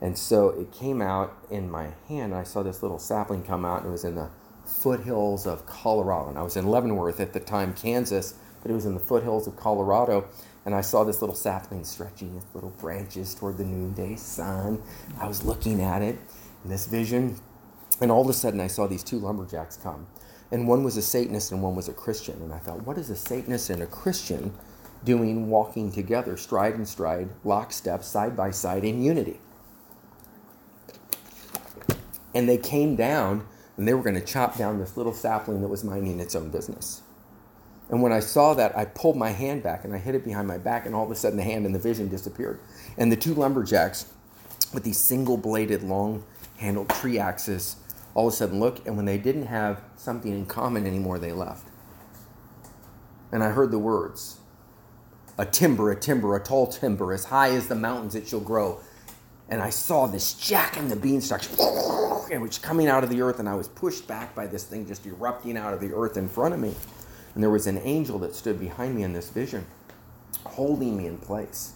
And 0.00 0.16
so 0.16 0.50
it 0.50 0.72
came 0.72 1.02
out 1.02 1.36
in 1.50 1.70
my 1.70 1.88
hand. 2.08 2.34
I 2.34 2.44
saw 2.44 2.62
this 2.62 2.82
little 2.82 2.98
sapling 2.98 3.42
come 3.42 3.64
out, 3.64 3.80
and 3.80 3.88
it 3.88 3.92
was 3.92 4.04
in 4.04 4.14
the 4.14 4.30
foothills 4.64 5.46
of 5.46 5.66
Colorado. 5.66 6.28
And 6.28 6.38
I 6.38 6.42
was 6.42 6.56
in 6.56 6.66
Leavenworth 6.66 7.20
at 7.20 7.32
the 7.32 7.40
time, 7.40 7.74
Kansas, 7.74 8.34
but 8.62 8.70
it 8.70 8.74
was 8.74 8.86
in 8.86 8.94
the 8.94 9.00
foothills 9.00 9.46
of 9.46 9.56
Colorado 9.56 10.28
and 10.68 10.74
I 10.74 10.82
saw 10.82 11.02
this 11.02 11.22
little 11.22 11.34
sapling 11.34 11.82
stretching 11.84 12.36
its 12.36 12.44
little 12.54 12.68
branches 12.68 13.34
toward 13.34 13.56
the 13.56 13.64
noonday 13.64 14.16
sun. 14.16 14.82
I 15.18 15.26
was 15.26 15.42
looking 15.42 15.80
at 15.80 16.02
it 16.02 16.18
in 16.62 16.68
this 16.68 16.86
vision, 16.86 17.36
and 18.02 18.10
all 18.10 18.20
of 18.20 18.28
a 18.28 18.34
sudden 18.34 18.60
I 18.60 18.66
saw 18.66 18.86
these 18.86 19.02
two 19.02 19.18
lumberjacks 19.18 19.78
come. 19.78 20.06
And 20.52 20.68
one 20.68 20.84
was 20.84 20.98
a 20.98 21.02
Satanist 21.02 21.52
and 21.52 21.62
one 21.62 21.74
was 21.74 21.88
a 21.88 21.94
Christian. 21.94 22.42
And 22.42 22.52
I 22.52 22.58
thought, 22.58 22.84
what 22.86 22.98
is 22.98 23.08
a 23.08 23.16
Satanist 23.16 23.70
and 23.70 23.82
a 23.82 23.86
Christian 23.86 24.52
doing 25.04 25.48
walking 25.48 25.90
together, 25.90 26.36
stride 26.36 26.74
and 26.74 26.86
stride, 26.86 27.30
lockstep, 27.44 28.04
side 28.04 28.36
by 28.36 28.50
side 28.50 28.84
in 28.84 29.02
unity? 29.02 29.40
And 32.38 32.48
they 32.48 32.56
came 32.56 32.94
down 32.94 33.44
and 33.76 33.88
they 33.88 33.94
were 33.94 34.02
going 34.02 34.14
to 34.14 34.24
chop 34.24 34.56
down 34.56 34.78
this 34.78 34.96
little 34.96 35.12
sapling 35.12 35.60
that 35.60 35.66
was 35.66 35.82
minding 35.82 36.20
its 36.20 36.36
own 36.36 36.50
business. 36.50 37.02
And 37.90 38.00
when 38.00 38.12
I 38.12 38.20
saw 38.20 38.54
that, 38.54 38.78
I 38.78 38.84
pulled 38.84 39.16
my 39.16 39.30
hand 39.30 39.64
back 39.64 39.84
and 39.84 39.92
I 39.92 39.98
hit 39.98 40.14
it 40.14 40.24
behind 40.24 40.46
my 40.46 40.56
back, 40.56 40.86
and 40.86 40.94
all 40.94 41.04
of 41.04 41.10
a 41.10 41.16
sudden 41.16 41.36
the 41.36 41.42
hand 41.42 41.66
and 41.66 41.74
the 41.74 41.80
vision 41.80 42.06
disappeared. 42.08 42.60
And 42.96 43.10
the 43.10 43.16
two 43.16 43.34
lumberjacks 43.34 44.12
with 44.72 44.84
these 44.84 44.98
single 44.98 45.36
bladed, 45.36 45.82
long 45.82 46.22
handled 46.58 46.90
tree 46.90 47.18
axes 47.18 47.74
all 48.14 48.28
of 48.28 48.34
a 48.34 48.36
sudden 48.36 48.60
look, 48.60 48.86
and 48.86 48.96
when 48.96 49.06
they 49.06 49.18
didn't 49.18 49.46
have 49.46 49.82
something 49.96 50.32
in 50.32 50.46
common 50.46 50.86
anymore, 50.86 51.18
they 51.18 51.32
left. 51.32 51.66
And 53.32 53.42
I 53.42 53.50
heard 53.50 53.72
the 53.72 53.80
words 53.80 54.38
a 55.36 55.44
timber, 55.44 55.90
a 55.90 55.98
timber, 55.98 56.36
a 56.36 56.40
tall 56.40 56.68
timber, 56.68 57.12
as 57.12 57.24
high 57.24 57.50
as 57.50 57.66
the 57.66 57.74
mountains 57.74 58.14
it 58.14 58.28
shall 58.28 58.38
grow. 58.38 58.80
And 59.48 59.62
I 59.62 59.70
saw 59.70 60.06
this 60.06 60.34
jack 60.34 60.76
in 60.76 60.88
the 60.88 60.96
beanstalk, 60.96 61.42
which 62.30 62.60
coming 62.60 62.88
out 62.88 63.02
of 63.02 63.10
the 63.10 63.22
earth, 63.22 63.38
and 63.38 63.48
I 63.48 63.54
was 63.54 63.68
pushed 63.68 64.06
back 64.06 64.34
by 64.34 64.46
this 64.46 64.64
thing 64.64 64.86
just 64.86 65.06
erupting 65.06 65.56
out 65.56 65.72
of 65.72 65.80
the 65.80 65.94
earth 65.94 66.16
in 66.16 66.28
front 66.28 66.54
of 66.54 66.60
me. 66.60 66.74
And 67.34 67.42
there 67.42 67.50
was 67.50 67.66
an 67.66 67.78
angel 67.78 68.18
that 68.20 68.34
stood 68.34 68.58
behind 68.58 68.94
me 68.94 69.02
in 69.04 69.12
this 69.12 69.30
vision, 69.30 69.66
holding 70.44 70.96
me 70.96 71.06
in 71.06 71.18
place. 71.18 71.72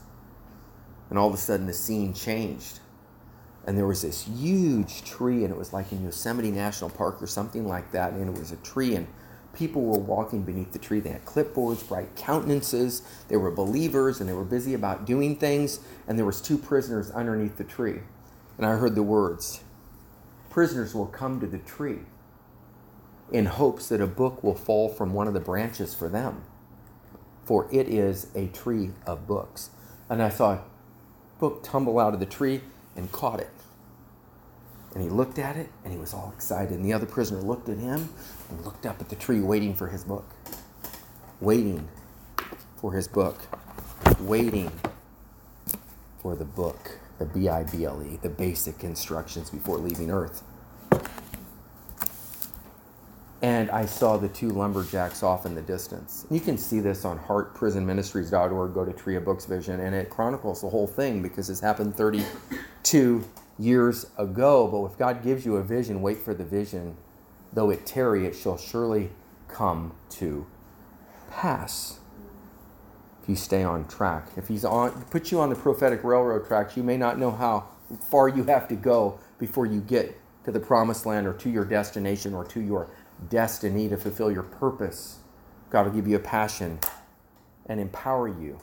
And 1.08 1.18
all 1.18 1.28
of 1.28 1.34
a 1.34 1.38
sudden, 1.38 1.66
the 1.66 1.72
scene 1.72 2.12
changed. 2.12 2.80
And 3.66 3.78
there 3.78 3.86
was 3.86 4.02
this 4.02 4.26
huge 4.26 5.04
tree, 5.04 5.44
and 5.44 5.52
it 5.52 5.56
was 5.56 5.72
like 5.72 5.92
in 5.92 6.02
Yosemite 6.02 6.50
National 6.50 6.90
Park 6.90 7.22
or 7.22 7.26
something 7.26 7.66
like 7.66 7.92
that. 7.92 8.12
And 8.12 8.28
it 8.28 8.38
was 8.38 8.50
a 8.52 8.56
tree, 8.56 8.96
and 8.96 9.06
people 9.54 9.82
were 9.82 9.98
walking 9.98 10.42
beneath 10.42 10.72
the 10.72 10.78
tree. 10.78 11.00
They 11.00 11.10
had 11.10 11.24
clipboards, 11.24 11.86
bright 11.86 12.14
countenances. 12.16 13.02
They 13.28 13.36
were 13.36 13.50
believers, 13.50 14.20
and 14.20 14.28
they 14.28 14.32
were 14.32 14.44
busy 14.44 14.74
about 14.74 15.04
doing 15.04 15.36
things. 15.36 15.80
And 16.06 16.18
there 16.18 16.24
was 16.24 16.40
two 16.40 16.58
prisoners 16.58 17.10
underneath 17.10 17.56
the 17.56 17.64
tree. 17.64 18.00
And 18.56 18.66
I 18.66 18.76
heard 18.76 18.94
the 18.94 19.02
words, 19.02 19.62
prisoners 20.50 20.94
will 20.94 21.06
come 21.06 21.40
to 21.40 21.46
the 21.46 21.58
tree 21.58 22.00
in 23.30 23.46
hopes 23.46 23.88
that 23.88 24.00
a 24.00 24.06
book 24.06 24.42
will 24.44 24.54
fall 24.54 24.88
from 24.88 25.14
one 25.14 25.26
of 25.26 25.34
the 25.34 25.40
branches 25.40 25.94
for 25.94 26.08
them. 26.08 26.44
For 27.44 27.66
it 27.72 27.88
is 27.88 28.28
a 28.34 28.46
tree 28.48 28.90
of 29.06 29.26
books. 29.26 29.70
And 30.08 30.22
I 30.22 30.28
saw 30.28 30.52
a 30.52 30.64
book 31.38 31.62
tumble 31.62 31.98
out 31.98 32.14
of 32.14 32.20
the 32.20 32.26
tree 32.26 32.60
and 32.94 33.10
caught 33.10 33.40
it. 33.40 33.50
And 34.94 35.02
he 35.02 35.08
looked 35.08 35.38
at 35.38 35.56
it 35.56 35.70
and 35.82 35.92
he 35.92 35.98
was 35.98 36.12
all 36.12 36.32
excited. 36.36 36.72
And 36.72 36.84
the 36.84 36.92
other 36.92 37.06
prisoner 37.06 37.40
looked 37.40 37.68
at 37.68 37.78
him 37.78 38.10
and 38.52 38.64
looked 38.64 38.86
up 38.86 39.00
at 39.00 39.08
the 39.08 39.16
tree, 39.16 39.40
waiting 39.40 39.74
for 39.74 39.88
his 39.88 40.04
book. 40.04 40.26
Waiting 41.40 41.88
for 42.76 42.92
his 42.92 43.08
book. 43.08 43.42
Waiting 44.20 44.70
for 46.20 46.36
the 46.36 46.44
book. 46.44 46.98
the 47.18 47.26
B 47.26 47.48
I 47.48 47.64
B 47.64 47.84
L 47.84 48.02
E, 48.02 48.18
the 48.22 48.28
basic 48.28 48.84
instructions 48.84 49.50
before 49.50 49.78
leaving 49.78 50.10
Earth. 50.10 50.42
And 53.42 53.70
I 53.70 53.86
saw 53.86 54.16
the 54.16 54.28
two 54.28 54.50
lumberjacks 54.50 55.22
off 55.22 55.46
in 55.46 55.54
the 55.54 55.62
distance. 55.62 56.26
You 56.30 56.40
can 56.40 56.58
see 56.58 56.80
this 56.80 57.04
on 57.04 57.18
heartprisonministries.org. 57.18 58.74
Go 58.74 58.84
to 58.84 58.92
Tree 58.92 59.16
of 59.16 59.24
Books 59.24 59.46
Vision, 59.46 59.80
and 59.80 59.94
it 59.94 60.10
chronicles 60.10 60.60
the 60.62 60.68
whole 60.68 60.86
thing 60.86 61.22
because 61.22 61.50
it's 61.50 61.60
happened 61.60 61.96
32 61.96 63.24
years 63.58 64.06
ago. 64.18 64.68
But 64.68 64.92
if 64.92 64.98
God 64.98 65.24
gives 65.24 65.44
you 65.46 65.56
a 65.56 65.62
vision, 65.62 66.02
wait 66.02 66.18
for 66.18 66.34
the 66.34 66.44
vision. 66.44 66.96
Though 67.52 67.70
it 67.70 67.84
tarry, 67.84 68.26
it 68.26 68.34
shall 68.34 68.56
surely 68.56 69.10
come 69.48 69.94
to 70.10 70.46
pass 71.30 72.00
if 73.22 73.28
you 73.28 73.36
stay 73.36 73.62
on 73.62 73.86
track. 73.86 74.28
If 74.36 74.48
he's 74.48 74.64
on 74.64 74.90
put 75.04 75.30
you 75.30 75.40
on 75.40 75.50
the 75.50 75.54
prophetic 75.54 76.02
railroad 76.02 76.46
tracks, 76.46 76.76
you 76.76 76.82
may 76.82 76.96
not 76.96 77.18
know 77.18 77.30
how 77.30 77.68
far 78.10 78.28
you 78.28 78.44
have 78.44 78.68
to 78.68 78.74
go 78.74 79.18
before 79.38 79.66
you 79.66 79.80
get 79.80 80.18
to 80.44 80.50
the 80.50 80.60
promised 80.60 81.06
land 81.06 81.26
or 81.26 81.32
to 81.34 81.50
your 81.50 81.64
destination 81.64 82.34
or 82.34 82.44
to 82.46 82.60
your 82.60 82.88
destiny 83.28 83.88
to 83.88 83.96
fulfill 83.96 84.32
your 84.32 84.42
purpose. 84.42 85.18
God 85.70 85.86
will 85.86 85.92
give 85.92 86.08
you 86.08 86.16
a 86.16 86.20
passion 86.20 86.80
and 87.66 87.78
empower 87.78 88.28
you 88.28 88.58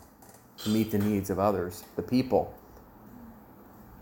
to 0.63 0.69
meet 0.69 0.91
the 0.91 0.97
needs 0.97 1.29
of 1.29 1.39
others, 1.39 1.83
the 1.95 2.01
people. 2.01 2.53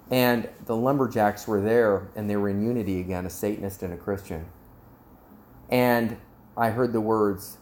And 0.10 0.50
the 0.66 0.76
lumberjacks 0.76 1.48
were 1.48 1.62
there 1.62 2.08
and 2.16 2.30
they 2.30 2.36
were 2.36 2.50
in 2.50 2.64
unity 2.64 3.00
again, 3.00 3.26
a 3.26 3.30
Satanist 3.30 3.84
and 3.84 3.94
a 3.94 3.98
Christian. 3.98 4.46
And 5.70 6.18
I 6.55 6.70
heard 6.70 6.93
the 6.93 7.01
words, 7.01 7.57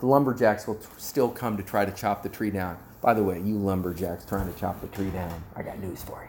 the 0.00 0.06
lumberjacks 0.06 0.66
will 0.66 0.76
t- 0.76 0.86
still 0.98 1.28
come 1.30 1.56
to 1.56 1.62
try 1.62 1.84
to 1.84 1.92
chop 1.92 2.22
the 2.22 2.28
tree 2.28 2.50
down. 2.50 2.78
By 3.00 3.14
the 3.14 3.24
way, 3.24 3.40
you 3.40 3.56
lumberjacks 3.56 4.24
trying 4.26 4.52
to 4.52 4.58
chop 4.58 4.80
the 4.80 4.88
tree 4.88 5.10
down, 5.10 5.42
I 5.54 5.62
got 5.62 5.78
news 5.78 6.02
for 6.02 6.28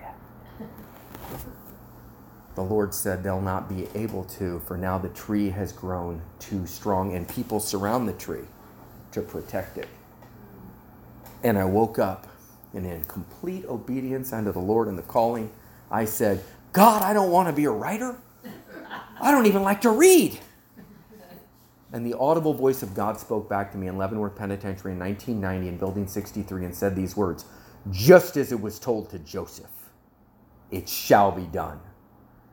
you. 0.60 0.66
The 2.56 2.64
Lord 2.64 2.94
said 2.94 3.24
they'll 3.24 3.40
not 3.42 3.70
be 3.70 3.88
able 3.96 4.26
to, 4.26 4.60
for 4.68 4.78
now 4.78 4.98
the 4.98 5.10
tree 5.10 5.52
has 5.52 5.72
grown 5.72 6.22
too 6.40 6.66
strong, 6.68 7.16
and 7.16 7.28
people 7.30 7.60
surround 7.60 8.10
the 8.10 8.14
tree 8.14 8.46
to 9.12 9.22
protect 9.22 9.78
it. 9.78 9.88
And 11.44 11.58
I 11.58 11.66
woke 11.66 12.00
up, 12.00 12.28
and 12.74 12.86
in 12.86 13.04
complete 13.06 13.66
obedience 13.66 14.34
unto 14.34 14.52
the 14.52 14.60
Lord 14.60 14.88
and 14.88 14.98
the 14.98 15.04
calling, 15.04 15.52
I 15.92 16.06
said, 16.06 16.44
God, 16.74 17.04
I 17.04 17.14
don't 17.14 17.32
want 17.32 17.48
to 17.48 17.54
be 17.54 17.66
a 17.66 17.72
writer. 17.72 18.18
I 19.22 19.32
don't 19.32 19.46
even 19.46 19.64
like 19.64 19.82
to 19.82 19.92
read. 19.92 20.40
And 21.94 22.06
the 22.06 22.18
audible 22.18 22.54
voice 22.54 22.84
of 22.84 22.94
God 22.94 23.18
spoke 23.20 23.50
back 23.50 23.72
to 23.72 23.78
me 23.78 23.88
in 23.88 23.98
Leavenworth 23.98 24.36
Penitentiary 24.36 24.92
in 24.92 25.00
1990 25.00 25.68
in 25.70 25.78
Building 25.78 26.08
63 26.08 26.66
and 26.66 26.76
said 26.76 26.96
these 26.96 27.16
words 27.16 27.46
Just 27.92 28.38
as 28.38 28.52
it 28.52 28.60
was 28.60 28.80
told 28.80 29.10
to 29.12 29.20
Joseph, 29.20 29.72
it 30.72 30.90
shall 30.90 31.32
be 31.32 31.48
done. 31.48 31.80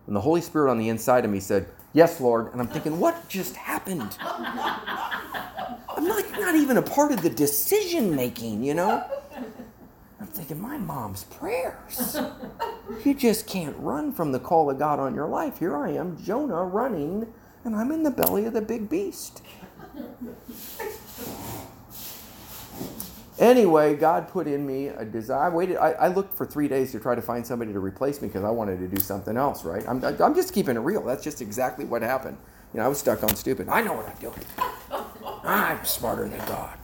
And 0.07 0.15
the 0.15 0.21
Holy 0.21 0.41
Spirit 0.41 0.71
on 0.71 0.79
the 0.79 0.89
inside 0.89 1.25
of 1.25 1.31
me 1.31 1.41
said, 1.41 1.69
Yes, 1.93 2.21
Lord. 2.21 2.53
And 2.53 2.61
I'm 2.61 2.69
thinking, 2.69 3.01
What 3.01 3.29
just 3.29 3.57
happened? 3.57 4.17
I'm 4.21 6.07
not, 6.07 6.31
not 6.39 6.55
even 6.55 6.77
a 6.77 6.83
part 6.83 7.13
of 7.13 7.23
the 7.23 7.31
decision 7.31 8.15
making, 8.15 8.63
you 8.63 8.75
know? 8.75 9.05
I'm 10.21 10.27
thinking, 10.29 10.61
My 10.61 10.79
mom's 10.79 11.25
prayers. 11.25 12.19
You 13.05 13.15
just 13.15 13.47
can't 13.49 13.77
run 13.79 14.13
from 14.13 14.31
the 14.33 14.39
call 14.39 14.71
of 14.71 14.79
God 14.79 15.01
on 15.01 15.15
your 15.15 15.29
life. 15.29 15.59
Here 15.59 15.77
I 15.77 15.91
am, 15.91 16.23
Jonah, 16.23 16.65
running 16.65 17.33
and 17.65 17.75
I'm 17.75 17.91
in 17.91 18.03
the 18.03 18.11
belly 18.11 18.45
of 18.47 18.53
the 18.53 18.61
big 18.61 18.89
beast. 18.89 19.43
anyway, 23.39 23.95
God 23.97 24.29
put 24.29 24.47
in 24.47 24.67
me 24.67 24.89
a 24.89 25.05
desire. 25.05 25.45
I 25.45 25.49
waited. 25.49 25.77
I, 25.79 25.93
I, 25.93 26.09
looked 26.09 26.37
for 26.37 26.47
three 26.47 26.69
days 26.69 26.93
to 26.93 27.01
try 27.01 27.15
to 27.15 27.23
find 27.23 27.47
somebody 27.47 27.73
to 27.73 27.81
replace 27.81 28.21
me 28.21 28.29
because 28.29 28.45
I 28.45 28.51
wanted 28.51 28.79
to 28.81 28.89
do 28.89 29.01
something 29.01 29.37
else. 29.37 29.65
Right? 29.65 29.85
I'm, 29.89 30.05
I'm 30.05 30.35
just 30.35 30.53
keeping 30.53 30.77
it 30.77 30.81
real. 30.81 31.03
That's 31.03 31.25
just 31.25 31.41
exactly 31.41 31.85
what 31.85 32.03
happened. 32.03 32.37
You 32.73 32.81
know, 32.81 32.87
I 32.87 32.89
was 32.89 32.99
stuck 32.99 33.23
on 33.23 33.35
stupid. 33.37 33.69
I 33.69 33.83
know 33.83 33.95
what 33.95 34.09
I'm 34.09 34.17
doing. 34.17 34.35
I'm 35.45 35.85
smarter 35.85 36.29
than 36.29 36.39
God. 36.47 36.79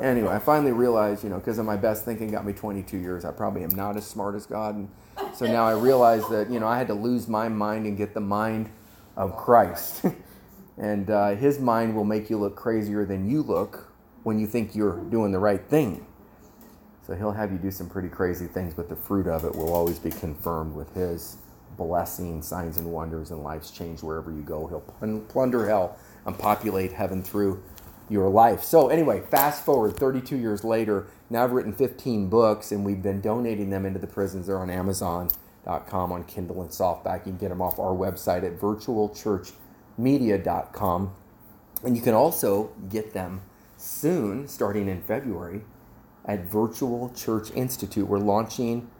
Anyway, 0.00 0.32
I 0.32 0.38
finally 0.38 0.70
realized, 0.70 1.24
you 1.24 1.30
know, 1.30 1.38
because 1.38 1.58
of 1.58 1.66
my 1.66 1.76
best 1.76 2.04
thinking 2.04 2.30
got 2.30 2.46
me 2.46 2.52
22 2.52 2.96
years, 2.96 3.24
I 3.24 3.32
probably 3.32 3.64
am 3.64 3.70
not 3.70 3.96
as 3.96 4.06
smart 4.06 4.36
as 4.36 4.46
God. 4.46 4.76
And 4.76 4.88
so 5.34 5.46
now 5.46 5.66
I 5.66 5.72
realize 5.72 6.26
that, 6.28 6.50
you 6.50 6.60
know, 6.60 6.68
I 6.68 6.78
had 6.78 6.86
to 6.86 6.94
lose 6.94 7.26
my 7.26 7.48
mind 7.48 7.86
and 7.86 7.96
get 7.96 8.14
the 8.14 8.20
mind 8.20 8.70
of 9.18 9.36
Christ. 9.36 10.04
and 10.78 11.10
uh, 11.10 11.34
his 11.34 11.58
mind 11.58 11.94
will 11.94 12.04
make 12.04 12.30
you 12.30 12.38
look 12.38 12.56
crazier 12.56 13.04
than 13.04 13.28
you 13.28 13.42
look 13.42 13.92
when 14.22 14.38
you 14.38 14.46
think 14.46 14.74
you're 14.74 14.96
doing 14.96 15.32
the 15.32 15.38
right 15.38 15.62
thing. 15.68 16.06
So 17.06 17.14
he'll 17.14 17.32
have 17.32 17.52
you 17.52 17.58
do 17.58 17.70
some 17.70 17.88
pretty 17.88 18.08
crazy 18.08 18.46
things, 18.46 18.74
but 18.74 18.88
the 18.88 18.96
fruit 18.96 19.26
of 19.26 19.44
it 19.44 19.54
will 19.54 19.72
always 19.72 19.98
be 19.98 20.10
confirmed 20.10 20.74
with 20.74 20.94
his 20.94 21.38
blessing, 21.76 22.42
signs, 22.42 22.76
and 22.76 22.92
wonders, 22.92 23.30
and 23.30 23.42
life's 23.42 23.70
change 23.70 24.02
wherever 24.02 24.30
you 24.30 24.42
go. 24.42 24.66
He'll 24.66 25.20
plunder 25.20 25.66
hell 25.66 25.98
and 26.26 26.38
populate 26.38 26.92
heaven 26.92 27.22
through 27.22 27.62
your 28.10 28.28
life. 28.28 28.62
So, 28.62 28.88
anyway, 28.88 29.22
fast 29.30 29.64
forward 29.64 29.96
32 29.96 30.36
years 30.36 30.64
later. 30.64 31.06
Now 31.30 31.44
I've 31.44 31.52
written 31.52 31.72
15 31.72 32.28
books, 32.28 32.72
and 32.72 32.84
we've 32.84 33.02
been 33.02 33.20
donating 33.20 33.70
them 33.70 33.86
into 33.86 33.98
the 33.98 34.06
prisons. 34.06 34.46
They're 34.46 34.58
on 34.58 34.70
Amazon 34.70 35.30
com 35.64 36.12
on 36.12 36.24
Kindle 36.24 36.60
and 36.62 36.70
softback. 36.70 37.26
You 37.26 37.32
can 37.32 37.38
get 37.38 37.48
them 37.50 37.62
off 37.62 37.78
our 37.78 37.94
website 37.94 38.42
at 38.44 38.58
virtualchurchmedia.com. 38.58 41.14
And 41.84 41.96
you 41.96 42.02
can 42.02 42.14
also 42.14 42.72
get 42.88 43.12
them 43.12 43.42
soon, 43.76 44.48
starting 44.48 44.88
in 44.88 45.02
February, 45.02 45.60
at 46.24 46.44
Virtual 46.44 47.10
Church 47.14 47.52
Institute. 47.52 48.08
We're 48.08 48.18
launching 48.18 48.90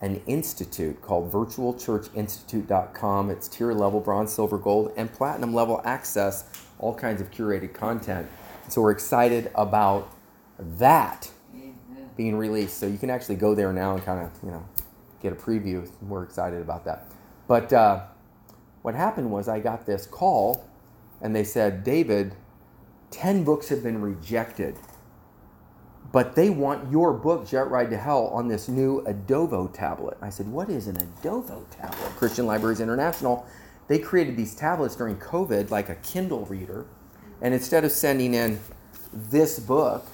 an 0.00 0.22
institute 0.26 1.00
called 1.00 1.30
virtualchurchinstitute.com. 1.30 3.30
It's 3.30 3.48
tier 3.48 3.72
level, 3.72 4.00
bronze, 4.00 4.32
silver, 4.32 4.58
gold, 4.58 4.92
and 4.96 5.12
platinum 5.12 5.54
level 5.54 5.80
access, 5.84 6.44
all 6.78 6.94
kinds 6.94 7.20
of 7.20 7.30
curated 7.30 7.72
content. 7.72 8.28
So 8.68 8.82
we're 8.82 8.90
excited 8.90 9.50
about 9.54 10.12
that 10.58 11.30
being 12.16 12.36
released. 12.36 12.78
So 12.78 12.86
you 12.86 12.98
can 12.98 13.10
actually 13.10 13.36
go 13.36 13.54
there 13.54 13.72
now 13.72 13.94
and 13.94 14.04
kind 14.04 14.20
of, 14.20 14.32
you 14.42 14.50
know, 14.50 14.66
get 15.22 15.32
a 15.32 15.36
preview. 15.36 15.88
We're 16.02 16.24
excited 16.24 16.60
about 16.60 16.84
that. 16.84 17.06
But 17.46 17.72
uh, 17.72 18.04
what 18.82 18.94
happened 18.94 19.30
was 19.30 19.48
I 19.48 19.60
got 19.60 19.86
this 19.86 20.06
call, 20.06 20.68
and 21.20 21.34
they 21.34 21.44
said, 21.44 21.84
David, 21.84 22.34
10 23.10 23.44
books 23.44 23.68
have 23.68 23.82
been 23.82 24.00
rejected, 24.00 24.76
but 26.10 26.34
they 26.34 26.50
want 26.50 26.90
your 26.90 27.12
book, 27.12 27.48
Jet 27.48 27.70
Ride 27.70 27.90
to 27.90 27.96
Hell, 27.96 28.26
on 28.28 28.48
this 28.48 28.68
new 28.68 29.02
Edovo 29.04 29.72
tablet. 29.72 30.18
I 30.20 30.30
said, 30.30 30.46
What 30.48 30.68
is 30.68 30.86
an 30.86 30.96
Edovo 30.96 31.64
tablet? 31.70 32.10
Christian 32.16 32.46
Libraries 32.46 32.80
International. 32.80 33.46
They 33.88 33.98
created 33.98 34.36
these 34.36 34.54
tablets 34.54 34.96
during 34.96 35.16
COVID, 35.16 35.70
like 35.70 35.88
a 35.88 35.94
Kindle 35.96 36.44
reader, 36.46 36.86
and 37.40 37.54
instead 37.54 37.84
of 37.84 37.92
sending 37.92 38.34
in 38.34 38.60
this 39.12 39.58
book, 39.58 40.06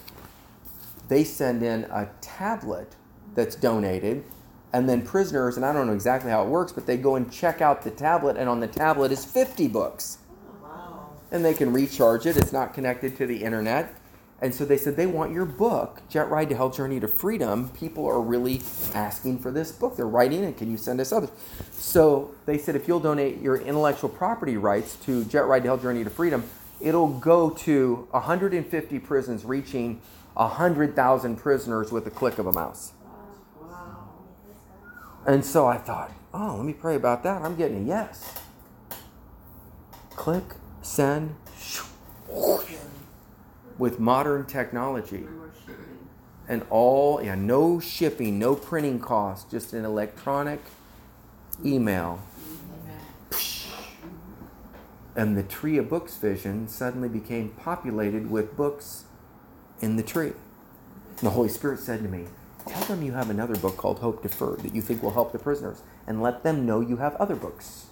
they 1.09 1.25
send 1.25 1.63
in 1.63 1.85
a 1.85 2.09
tablet 2.21 2.95
that's 3.35 3.57
donated 3.57 4.25
and 4.73 4.89
then 4.89 5.03
prisoners, 5.03 5.57
and 5.57 5.65
I 5.65 5.73
don't 5.73 5.87
know 5.87 5.95
exactly 5.95 6.31
how 6.31 6.45
it 6.45 6.49
works, 6.49 6.73
but 6.73 6.87
they 6.87 6.97
go 6.97 7.17
and 7.17 7.31
check 7.33 7.61
out 7.61 7.83
the 7.83 7.91
tablet, 7.91 8.37
and 8.37 8.49
on 8.49 8.61
the 8.61 8.67
tablet 8.67 9.13
is 9.13 9.25
50 9.25 9.69
books. 9.69 10.19
Wow. 10.63 11.11
And 11.31 11.45
they 11.45 11.55
can 11.55 11.73
recharge 11.73 12.27
it, 12.27 12.37
it's 12.37 12.53
not 12.53 12.75
connected 12.75 13.17
to 13.17 13.27
the 13.27 13.43
internet. 13.45 13.95
And 14.41 14.55
so 14.55 14.65
they 14.65 14.77
said 14.77 14.97
they 14.97 15.07
want 15.07 15.33
your 15.33 15.45
book, 15.45 16.01
Jet 16.09 16.31
Ride 16.31 16.49
to 16.51 16.55
Hell 16.55 16.71
Journey 16.71 17.01
to 17.01 17.09
Freedom. 17.09 17.71
People 17.71 18.07
are 18.07 18.21
really 18.21 18.63
asking 18.95 19.41
for 19.41 19.51
this 19.51 19.73
book. 19.73 19.97
They're 19.97 20.07
writing 20.07 20.45
it. 20.45 20.57
Can 20.57 20.71
you 20.71 20.77
send 20.77 21.01
us 21.01 21.11
others? 21.11 21.31
So 21.73 22.33
they 22.47 22.57
said 22.57 22.77
if 22.77 22.87
you'll 22.87 23.01
donate 23.01 23.41
your 23.41 23.57
intellectual 23.57 24.09
property 24.09 24.57
rights 24.57 24.95
to 25.07 25.25
Jet 25.25 25.47
Ride 25.47 25.65
to 25.65 25.71
Hell 25.71 25.79
Journey 25.79 26.05
to 26.05 26.11
Freedom, 26.11 26.45
it'll 26.81 27.19
go 27.19 27.51
to 27.51 28.07
150 28.13 28.99
prisons, 29.01 29.45
reaching 29.45 30.01
100,000 30.35 31.37
prisoners 31.37 31.91
with 31.91 32.07
a 32.07 32.11
click 32.11 32.39
of 32.39 32.47
a 32.47 32.53
mouse. 32.53 32.93
And 35.29 35.45
so 35.45 35.67
I 35.67 35.77
thought, 35.77 36.11
oh, 36.33 36.55
let 36.57 36.65
me 36.65 36.73
pray 36.73 36.97
about 36.97 37.23
that. 37.25 37.43
I'm 37.43 37.55
getting 37.55 37.85
a 37.85 37.87
yes. 37.87 38.33
Click, 40.17 40.55
send, 40.81 41.37
with 43.77 44.01
modern 44.01 44.47
technology. 44.47 45.27
And 46.49 46.65
all, 46.71 47.23
yeah, 47.23 47.35
no 47.35 47.79
shipping, 47.79 48.39
no 48.39 48.55
printing 48.55 49.01
costs, 49.01 49.51
just 49.51 49.75
an 49.75 49.85
electronic 49.85 50.61
email. 51.63 52.23
And 55.15 55.37
the 55.37 55.43
tree 55.43 55.77
of 55.77 55.91
books 55.91 56.17
vision 56.17 56.69
suddenly 56.69 57.11
became 57.11 57.51
populated 57.51 58.31
with 58.31 58.57
books 58.57 59.05
in 59.83 59.97
the 59.97 60.03
tree. 60.03 60.33
And 61.19 61.27
the 61.27 61.31
Holy 61.31 61.51
Spirit 61.51 61.81
said 61.81 62.03
to 62.03 62.09
me, 62.09 62.29
Tell 62.67 62.83
them 62.85 63.03
you 63.03 63.13
have 63.13 63.31
another 63.31 63.57
book 63.57 63.77
called 63.77 64.01
Hope 64.01 64.23
Deferred 64.23 64.61
that 64.61 64.75
you 64.75 64.83
think 64.83 65.03
will 65.03 65.13
help 65.13 65.33
the 65.33 65.39
prisoners, 65.39 65.83
and 66.07 66.23
let 66.23 66.43
them 66.43 66.67
know 66.67 66.81
you 66.81 66.97
have 66.97 67.15
other 67.17 67.37
books. 67.37 67.87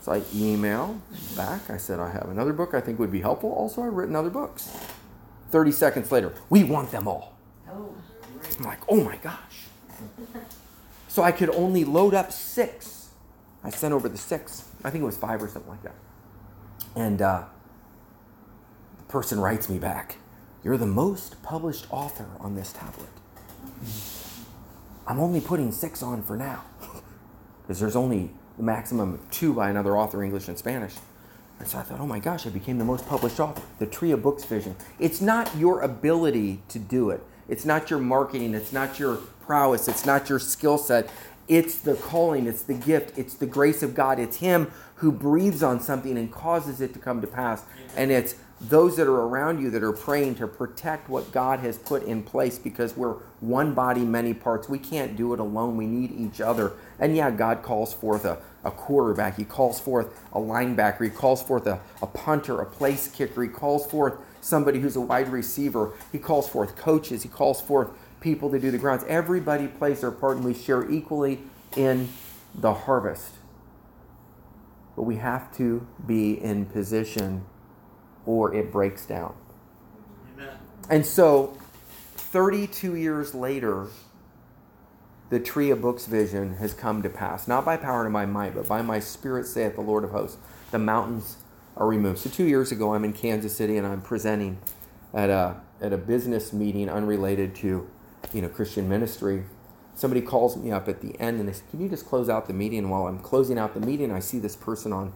So 0.00 0.12
I 0.12 0.22
email 0.34 1.00
back. 1.34 1.70
I 1.70 1.78
said, 1.78 1.98
I 1.98 2.10
have 2.10 2.28
another 2.28 2.52
book 2.52 2.74
I 2.74 2.80
think 2.80 2.98
would 2.98 3.12
be 3.12 3.22
helpful. 3.22 3.50
Also, 3.52 3.82
I've 3.82 3.94
written 3.94 4.14
other 4.14 4.28
books. 4.28 4.76
30 5.50 5.72
seconds 5.72 6.12
later, 6.12 6.34
we 6.50 6.62
want 6.62 6.90
them 6.90 7.08
all. 7.08 7.38
Oh, 7.70 7.94
I'm 8.58 8.64
like, 8.64 8.80
oh 8.88 9.02
my 9.02 9.16
gosh. 9.16 9.68
So 11.08 11.22
I 11.22 11.32
could 11.32 11.48
only 11.50 11.84
load 11.84 12.12
up 12.12 12.32
six. 12.32 13.10
I 13.62 13.70
sent 13.70 13.94
over 13.94 14.08
the 14.08 14.18
six. 14.18 14.68
I 14.82 14.90
think 14.90 15.02
it 15.02 15.06
was 15.06 15.16
five 15.16 15.42
or 15.42 15.48
something 15.48 15.70
like 15.70 15.82
that. 15.84 15.94
And 16.94 17.22
uh, 17.22 17.44
the 18.98 19.04
person 19.04 19.40
writes 19.40 19.68
me 19.68 19.78
back 19.78 20.16
You're 20.62 20.76
the 20.76 20.86
most 20.86 21.42
published 21.42 21.86
author 21.90 22.28
on 22.40 22.56
this 22.56 22.72
tablet. 22.72 23.08
Mm. 23.64 24.14
I'm 25.06 25.20
only 25.20 25.40
putting 25.40 25.70
six 25.72 26.02
on 26.02 26.22
for 26.22 26.36
now 26.36 26.64
because 27.62 27.80
there's 27.80 27.96
only 27.96 28.30
the 28.56 28.62
maximum 28.62 29.14
of 29.14 29.30
two 29.30 29.52
by 29.52 29.68
another 29.68 29.96
author, 29.96 30.22
English 30.22 30.48
and 30.48 30.56
Spanish. 30.56 30.94
And 31.58 31.68
so 31.68 31.78
I 31.78 31.82
thought, 31.82 32.00
oh 32.00 32.06
my 32.06 32.18
gosh, 32.18 32.46
I 32.46 32.50
became 32.50 32.78
the 32.78 32.84
most 32.84 33.06
published 33.06 33.38
author. 33.38 33.62
The 33.78 33.86
Tree 33.86 34.10
of 34.10 34.22
Books 34.22 34.44
vision. 34.44 34.76
It's 34.98 35.20
not 35.20 35.54
your 35.56 35.82
ability 35.82 36.62
to 36.68 36.78
do 36.78 37.10
it, 37.10 37.22
it's 37.48 37.64
not 37.64 37.90
your 37.90 37.98
marketing, 37.98 38.54
it's 38.54 38.72
not 38.72 38.98
your 38.98 39.16
prowess, 39.42 39.88
it's 39.88 40.06
not 40.06 40.28
your 40.28 40.38
skill 40.38 40.78
set. 40.78 41.10
It's 41.46 41.76
the 41.76 41.94
calling, 41.94 42.46
it's 42.46 42.62
the 42.62 42.72
gift, 42.72 43.18
it's 43.18 43.34
the 43.34 43.44
grace 43.44 43.82
of 43.82 43.94
God. 43.94 44.18
It's 44.18 44.38
Him 44.38 44.72
who 44.96 45.12
breathes 45.12 45.62
on 45.62 45.78
something 45.78 46.16
and 46.16 46.32
causes 46.32 46.80
it 46.80 46.94
to 46.94 46.98
come 46.98 47.20
to 47.20 47.26
pass. 47.26 47.62
And 47.96 48.10
it's 48.10 48.34
those 48.68 48.96
that 48.96 49.06
are 49.06 49.22
around 49.22 49.60
you 49.60 49.70
that 49.70 49.82
are 49.82 49.92
praying 49.92 50.36
to 50.36 50.46
protect 50.46 51.08
what 51.08 51.30
God 51.32 51.60
has 51.60 51.76
put 51.76 52.02
in 52.04 52.22
place 52.22 52.58
because 52.58 52.96
we're 52.96 53.14
one 53.40 53.74
body, 53.74 54.02
many 54.02 54.32
parts. 54.32 54.68
We 54.68 54.78
can't 54.78 55.16
do 55.16 55.34
it 55.34 55.40
alone. 55.40 55.76
We 55.76 55.86
need 55.86 56.12
each 56.12 56.40
other. 56.40 56.72
And 56.98 57.16
yeah, 57.16 57.30
God 57.30 57.62
calls 57.62 57.92
forth 57.92 58.24
a, 58.24 58.38
a 58.64 58.70
quarterback, 58.70 59.36
He 59.36 59.44
calls 59.44 59.80
forth 59.80 60.18
a 60.32 60.38
linebacker, 60.38 61.04
He 61.04 61.10
calls 61.10 61.42
forth 61.42 61.66
a, 61.66 61.80
a 62.00 62.06
punter, 62.06 62.60
a 62.60 62.66
place 62.66 63.08
kicker, 63.08 63.42
He 63.42 63.48
calls 63.48 63.86
forth 63.90 64.14
somebody 64.40 64.80
who's 64.80 64.96
a 64.96 65.00
wide 65.00 65.28
receiver, 65.28 65.92
He 66.12 66.18
calls 66.18 66.48
forth 66.48 66.76
coaches, 66.76 67.22
He 67.22 67.28
calls 67.28 67.60
forth 67.60 67.90
people 68.20 68.50
to 68.50 68.58
do 68.58 68.70
the 68.70 68.78
grounds. 68.78 69.04
Everybody 69.06 69.68
plays 69.68 70.00
their 70.00 70.10
part 70.10 70.36
and 70.36 70.44
we 70.44 70.54
share 70.54 70.90
equally 70.90 71.40
in 71.76 72.08
the 72.54 72.72
harvest. 72.72 73.32
But 74.96 75.02
we 75.02 75.16
have 75.16 75.54
to 75.56 75.86
be 76.06 76.40
in 76.40 76.66
position 76.66 77.44
or 78.26 78.54
it 78.54 78.72
breaks 78.72 79.06
down. 79.06 79.34
Amen. 80.34 80.56
And 80.90 81.06
so, 81.06 81.56
32 82.16 82.96
years 82.96 83.34
later, 83.34 83.88
the 85.30 85.40
tree 85.40 85.70
of 85.70 85.80
books 85.80 86.06
vision 86.06 86.56
has 86.56 86.74
come 86.74 87.02
to 87.02 87.08
pass, 87.08 87.48
not 87.48 87.64
by 87.64 87.76
power 87.76 88.04
and 88.04 88.12
by 88.12 88.26
might, 88.26 88.54
but 88.54 88.68
by 88.68 88.82
my 88.82 89.00
spirit, 89.00 89.46
saith 89.46 89.74
the 89.74 89.80
Lord 89.80 90.04
of 90.04 90.10
hosts. 90.10 90.38
The 90.70 90.78
mountains 90.78 91.38
are 91.76 91.86
removed. 91.86 92.18
So, 92.18 92.30
two 92.30 92.44
years 92.44 92.72
ago, 92.72 92.94
I'm 92.94 93.04
in 93.04 93.12
Kansas 93.12 93.56
City 93.56 93.76
and 93.76 93.86
I'm 93.86 94.02
presenting 94.02 94.58
at 95.12 95.30
a, 95.30 95.60
at 95.80 95.92
a 95.92 95.98
business 95.98 96.52
meeting 96.52 96.88
unrelated 96.88 97.54
to 97.56 97.88
you 98.32 98.42
know, 98.42 98.48
Christian 98.48 98.88
ministry. 98.88 99.44
Somebody 99.94 100.22
calls 100.22 100.56
me 100.56 100.72
up 100.72 100.88
at 100.88 101.00
the 101.00 101.18
end 101.20 101.38
and 101.38 101.48
they 101.48 101.52
say, 101.52 101.62
Can 101.70 101.80
you 101.80 101.88
just 101.88 102.06
close 102.06 102.28
out 102.28 102.46
the 102.46 102.52
meeting? 102.52 102.80
And 102.80 102.90
while 102.90 103.06
I'm 103.06 103.20
closing 103.20 103.58
out 103.58 103.74
the 103.74 103.80
meeting, 103.80 104.10
I 104.10 104.18
see 104.18 104.38
this 104.38 104.56
person 104.56 104.92
on 104.92 105.12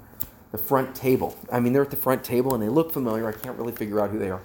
the 0.53 0.59
front 0.59 0.95
table. 0.95 1.37
I 1.53 1.61
mean, 1.61 1.73
they're 1.73 1.83
at 1.83 1.91
the 1.91 1.97
front 1.97 2.25
table 2.25 2.55
and 2.55 2.63
they 2.63 2.69
look 2.69 2.93
familiar. 2.93 3.29
I 3.29 3.33
can't 3.33 3.59
really 3.59 3.73
figure 3.73 4.01
out 4.01 4.11
who 4.11 4.19
they 4.19 4.31
are. 4.31 4.43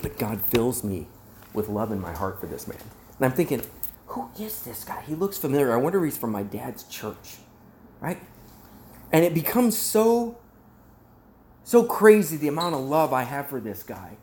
But 0.00 0.18
God 0.18 0.40
fills 0.42 0.82
me 0.82 1.06
with 1.54 1.68
love 1.68 1.92
in 1.92 2.00
my 2.00 2.12
heart 2.12 2.40
for 2.40 2.46
this 2.46 2.66
man. 2.66 2.78
And 3.18 3.26
I'm 3.26 3.32
thinking, 3.32 3.62
who 4.06 4.28
is 4.38 4.62
this 4.62 4.84
guy? 4.84 5.02
He 5.06 5.14
looks 5.14 5.38
familiar. 5.38 5.72
I 5.72 5.76
wonder 5.76 5.98
if 6.04 6.12
he's 6.12 6.18
from 6.18 6.32
my 6.32 6.42
dad's 6.42 6.84
church, 6.84 7.36
right? 8.00 8.18
And 9.12 9.24
it 9.24 9.34
becomes 9.34 9.76
so, 9.76 10.38
so 11.64 11.84
crazy 11.84 12.36
the 12.36 12.48
amount 12.48 12.74
of 12.74 12.80
love 12.80 13.12
I 13.12 13.22
have 13.22 13.46
for 13.46 13.60
this 13.60 13.82
guy 13.82 14.16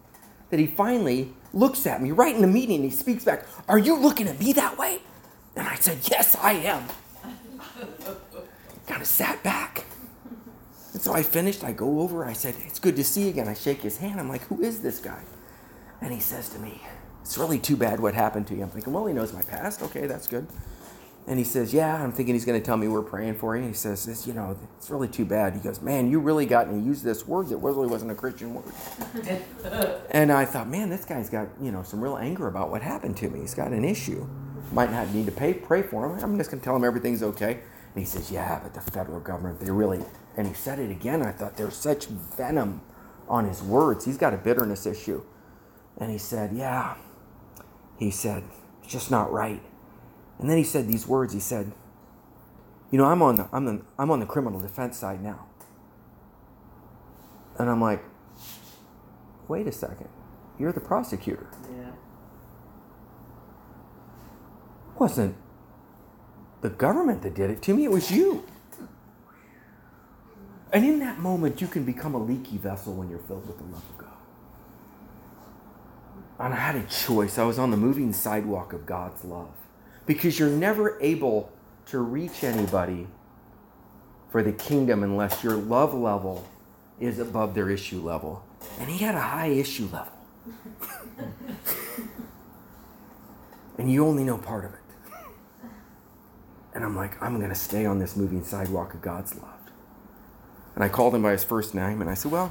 that 0.49 0.59
he 0.59 0.67
finally 0.67 1.33
looks 1.53 1.85
at 1.87 2.01
me 2.01 2.11
right 2.11 2.35
in 2.35 2.41
the 2.41 2.47
meeting 2.47 2.77
and 2.77 2.85
he 2.85 2.91
speaks 2.91 3.23
back, 3.23 3.45
Are 3.67 3.79
you 3.79 3.95
looking 3.95 4.27
at 4.27 4.39
me 4.39 4.53
that 4.53 4.77
way? 4.77 4.99
And 5.55 5.67
I 5.67 5.75
said, 5.75 5.99
Yes, 6.09 6.35
I 6.35 6.53
am 6.53 6.85
kind 8.89 9.01
of 9.01 9.07
sat 9.07 9.41
back. 9.43 9.85
And 10.93 11.01
so 11.01 11.13
I 11.13 11.21
finished. 11.23 11.63
I 11.63 11.71
go 11.71 12.01
over. 12.01 12.25
I 12.25 12.33
said, 12.33 12.55
It's 12.65 12.79
good 12.79 12.95
to 12.95 13.03
see 13.03 13.23
you 13.23 13.29
again. 13.29 13.47
I 13.47 13.53
shake 13.53 13.81
his 13.81 13.97
hand. 13.97 14.19
I'm 14.19 14.27
like, 14.27 14.41
Who 14.43 14.61
is 14.61 14.81
this 14.81 14.99
guy? 14.99 15.23
And 16.01 16.11
he 16.11 16.19
says 16.19 16.49
to 16.49 16.59
me, 16.59 16.81
It's 17.21 17.37
really 17.37 17.59
too 17.59 17.77
bad 17.77 17.99
what 17.99 18.15
happened 18.15 18.47
to 18.47 18.55
you. 18.55 18.63
I'm 18.63 18.69
thinking, 18.69 18.91
Well, 18.91 19.05
he 19.05 19.13
knows 19.13 19.31
my 19.31 19.43
past. 19.43 19.83
Okay, 19.83 20.07
that's 20.07 20.27
good. 20.27 20.47
And 21.27 21.37
he 21.37 21.45
says, 21.45 21.71
Yeah, 21.71 22.03
I'm 22.03 22.11
thinking 22.11 22.33
he's 22.33 22.45
going 22.45 22.59
to 22.59 22.65
tell 22.65 22.77
me 22.77 22.87
we're 22.87 23.03
praying 23.03 23.35
for 23.35 23.55
you. 23.55 23.61
And 23.61 23.69
He 23.69 23.75
says, 23.75 24.05
this, 24.05 24.25
You 24.25 24.33
know, 24.33 24.57
it's 24.77 24.89
really 24.89 25.07
too 25.07 25.25
bad. 25.25 25.53
He 25.53 25.59
goes, 25.59 25.79
Man, 25.79 26.09
you 26.09 26.19
really 26.19 26.47
got, 26.47 26.65
and 26.65 26.83
used 26.83 27.03
this 27.03 27.27
word 27.27 27.49
that 27.49 27.57
really 27.57 27.87
wasn't 27.87 28.09
a 28.11 28.15
Christian 28.15 28.55
word. 28.55 30.01
and 30.09 30.31
I 30.31 30.45
thought, 30.45 30.67
Man, 30.67 30.89
this 30.89 31.05
guy's 31.05 31.29
got, 31.29 31.47
you 31.61 31.71
know, 31.71 31.83
some 31.83 32.01
real 32.01 32.17
anger 32.17 32.47
about 32.47 32.71
what 32.71 32.81
happened 32.81 33.15
to 33.17 33.29
me. 33.29 33.41
He's 33.41 33.53
got 33.53 33.71
an 33.71 33.85
issue. 33.85 34.27
Might 34.71 34.91
not 34.91 35.13
need 35.13 35.27
to 35.27 35.31
pay, 35.31 35.53
pray 35.53 35.83
for 35.83 36.05
him. 36.05 36.23
I'm 36.23 36.37
just 36.37 36.49
going 36.49 36.59
to 36.59 36.65
tell 36.65 36.75
him 36.75 36.83
everything's 36.83 37.21
okay. 37.21 37.59
And 37.95 38.03
he 38.03 38.05
says, 38.05 38.31
Yeah, 38.31 38.59
but 38.61 38.73
the 38.73 38.91
federal 38.91 39.19
government, 39.19 39.59
they 39.59 39.71
really, 39.71 40.03
and 40.37 40.47
he 40.47 40.53
said 40.53 40.79
it 40.79 40.91
again. 40.91 41.21
I 41.21 41.31
thought 41.31 41.57
there's 41.57 41.75
such 41.75 42.05
venom 42.07 42.81
on 43.27 43.45
his 43.47 43.61
words. 43.61 44.05
He's 44.05 44.17
got 44.17 44.33
a 44.33 44.37
bitterness 44.37 44.85
issue. 44.85 45.23
And 45.97 46.11
he 46.11 46.17
said, 46.17 46.53
Yeah. 46.53 46.95
He 47.97 48.11
said, 48.11 48.43
It's 48.83 48.91
just 48.91 49.11
not 49.11 49.31
right. 49.31 49.61
And 50.39 50.49
then 50.49 50.57
he 50.57 50.63
said 50.63 50.87
these 50.87 51.07
words. 51.07 51.33
He 51.33 51.39
said, 51.39 51.73
You 52.91 52.97
know, 52.97 53.05
I'm 53.05 53.21
on 53.21 53.35
the, 53.35 53.49
I'm 53.51 53.65
the, 53.65 53.81
I'm 53.97 54.11
on 54.11 54.19
the 54.19 54.25
criminal 54.25 54.59
defense 54.59 54.97
side 54.97 55.21
now. 55.21 55.47
And 57.57 57.69
I'm 57.69 57.81
like, 57.81 58.03
Wait 59.47 59.67
a 59.67 59.71
second. 59.71 60.09
You're 60.59 60.71
the 60.71 60.79
prosecutor. 60.79 61.47
Yeah. 61.75 61.91
Wasn't 64.97 65.35
the 66.61 66.69
government 66.69 67.21
that 67.23 67.35
did 67.35 67.49
it 67.49 67.61
to 67.63 67.73
me, 67.73 67.85
it 67.85 67.91
was 67.91 68.11
you. 68.11 68.43
And 70.71 70.85
in 70.85 70.99
that 70.99 71.19
moment, 71.19 71.61
you 71.61 71.67
can 71.67 71.83
become 71.83 72.13
a 72.13 72.23
leaky 72.23 72.57
vessel 72.57 72.93
when 72.93 73.09
you're 73.09 73.19
filled 73.19 73.47
with 73.47 73.57
the 73.57 73.63
love 73.63 73.83
of 73.89 73.97
God. 73.97 74.09
And 76.39 76.53
I 76.53 76.57
had 76.57 76.75
a 76.75 76.83
choice. 76.83 77.37
I 77.37 77.43
was 77.43 77.57
on 77.57 77.71
the 77.71 77.77
moving 77.77 78.13
sidewalk 78.13 78.71
of 78.73 78.85
God's 78.85 79.23
love. 79.25 79.49
Because 80.05 80.37
you're 80.37 80.49
never 80.49 80.97
able 81.01 81.51
to 81.87 81.99
reach 81.99 82.43
anybody 82.43 83.07
for 84.31 84.43
the 84.43 84.51
kingdom 84.51 85.03
unless 85.03 85.43
your 85.43 85.55
love 85.55 85.93
level 85.93 86.47
is 86.99 87.19
above 87.19 87.55
their 87.55 87.69
issue 87.69 87.99
level. 87.99 88.43
And 88.79 88.89
he 88.89 88.99
had 89.03 89.15
a 89.15 89.21
high 89.21 89.47
issue 89.47 89.89
level. 89.91 90.13
and 93.77 93.91
you 93.91 94.05
only 94.05 94.23
know 94.23 94.37
part 94.37 94.65
of 94.65 94.73
it. 94.73 94.79
And 96.79 96.85
I'm 96.85 96.95
like, 96.95 97.21
I'm 97.21 97.39
going 97.39 97.49
to 97.49 97.55
stay 97.55 97.85
on 97.85 97.99
this 97.99 98.15
moving 98.15 98.41
sidewalk 98.41 98.93
of 98.93 99.01
God's 99.01 99.35
love. 99.35 99.59
And 100.75 100.81
I 100.81 100.87
called 100.87 101.13
him 101.13 101.21
by 101.21 101.33
his 101.33 101.43
first 101.43 101.75
name 101.75 101.99
and 101.99 102.09
I 102.09 102.13
said, 102.13 102.31
Well, 102.31 102.49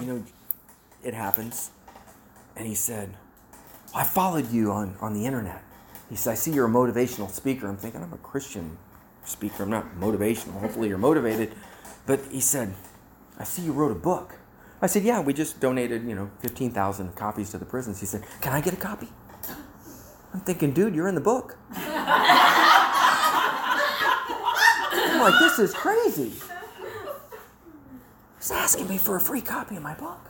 you 0.00 0.04
know, 0.04 0.24
it 1.04 1.14
happens. 1.14 1.70
And 2.56 2.66
he 2.66 2.74
said, 2.74 3.14
well, 3.92 4.02
I 4.02 4.02
followed 4.02 4.50
you 4.50 4.72
on, 4.72 4.96
on 5.00 5.14
the 5.14 5.26
internet. 5.26 5.62
He 6.10 6.16
said, 6.16 6.32
I 6.32 6.34
see 6.34 6.50
you're 6.50 6.66
a 6.66 6.68
motivational 6.68 7.30
speaker. 7.30 7.68
I'm 7.68 7.76
thinking, 7.76 8.02
I'm 8.02 8.12
a 8.12 8.16
Christian 8.16 8.78
speaker. 9.24 9.62
I'm 9.62 9.70
not 9.70 9.94
motivational. 9.94 10.58
Hopefully 10.58 10.88
you're 10.88 10.98
motivated. 10.98 11.52
But 12.04 12.18
he 12.32 12.40
said, 12.40 12.74
I 13.38 13.44
see 13.44 13.62
you 13.62 13.70
wrote 13.70 13.92
a 13.92 14.00
book. 14.00 14.40
I 14.82 14.88
said, 14.88 15.04
Yeah, 15.04 15.20
we 15.20 15.32
just 15.32 15.60
donated, 15.60 16.02
you 16.02 16.16
know, 16.16 16.32
15,000 16.40 17.14
copies 17.14 17.50
to 17.50 17.58
the 17.58 17.64
prisons. 17.64 18.00
He 18.00 18.06
said, 18.06 18.24
Can 18.40 18.52
I 18.52 18.60
get 18.60 18.72
a 18.72 18.76
copy? 18.76 19.06
I'm 20.34 20.40
thinking, 20.40 20.72
dude, 20.72 20.96
you're 20.96 21.06
in 21.06 21.14
the 21.14 21.20
book. 21.20 21.56
Like, 25.26 25.40
this 25.40 25.58
is 25.58 25.74
crazy. 25.74 26.32
He's 28.36 28.50
asking 28.52 28.86
me 28.86 28.96
for 28.96 29.16
a 29.16 29.20
free 29.20 29.40
copy 29.40 29.74
of 29.74 29.82
my 29.82 29.94
book. 29.94 30.20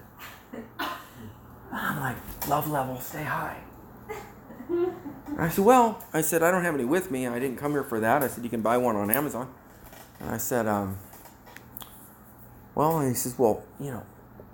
I'm 1.70 2.00
like, 2.00 2.16
love 2.48 2.70
level, 2.70 2.98
stay 2.98 3.22
high. 3.22 3.60
I 5.36 5.50
said, 5.50 5.66
well, 5.66 6.02
I 6.14 6.22
said, 6.22 6.42
I 6.42 6.50
don't 6.50 6.64
have 6.64 6.74
any 6.74 6.86
with 6.86 7.10
me. 7.10 7.26
I 7.26 7.38
didn't 7.38 7.58
come 7.58 7.72
here 7.72 7.82
for 7.82 8.00
that. 8.00 8.22
I 8.22 8.28
said, 8.28 8.42
you 8.42 8.48
can 8.48 8.62
buy 8.62 8.78
one 8.78 8.96
on 8.96 9.10
Amazon. 9.10 9.52
And 10.18 10.30
I 10.30 10.38
said, 10.38 10.66
um, 10.66 10.96
well, 12.74 12.98
and 12.98 13.10
he 13.10 13.14
says, 13.14 13.38
well, 13.38 13.66
you 13.78 13.90
know, 13.90 14.02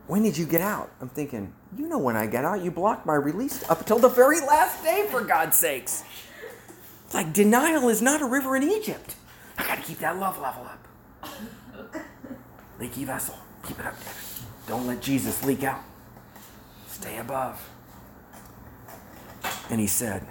when 0.08 0.24
did 0.24 0.36
you 0.36 0.44
get 0.44 0.60
out? 0.60 0.90
I'm 1.00 1.08
thinking, 1.08 1.54
you 1.76 1.86
know 1.86 1.98
when 1.98 2.16
I 2.16 2.26
get 2.26 2.44
out. 2.44 2.64
You 2.64 2.72
blocked 2.72 3.06
my 3.06 3.14
release 3.14 3.62
up 3.70 3.78
until 3.78 4.00
the 4.00 4.08
very 4.08 4.40
last 4.40 4.82
day, 4.82 5.06
for 5.08 5.20
God's 5.20 5.56
sakes. 5.56 6.02
Like 7.14 7.32
denial 7.32 7.88
is 7.88 8.02
not 8.02 8.20
a 8.20 8.26
river 8.26 8.56
in 8.56 8.64
Egypt. 8.64 9.14
I 9.58 9.66
got 9.66 9.76
to 9.76 9.82
keep 9.82 9.98
that 9.98 10.18
love 10.18 10.38
level 10.40 10.64
up. 10.64 10.86
Leaky 12.80 13.04
vessel. 13.04 13.36
Keep 13.66 13.80
it 13.80 13.86
up, 13.86 13.98
David. 13.98 14.14
Don't 14.66 14.86
let 14.86 15.00
Jesus 15.00 15.44
leak 15.44 15.62
out. 15.64 15.80
Stay 16.88 17.18
above. 17.18 17.60
And 19.70 19.80
he 19.80 19.86
said, 19.86 20.26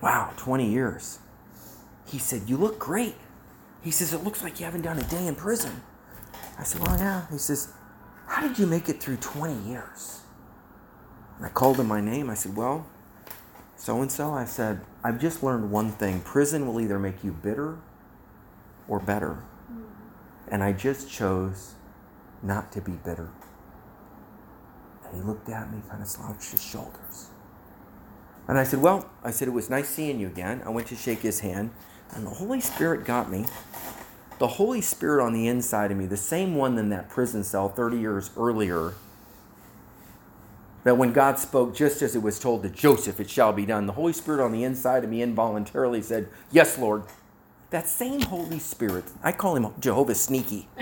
Wow, 0.00 0.32
20 0.36 0.70
years. 0.70 1.18
He 2.06 2.18
said, 2.18 2.48
You 2.48 2.56
look 2.56 2.78
great. 2.78 3.14
He 3.82 3.90
says, 3.90 4.12
It 4.12 4.24
looks 4.24 4.42
like 4.42 4.58
you 4.58 4.64
haven't 4.64 4.82
done 4.82 4.98
a 4.98 5.04
day 5.04 5.26
in 5.26 5.34
prison. 5.34 5.82
I 6.58 6.64
said, 6.64 6.80
Well, 6.86 6.98
yeah. 6.98 7.26
He 7.30 7.38
says, 7.38 7.72
How 8.26 8.46
did 8.46 8.58
you 8.58 8.66
make 8.66 8.88
it 8.88 9.00
through 9.00 9.16
20 9.16 9.68
years? 9.68 10.20
And 11.36 11.46
I 11.46 11.48
called 11.48 11.78
him 11.78 11.88
my 11.88 12.00
name. 12.00 12.30
I 12.30 12.34
said, 12.34 12.56
Well, 12.56 12.86
so 13.80 14.02
and 14.02 14.12
so? 14.12 14.34
I 14.34 14.44
said, 14.44 14.82
I've 15.02 15.18
just 15.18 15.42
learned 15.42 15.70
one 15.70 15.90
thing 15.90 16.20
prison 16.20 16.66
will 16.66 16.82
either 16.82 16.98
make 16.98 17.24
you 17.24 17.32
bitter 17.32 17.78
or 18.86 19.00
better. 19.00 19.42
Mm-hmm. 19.72 19.84
And 20.48 20.62
I 20.62 20.72
just 20.72 21.10
chose 21.10 21.76
not 22.42 22.70
to 22.72 22.82
be 22.82 22.92
bitter. 22.92 23.30
And 25.06 25.16
he 25.16 25.22
looked 25.26 25.48
at 25.48 25.72
me, 25.72 25.80
kind 25.88 26.02
of 26.02 26.08
slouched 26.08 26.50
his 26.50 26.62
shoulders. 26.62 27.30
And 28.46 28.58
I 28.58 28.64
said, 28.64 28.82
Well, 28.82 29.08
I 29.24 29.30
said, 29.30 29.48
it 29.48 29.52
was 29.52 29.70
nice 29.70 29.88
seeing 29.88 30.20
you 30.20 30.26
again. 30.26 30.60
I 30.66 30.68
went 30.68 30.88
to 30.88 30.96
shake 30.96 31.20
his 31.20 31.40
hand, 31.40 31.70
and 32.14 32.26
the 32.26 32.30
Holy 32.30 32.60
Spirit 32.60 33.06
got 33.06 33.30
me. 33.30 33.46
The 34.38 34.46
Holy 34.46 34.82
Spirit 34.82 35.24
on 35.24 35.32
the 35.32 35.48
inside 35.48 35.90
of 35.90 35.96
me, 35.96 36.04
the 36.04 36.18
same 36.18 36.54
one 36.54 36.76
in 36.76 36.90
that 36.90 37.08
prison 37.08 37.44
cell 37.44 37.70
30 37.70 37.98
years 37.98 38.30
earlier, 38.36 38.92
that 40.84 40.96
when 40.96 41.12
God 41.12 41.38
spoke, 41.38 41.74
just 41.74 42.02
as 42.02 42.16
it 42.16 42.22
was 42.22 42.38
told 42.38 42.62
to 42.62 42.70
Joseph, 42.70 43.20
it 43.20 43.28
shall 43.28 43.52
be 43.52 43.66
done, 43.66 43.86
the 43.86 43.92
Holy 43.92 44.12
Spirit 44.12 44.42
on 44.42 44.52
the 44.52 44.64
inside 44.64 45.04
of 45.04 45.10
me 45.10 45.22
involuntarily 45.22 46.02
said, 46.02 46.28
Yes, 46.50 46.78
Lord. 46.78 47.04
That 47.70 47.86
same 47.86 48.22
Holy 48.22 48.58
Spirit, 48.58 49.04
I 49.22 49.30
call 49.30 49.54
him 49.54 49.68
Jehovah 49.78 50.16
Sneaky. 50.16 50.68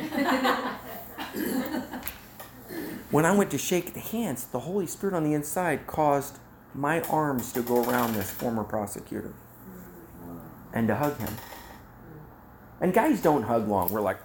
when 3.11 3.27
I 3.27 3.37
went 3.37 3.51
to 3.51 3.59
shake 3.59 3.93
the 3.93 4.01
hands, 4.01 4.47
the 4.47 4.61
Holy 4.61 4.87
Spirit 4.87 5.15
on 5.15 5.23
the 5.23 5.35
inside 5.35 5.87
caused 5.87 6.39
my 6.75 7.03
arms 7.03 7.53
to 7.53 7.61
go 7.61 7.85
around 7.85 8.15
this 8.15 8.31
former 8.31 8.65
prosecutor 8.65 9.35
and 10.73 10.89
to 10.89 10.95
hug 10.95 11.19
him. 11.19 11.35
And 12.81 12.95
guys 12.95 13.21
don't 13.21 13.43
hug 13.43 13.69
long. 13.69 13.93
We're 13.93 14.01
like, 14.01 14.19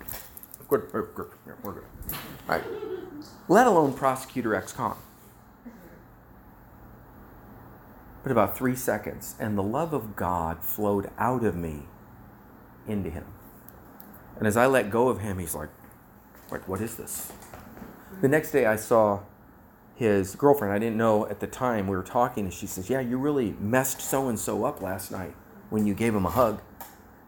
good, 0.70 0.90
good, 0.92 1.10
good, 1.16 1.32
we're 1.64 1.74
good. 1.74 1.86
All 2.12 2.18
right. 2.48 2.64
Let 3.50 3.68
alone 3.68 3.94
prosecutor 3.94 4.56
ex 4.56 4.72
con. 4.72 4.96
But 8.24 8.32
about 8.32 8.58
three 8.58 8.76
seconds, 8.76 9.36
and 9.40 9.58
the 9.58 9.64
love 9.64 9.94
of 9.94 10.16
God 10.16 10.64
flowed 10.64 11.12
out 11.18 11.44
of 11.44 11.56
me 11.56 11.84
into 12.88 13.10
him. 13.10 13.26
And 14.38 14.48
as 14.48 14.58
I 14.58 14.66
let 14.66 14.90
go 14.90 15.10
of 15.10 15.20
him, 15.20 15.40
he's 15.40 15.54
like, 15.54 15.70
like, 16.50 16.68
what 16.68 16.82
is 16.82 16.96
this? 16.96 17.32
The 18.22 18.28
next 18.28 18.52
day 18.52 18.66
I 18.66 18.78
saw 18.78 19.22
his 19.96 20.36
girlfriend. 20.36 20.74
I 20.74 20.80
didn't 20.80 20.98
know 20.98 21.28
at 21.28 21.40
the 21.40 21.48
time 21.48 21.88
we 21.88 21.96
were 21.96 22.04
talking, 22.04 22.46
and 22.46 22.54
she 22.54 22.68
says, 22.68 22.90
Yeah, 22.90 23.00
you 23.00 23.18
really 23.18 23.56
messed 23.60 24.02
so 24.02 24.28
and 24.30 24.40
so 24.40 24.66
up 24.66 24.82
last 24.82 25.12
night 25.12 25.36
when 25.70 25.86
you 25.86 25.94
gave 25.94 26.16
him 26.16 26.26
a 26.26 26.30
hug. 26.30 26.62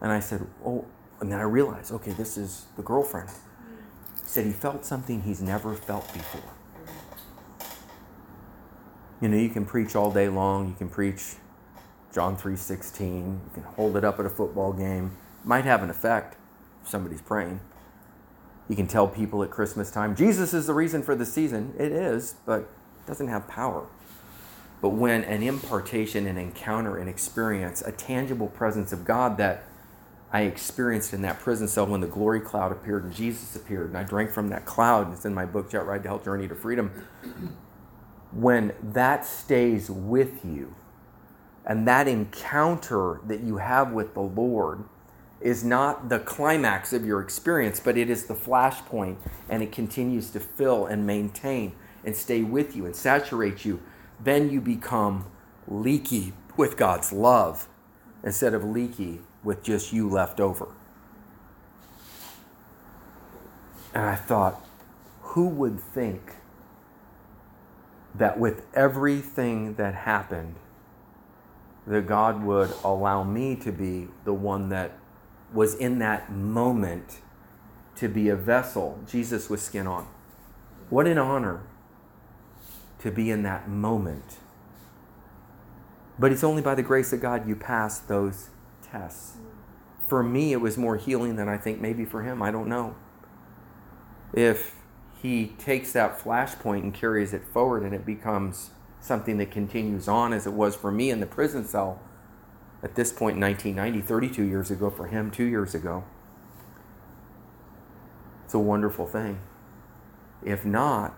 And 0.00 0.10
I 0.10 0.20
said, 0.20 0.46
Oh, 0.64 0.86
and 1.20 1.32
then 1.32 1.38
I 1.38 1.44
realized, 1.44 1.92
okay, 1.92 2.12
this 2.12 2.36
is 2.36 2.66
the 2.76 2.82
girlfriend. 2.82 3.30
He 3.30 4.28
said 4.28 4.44
he 4.44 4.52
felt 4.52 4.84
something 4.84 5.22
he's 5.22 5.40
never 5.40 5.74
felt 5.74 6.12
before. 6.12 6.55
You 9.20 9.28
know, 9.28 9.36
you 9.36 9.48
can 9.48 9.64
preach 9.64 9.96
all 9.96 10.10
day 10.10 10.28
long, 10.28 10.68
you 10.68 10.74
can 10.74 10.88
preach 10.88 11.36
John 12.12 12.36
3:16, 12.36 13.40
you 13.44 13.50
can 13.54 13.62
hold 13.62 13.96
it 13.96 14.04
up 14.04 14.20
at 14.20 14.26
a 14.26 14.30
football 14.30 14.72
game. 14.72 15.12
Might 15.44 15.64
have 15.64 15.82
an 15.82 15.90
effect 15.90 16.36
if 16.82 16.88
somebody's 16.88 17.22
praying. 17.22 17.60
You 18.68 18.76
can 18.76 18.86
tell 18.86 19.06
people 19.08 19.42
at 19.42 19.50
Christmas 19.50 19.90
time, 19.90 20.16
Jesus 20.16 20.52
is 20.52 20.66
the 20.66 20.74
reason 20.74 21.02
for 21.02 21.14
the 21.14 21.24
season. 21.24 21.72
It 21.78 21.92
is, 21.92 22.34
but 22.44 22.60
it 22.60 23.06
doesn't 23.06 23.28
have 23.28 23.46
power. 23.48 23.86
But 24.82 24.90
when 24.90 25.24
an 25.24 25.42
impartation, 25.42 26.26
an 26.26 26.36
encounter, 26.36 26.98
an 26.98 27.08
experience, 27.08 27.80
a 27.80 27.92
tangible 27.92 28.48
presence 28.48 28.92
of 28.92 29.04
God 29.04 29.38
that 29.38 29.64
I 30.32 30.42
experienced 30.42 31.14
in 31.14 31.22
that 31.22 31.38
prison 31.38 31.68
cell 31.68 31.86
when 31.86 32.00
the 32.00 32.06
glory 32.06 32.40
cloud 32.40 32.72
appeared 32.72 33.04
and 33.04 33.14
Jesus 33.14 33.56
appeared, 33.56 33.88
and 33.88 33.96
I 33.96 34.02
drank 34.02 34.30
from 34.30 34.48
that 34.48 34.66
cloud, 34.66 35.06
and 35.06 35.14
it's 35.14 35.24
in 35.24 35.32
my 35.32 35.46
book, 35.46 35.70
Jet 35.70 35.86
Ride 35.86 36.02
to 36.02 36.08
Hell 36.08 36.18
Journey 36.18 36.48
to 36.48 36.54
Freedom. 36.54 36.90
When 38.36 38.74
that 38.82 39.24
stays 39.24 39.88
with 39.90 40.44
you, 40.44 40.74
and 41.64 41.88
that 41.88 42.06
encounter 42.06 43.20
that 43.26 43.40
you 43.40 43.56
have 43.56 43.92
with 43.92 44.12
the 44.12 44.20
Lord, 44.20 44.84
is 45.40 45.64
not 45.64 46.08
the 46.08 46.18
climax 46.18 46.92
of 46.92 47.04
your 47.04 47.20
experience, 47.20 47.80
but 47.80 47.96
it 47.96 48.10
is 48.10 48.26
the 48.26 48.34
flashpoint, 48.34 49.16
and 49.48 49.62
it 49.62 49.72
continues 49.72 50.30
to 50.30 50.40
fill 50.40 50.86
and 50.86 51.06
maintain 51.06 51.72
and 52.04 52.14
stay 52.14 52.42
with 52.42 52.76
you 52.76 52.84
and 52.84 52.94
saturate 52.94 53.64
you. 53.64 53.80
Then 54.22 54.50
you 54.50 54.60
become 54.60 55.26
leaky 55.66 56.32
with 56.56 56.76
God's 56.76 57.12
love 57.12 57.68
instead 58.22 58.54
of 58.54 58.64
leaky 58.64 59.20
with 59.42 59.62
just 59.62 59.92
you 59.92 60.08
left 60.10 60.40
over. 60.40 60.68
And 63.94 64.04
I 64.04 64.14
thought, 64.14 64.62
who 65.22 65.48
would 65.48 65.80
think 65.80 66.34
that 68.18 68.38
with 68.38 68.66
everything 68.74 69.74
that 69.74 69.94
happened, 69.94 70.56
that 71.86 72.06
God 72.06 72.42
would 72.42 72.72
allow 72.82 73.22
me 73.22 73.56
to 73.56 73.70
be 73.70 74.08
the 74.24 74.32
one 74.32 74.68
that 74.70 74.92
was 75.52 75.74
in 75.74 75.98
that 76.00 76.30
moment 76.32 77.20
to 77.96 78.08
be 78.08 78.28
a 78.28 78.36
vessel, 78.36 78.98
Jesus 79.06 79.48
with 79.48 79.60
skin 79.60 79.86
on. 79.86 80.06
What 80.90 81.06
an 81.06 81.18
honor 81.18 81.62
to 83.00 83.10
be 83.10 83.30
in 83.30 83.42
that 83.42 83.68
moment. 83.68 84.38
But 86.18 86.32
it's 86.32 86.44
only 86.44 86.62
by 86.62 86.74
the 86.74 86.82
grace 86.82 87.12
of 87.12 87.20
God 87.20 87.46
you 87.46 87.56
pass 87.56 87.98
those 87.98 88.50
tests. 88.82 89.36
For 90.06 90.22
me, 90.22 90.52
it 90.52 90.60
was 90.60 90.78
more 90.78 90.96
healing 90.96 91.36
than 91.36 91.48
I 91.48 91.58
think 91.58 91.80
maybe 91.80 92.04
for 92.04 92.22
him. 92.22 92.42
I 92.42 92.50
don't 92.50 92.68
know. 92.68 92.96
If 94.32 94.75
he 95.26 95.48
takes 95.58 95.92
that 95.92 96.18
flashpoint 96.20 96.82
and 96.82 96.94
carries 96.94 97.32
it 97.32 97.44
forward 97.44 97.82
and 97.82 97.92
it 97.92 98.06
becomes 98.06 98.70
something 99.00 99.38
that 99.38 99.50
continues 99.50 100.06
on 100.06 100.32
as 100.32 100.46
it 100.46 100.52
was 100.52 100.76
for 100.76 100.92
me 100.92 101.10
in 101.10 101.18
the 101.18 101.26
prison 101.26 101.64
cell, 101.64 102.00
at 102.82 102.94
this 102.94 103.12
point 103.12 103.34
in 103.34 103.40
1990, 103.40 104.06
32 104.06 104.44
years 104.44 104.70
ago 104.70 104.88
for 104.88 105.08
him, 105.08 105.30
two 105.30 105.44
years 105.44 105.74
ago. 105.74 106.04
It's 108.44 108.54
a 108.54 108.58
wonderful 108.60 109.06
thing. 109.06 109.40
If 110.44 110.64
not, 110.64 111.14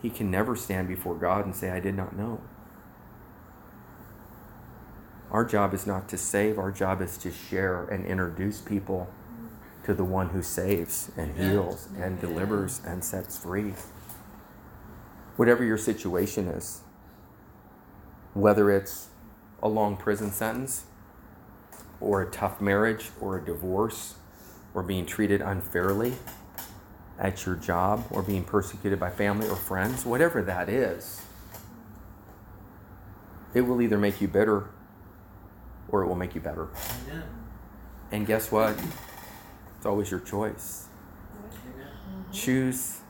he 0.00 0.08
can 0.08 0.30
never 0.30 0.54
stand 0.54 0.86
before 0.86 1.16
God 1.16 1.44
and 1.44 1.56
say, 1.56 1.70
I 1.70 1.80
did 1.80 1.96
not 1.96 2.16
know. 2.16 2.40
Our 5.32 5.44
job 5.44 5.74
is 5.74 5.84
not 5.84 6.08
to 6.10 6.16
save, 6.16 6.58
our 6.58 6.70
job 6.70 7.02
is 7.02 7.18
to 7.18 7.32
share 7.32 7.86
and 7.86 8.06
introduce 8.06 8.60
people 8.60 9.08
to 9.84 9.94
the 9.94 10.04
one 10.04 10.30
who 10.30 10.42
saves 10.42 11.10
and 11.16 11.36
heals 11.36 11.88
and 11.98 12.20
delivers 12.20 12.80
and 12.86 13.04
sets 13.04 13.38
free. 13.38 13.74
Whatever 15.36 15.64
your 15.64 15.78
situation 15.78 16.48
is, 16.48 16.80
whether 18.32 18.70
it's 18.70 19.08
a 19.62 19.68
long 19.68 19.96
prison 19.96 20.30
sentence, 20.32 20.84
or 22.00 22.22
a 22.22 22.30
tough 22.30 22.60
marriage, 22.60 23.10
or 23.20 23.38
a 23.38 23.44
divorce, 23.44 24.14
or 24.74 24.82
being 24.82 25.06
treated 25.06 25.40
unfairly 25.40 26.14
at 27.18 27.46
your 27.46 27.54
job, 27.54 28.04
or 28.10 28.22
being 28.22 28.44
persecuted 28.44 28.98
by 28.98 29.10
family 29.10 29.48
or 29.48 29.56
friends, 29.56 30.04
whatever 30.04 30.42
that 30.42 30.68
is, 30.68 31.22
it 33.54 33.60
will 33.62 33.80
either 33.80 33.96
make 33.96 34.20
you 34.20 34.28
bitter 34.28 34.68
or 35.88 36.02
it 36.02 36.08
will 36.08 36.16
make 36.16 36.34
you 36.34 36.40
better. 36.40 36.68
And 38.10 38.26
guess 38.26 38.50
what? 38.50 38.76
It's 39.84 39.86
always 39.90 40.10
your 40.10 40.20
choice. 40.20 40.88
Amen. 41.66 41.86
Choose 42.32 43.00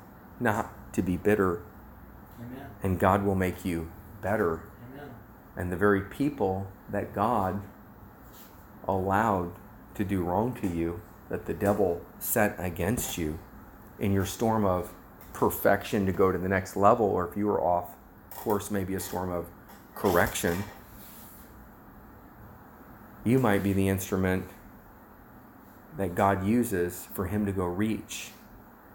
not 0.41 0.72
to 0.95 1.03
be 1.03 1.16
bitter, 1.16 1.62
Amen. 2.41 2.66
and 2.83 2.99
God 2.99 3.25
will 3.25 3.37
make 3.37 3.64
you 3.64 3.93
better 4.20 4.61
and 5.57 5.70
the 5.70 5.77
very 5.77 6.01
people 6.01 6.66
that 6.91 7.14
God 7.14 7.62
allowed 8.89 9.53
to 9.95 10.05
do 10.05 10.25
wrong 10.25 10.53
to 10.62 10.66
you, 10.66 11.01
that 11.29 11.47
the 11.47 11.55
devil 11.55 12.01
sent 12.18 12.57
against 12.59 13.16
you 13.16 13.39
in 14.01 14.12
your 14.12 14.27
storm 14.27 14.64
of 14.64 14.93
perfection 15.33 16.07
to 16.07 16.12
go 16.12 16.33
to 16.33 16.39
the 16.39 16.49
next 16.49 16.75
level, 16.75 17.07
or 17.07 17.29
if 17.29 17.37
you 17.37 17.47
were 17.47 17.62
off 17.62 17.91
course, 18.33 18.72
maybe 18.72 18.97
a 18.97 19.01
storm 19.01 19.31
of 19.31 19.47
correction, 19.95 20.64
you 23.22 23.39
might 23.39 23.62
be 23.62 23.72
the 23.72 23.89
instrument 23.89 24.49
that 25.97 26.14
God 26.14 26.47
uses 26.47 27.09
for 27.12 27.26
him 27.26 27.47
to 27.47 27.53
go 27.53 27.64
reach 27.64 28.30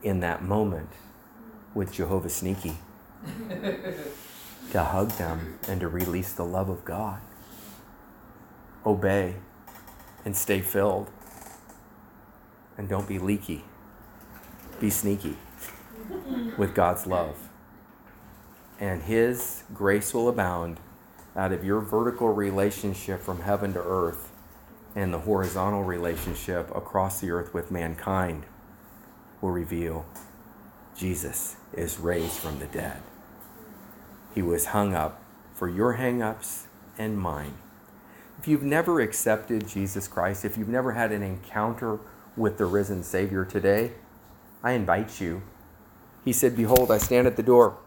in 0.03 0.19
that 0.19 0.43
moment 0.43 0.89
with 1.73 1.93
Jehovah 1.93 2.29
Sneaky. 2.29 2.77
to 4.71 4.83
hug 4.83 5.09
them 5.11 5.59
and 5.67 5.79
to 5.79 5.87
release 5.87 6.33
the 6.33 6.45
love 6.45 6.69
of 6.69 6.85
God. 6.85 7.19
Obey 8.85 9.35
and 10.25 10.35
stay 10.35 10.61
filled. 10.61 11.09
And 12.77 12.87
don't 12.87 13.07
be 13.07 13.19
leaky. 13.19 13.65
Be 14.79 14.89
sneaky 14.89 15.35
with 16.57 16.73
God's 16.73 17.05
love. 17.05 17.49
And 18.79 19.03
His 19.03 19.63
grace 19.73 20.13
will 20.13 20.29
abound 20.29 20.79
out 21.35 21.51
of 21.51 21.65
your 21.65 21.81
vertical 21.81 22.29
relationship 22.29 23.21
from 23.21 23.41
heaven 23.41 23.73
to 23.73 23.81
earth 23.81 24.28
and 24.95 25.13
the 25.13 25.19
horizontal 25.19 25.83
relationship 25.83 26.73
across 26.75 27.21
the 27.21 27.31
earth 27.31 27.53
with 27.53 27.71
mankind 27.71 28.43
will 29.41 29.51
reveal 29.51 30.05
Jesus 30.97 31.55
is 31.73 31.99
raised 31.99 32.33
from 32.33 32.59
the 32.59 32.65
dead. 32.65 33.01
He 34.35 34.41
was 34.41 34.67
hung 34.67 34.93
up 34.93 35.23
for 35.53 35.69
your 35.69 35.93
hang-ups 35.93 36.67
and 36.97 37.17
mine. 37.17 37.53
If 38.37 38.47
you've 38.47 38.63
never 38.63 39.01
accepted 39.01 39.67
Jesus 39.67 40.07
Christ, 40.07 40.45
if 40.45 40.57
you've 40.57 40.69
never 40.69 40.93
had 40.93 41.11
an 41.11 41.23
encounter 41.23 41.99
with 42.37 42.57
the 42.57 42.65
risen 42.65 43.03
Savior 43.03 43.43
today, 43.43 43.91
I 44.63 44.71
invite 44.71 45.19
you. 45.19 45.41
He 46.23 46.33
said, 46.33 46.55
Behold, 46.55 46.91
I 46.91 46.97
stand 46.97 47.27
at 47.27 47.35
the 47.35 47.43
door 47.43 47.77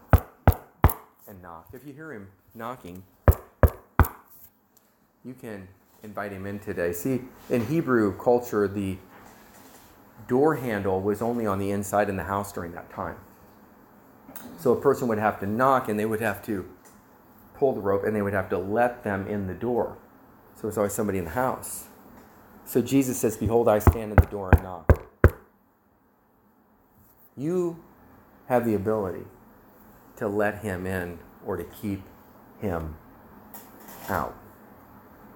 and 1.27 1.41
knock. 1.41 1.67
If 1.73 1.85
you 1.85 1.93
hear 1.93 2.11
him 2.11 2.29
knocking, 2.53 3.03
you 5.23 5.33
can 5.39 5.67
invite 6.03 6.33
him 6.33 6.45
in 6.45 6.59
today. 6.59 6.91
See, 6.91 7.21
in 7.49 7.65
Hebrew 7.67 8.17
culture, 8.17 8.67
the 8.67 8.97
door 10.27 10.55
handle 10.55 10.99
was 10.99 11.21
only 11.21 11.45
on 11.45 11.59
the 11.59 11.71
inside 11.71 12.09
in 12.09 12.17
the 12.17 12.23
house 12.23 12.51
during 12.51 12.73
that 12.73 12.91
time. 12.91 13.15
So 14.59 14.73
a 14.73 14.81
person 14.81 15.07
would 15.07 15.17
have 15.17 15.39
to 15.39 15.45
knock 15.45 15.87
and 15.87 15.97
they 15.97 16.05
would 16.05 16.19
have 16.19 16.45
to 16.45 16.69
pull 17.55 17.71
the 17.71 17.79
rope 17.79 18.03
and 18.03 18.13
they 18.13 18.21
would 18.21 18.33
have 18.33 18.49
to 18.49 18.57
let 18.57 19.05
them 19.05 19.27
in 19.27 19.47
the 19.47 19.53
door. 19.53 19.97
So 20.59 20.67
it's 20.67 20.77
always 20.77 20.91
somebody 20.91 21.19
in 21.19 21.23
the 21.23 21.31
house. 21.31 21.85
So 22.65 22.81
Jesus 22.81 23.17
says, 23.17 23.37
Behold, 23.37 23.69
I 23.69 23.79
stand 23.79 24.11
at 24.11 24.17
the 24.17 24.27
door 24.27 24.49
and 24.53 24.61
knock. 24.61 25.07
You 27.37 27.81
have 28.47 28.65
the 28.65 28.75
ability 28.75 29.25
to 30.17 30.27
let 30.27 30.59
him 30.59 30.85
in 30.85 31.19
or 31.45 31.55
to 31.55 31.63
keep 31.63 32.01
him 32.59 32.97
out. 34.09 34.35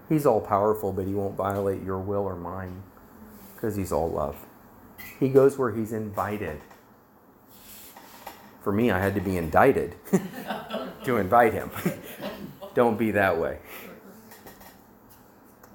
He's 0.09 0.25
all 0.25 0.41
powerful, 0.41 0.93
but 0.93 1.05
he 1.05 1.13
won't 1.13 1.35
violate 1.35 1.83
your 1.83 1.99
will 1.99 2.23
or 2.23 2.35
mine 2.35 2.83
because 3.55 3.75
he's 3.75 3.91
all 3.91 4.09
love. 4.09 4.45
He 5.19 5.29
goes 5.29 5.57
where 5.57 5.71
he's 5.71 5.91
invited. 5.91 6.61
For 8.61 8.71
me, 8.71 8.91
I 8.91 8.99
had 8.99 9.15
to 9.15 9.21
be 9.21 9.37
indicted 9.37 9.95
to 11.03 11.17
invite 11.17 11.53
him. 11.53 11.71
Don't 12.73 12.97
be 12.97 13.11
that 13.11 13.37
way. 13.37 13.59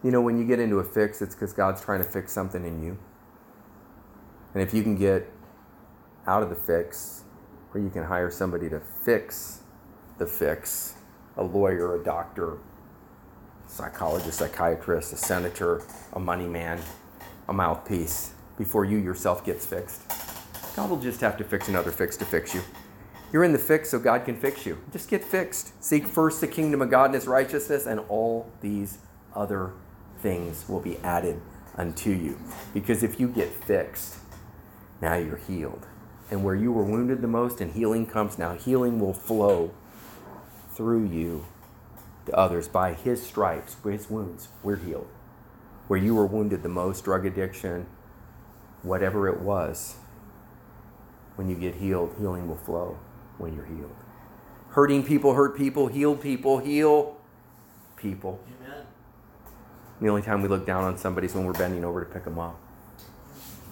You 0.05 0.11
know, 0.11 0.20
when 0.20 0.39
you 0.39 0.45
get 0.45 0.59
into 0.59 0.78
a 0.78 0.85
fix, 0.85 1.22
it's 1.22 1.35
because 1.35 1.53
God's 1.53 1.80
trying 1.83 2.03
to 2.03 2.09
fix 2.09 2.33
something 2.33 2.64
in 2.64 2.83
you. 2.83 2.99
And 4.55 4.62
if 4.62 4.74
you 4.74 4.83
can 4.83 4.97
get 4.97 5.30
out 6.26 6.43
of 6.43 6.51
the 6.51 6.57
fix, 6.57 7.24
or 7.72 7.80
you 7.80 7.91
can 7.91 8.05
hire 8.05 8.30
somebody 8.30 8.68
to 8.68 8.80
fix 8.80 9.61
the 10.18 10.26
fix 10.26 10.95
a 11.37 11.43
lawyer, 11.43 12.01
a 12.01 12.05
doctor, 12.05 12.59
psychologist, 13.73 14.39
psychiatrist, 14.39 15.12
a 15.12 15.16
senator, 15.16 15.83
a 16.12 16.20
money 16.20 16.47
man, 16.47 16.79
a 17.49 17.53
mouthpiece 17.53 18.33
before 18.59 18.85
you 18.85 18.99
yourself 18.99 19.45
gets 19.45 19.64
fixed. 19.64 20.03
God 20.77 20.91
will 20.91 21.01
just 21.01 21.20
have 21.20 21.37
to 21.39 21.45
fix 21.45 21.68
another 21.68 21.91
fix 21.91 22.16
to 22.18 22.25
fix 22.25 22.55
you. 22.55 22.62
You're 23.33 23.45
in 23.45 23.53
the 23.53 23.59
fix 23.59 23.91
so 23.91 23.99
God 23.99 24.27
can 24.27 24.37
fix 24.37 24.66
you. 24.66 24.79
Just 24.93 25.09
get 25.09 25.25
fixed. 25.25 25.83
Seek 25.83 26.07
first 26.07 26.41
the 26.43 26.47
kingdom 26.47 26.83
of 26.83 26.91
God 26.91 27.07
and 27.07 27.14
his 27.14 27.27
righteousness, 27.27 27.87
and 27.87 28.01
all 28.09 28.51
these 28.61 28.99
other 29.35 29.73
things 30.18 30.68
will 30.68 30.81
be 30.81 30.99
added 30.99 31.41
unto 31.77 32.11
you. 32.11 32.39
Because 32.75 33.03
if 33.03 33.18
you 33.18 33.29
get 33.29 33.49
fixed, 33.49 34.16
now 35.01 35.14
you're 35.14 35.39
healed. 35.39 35.87
And 36.31 36.45
where 36.45 36.55
you 36.55 36.73
were 36.73 36.85
wounded 36.85 37.23
the 37.23 37.29
most 37.29 37.61
and 37.61 37.73
healing 37.73 38.07
comes 38.07 38.39
now, 38.39 38.55
healing 38.55 38.99
will 39.01 39.14
flow 39.14 39.73
through 40.75 41.07
you 41.07 41.47
to 42.27 42.37
others 42.37 42.68
by 42.68 42.95
his 42.95 43.23
stripes, 43.23 43.77
his 43.85 44.09
wounds. 44.09 44.49
We're 44.62 44.77
healed. 44.77 45.09
Where 45.89 45.99
you 45.99 46.14
were 46.14 46.27
wounded 46.27 46.62
the 46.62 46.68
most, 46.68 47.05
drug 47.05 47.27
addiction, 47.27 47.87
whatever 48.83 49.29
it 49.29 49.41
was, 49.41 49.97
when 51.37 51.49
you 51.49 51.57
get 51.57 51.77
healed, 51.77 52.14
healing 52.18 52.49
will 52.49 52.57
flow 52.57 52.99
when 53.39 53.55
you're 53.55 53.66
healed. 53.66 53.95
Hurting 54.70 55.05
people 55.05 55.35
hurt 55.35 55.57
people, 55.57 55.89
heal 55.89 56.16
people 56.16 56.59
heal 56.59 57.16
people. 57.97 58.41
The 60.03 60.09
only 60.09 60.23
time 60.23 60.43
we 60.43 60.49
look 60.49 60.66
down 60.66 60.83
on 60.83 60.99
somebody 60.99 61.27
is 61.27 61.35
when 61.35 61.45
we're 61.45 61.53
bending 61.53 61.85
over 61.85 62.05
to 62.05 62.11
pick 62.11 62.25
them 62.25 62.37
up, 62.37 62.59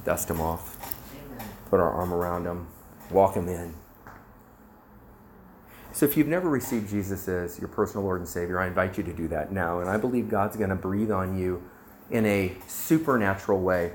dust 0.04 0.28
them 0.28 0.40
off, 0.40 0.76
Amen. 1.12 1.44
put 1.68 1.80
our 1.80 1.90
arm 1.90 2.14
around 2.14 2.44
them, 2.44 2.68
walk 3.10 3.34
them 3.34 3.48
in. 3.48 3.74
So 5.92 6.06
if 6.06 6.16
you've 6.16 6.28
never 6.28 6.48
received 6.48 6.88
Jesus 6.88 7.26
as 7.28 7.58
your 7.58 7.68
personal 7.68 8.04
Lord 8.04 8.20
and 8.20 8.28
Savior, 8.28 8.60
I 8.60 8.68
invite 8.68 8.96
you 8.96 9.02
to 9.04 9.12
do 9.12 9.28
that 9.28 9.52
now. 9.52 9.80
And 9.80 9.90
I 9.90 9.96
believe 9.96 10.28
God's 10.28 10.56
going 10.56 10.70
to 10.70 10.76
breathe 10.76 11.10
on 11.10 11.36
you 11.36 11.62
in 12.10 12.24
a 12.26 12.56
supernatural 12.66 13.60
way 13.60 13.92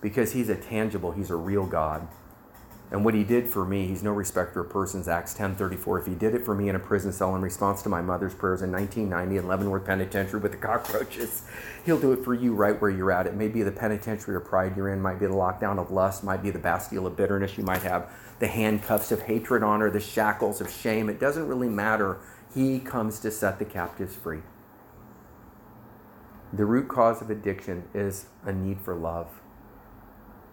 because 0.00 0.32
He's 0.32 0.48
a 0.48 0.56
tangible, 0.56 1.12
He's 1.12 1.30
a 1.30 1.36
real 1.36 1.66
God. 1.66 2.06
And 2.90 3.04
what 3.04 3.12
he 3.12 3.22
did 3.22 3.48
for 3.48 3.66
me, 3.66 3.86
he's 3.86 4.02
no 4.02 4.12
respecter 4.12 4.60
of 4.60 4.70
persons, 4.70 5.08
Acts 5.08 5.34
10.34. 5.34 6.00
If 6.00 6.06
he 6.06 6.14
did 6.14 6.34
it 6.34 6.44
for 6.44 6.54
me 6.54 6.70
in 6.70 6.74
a 6.74 6.78
prison 6.78 7.12
cell 7.12 7.36
in 7.36 7.42
response 7.42 7.82
to 7.82 7.90
my 7.90 8.00
mother's 8.00 8.34
prayers 8.34 8.62
in 8.62 8.72
1990 8.72 9.36
in 9.36 9.46
Leavenworth 9.46 9.84
Penitentiary 9.84 10.40
with 10.40 10.52
the 10.52 10.58
cockroaches, 10.66 11.42
he'll 11.84 12.00
do 12.00 12.12
it 12.12 12.24
for 12.24 12.32
you 12.32 12.54
right 12.54 12.80
where 12.80 12.90
you're 12.90 13.12
at. 13.12 13.26
It 13.26 13.34
may 13.34 13.48
be 13.48 13.62
the 13.62 13.72
penitentiary 13.72 14.36
of 14.36 14.46
pride 14.46 14.74
you're 14.74 14.88
in, 14.88 15.02
might 15.02 15.20
be 15.20 15.26
the 15.26 15.32
lockdown 15.32 15.78
of 15.78 15.90
lust, 15.90 16.24
might 16.24 16.42
be 16.42 16.50
the 16.50 16.58
bastille 16.58 17.06
of 17.06 17.14
bitterness. 17.14 17.58
You 17.58 17.64
might 17.64 17.82
have 17.82 18.10
the 18.38 18.46
handcuffs 18.46 19.12
of 19.12 19.22
hatred 19.22 19.62
on 19.62 19.82
or 19.82 19.90
the 19.90 20.00
shackles 20.00 20.62
of 20.62 20.70
shame. 20.70 21.10
It 21.10 21.20
doesn't 21.20 21.46
really 21.46 21.68
matter. 21.68 22.18
He 22.54 22.78
comes 22.78 23.20
to 23.20 23.30
set 23.30 23.58
the 23.58 23.66
captives 23.66 24.16
free. 24.16 24.40
The 26.54 26.64
root 26.64 26.88
cause 26.88 27.20
of 27.20 27.28
addiction 27.28 27.84
is 27.92 28.26
a 28.44 28.52
need 28.52 28.80
for 28.80 28.94
love. 28.94 29.28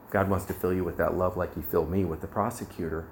God 0.10 0.30
wants 0.30 0.45
to 0.45 0.53
fill 0.53 0.74
you 0.74 0.84
with 0.84 0.97
that 0.97 1.18
love 1.18 1.38
like 1.38 1.56
He 1.56 1.62
filled 1.62 1.89
me 1.89 2.06
with 2.06 2.22
the 2.22 2.28
prosecutor. 2.28 3.08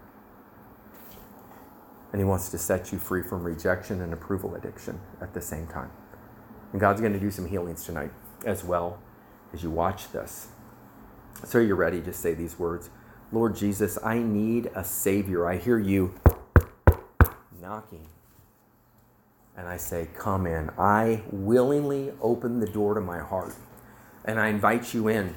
And 2.11 2.21
He 2.21 2.25
wants 2.25 2.49
to 2.49 2.57
set 2.57 2.91
you 2.91 2.99
free 2.99 3.23
from 3.23 3.43
rejection 3.43 4.01
and 4.01 4.13
approval 4.13 4.55
addiction 4.55 4.99
at 5.21 5.33
the 5.33 5.41
same 5.41 5.67
time. 5.67 5.91
And 6.71 6.79
God's 6.79 7.01
going 7.01 7.13
to 7.13 7.19
do 7.19 7.31
some 7.31 7.47
healings 7.47 7.85
tonight 7.85 8.11
as 8.45 8.63
well 8.63 8.99
as 9.53 9.63
you 9.63 9.69
watch 9.69 10.11
this. 10.11 10.47
So 11.45 11.59
you're 11.59 11.75
ready, 11.75 12.01
just 12.01 12.19
say 12.19 12.33
these 12.33 12.57
words 12.57 12.89
Lord 13.31 13.55
Jesus, 13.55 13.97
I 14.03 14.19
need 14.19 14.69
a 14.75 14.83
Savior. 14.83 15.47
I 15.47 15.57
hear 15.57 15.79
you 15.79 16.13
knocking. 17.59 18.07
And 19.57 19.67
I 19.67 19.77
say, 19.77 20.07
Come 20.15 20.45
in. 20.45 20.69
I 20.77 21.23
willingly 21.31 22.11
open 22.21 22.59
the 22.59 22.67
door 22.67 22.93
to 22.93 23.01
my 23.01 23.19
heart. 23.19 23.55
And 24.25 24.39
I 24.39 24.49
invite 24.49 24.93
you 24.93 25.07
in. 25.07 25.35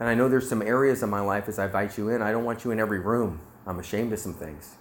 And 0.00 0.08
I 0.08 0.14
know 0.14 0.28
there's 0.28 0.48
some 0.48 0.62
areas 0.62 1.02
of 1.02 1.08
my 1.08 1.20
life 1.20 1.48
as 1.48 1.58
I 1.58 1.66
invite 1.66 1.98
you 1.98 2.08
in, 2.08 2.22
I 2.22 2.30
don't 2.30 2.44
want 2.44 2.64
you 2.64 2.70
in 2.70 2.78
every 2.78 3.00
room. 3.00 3.40
I'm 3.66 3.78
ashamed 3.78 4.12
of 4.12 4.18
some 4.18 4.34
things. 4.34 4.76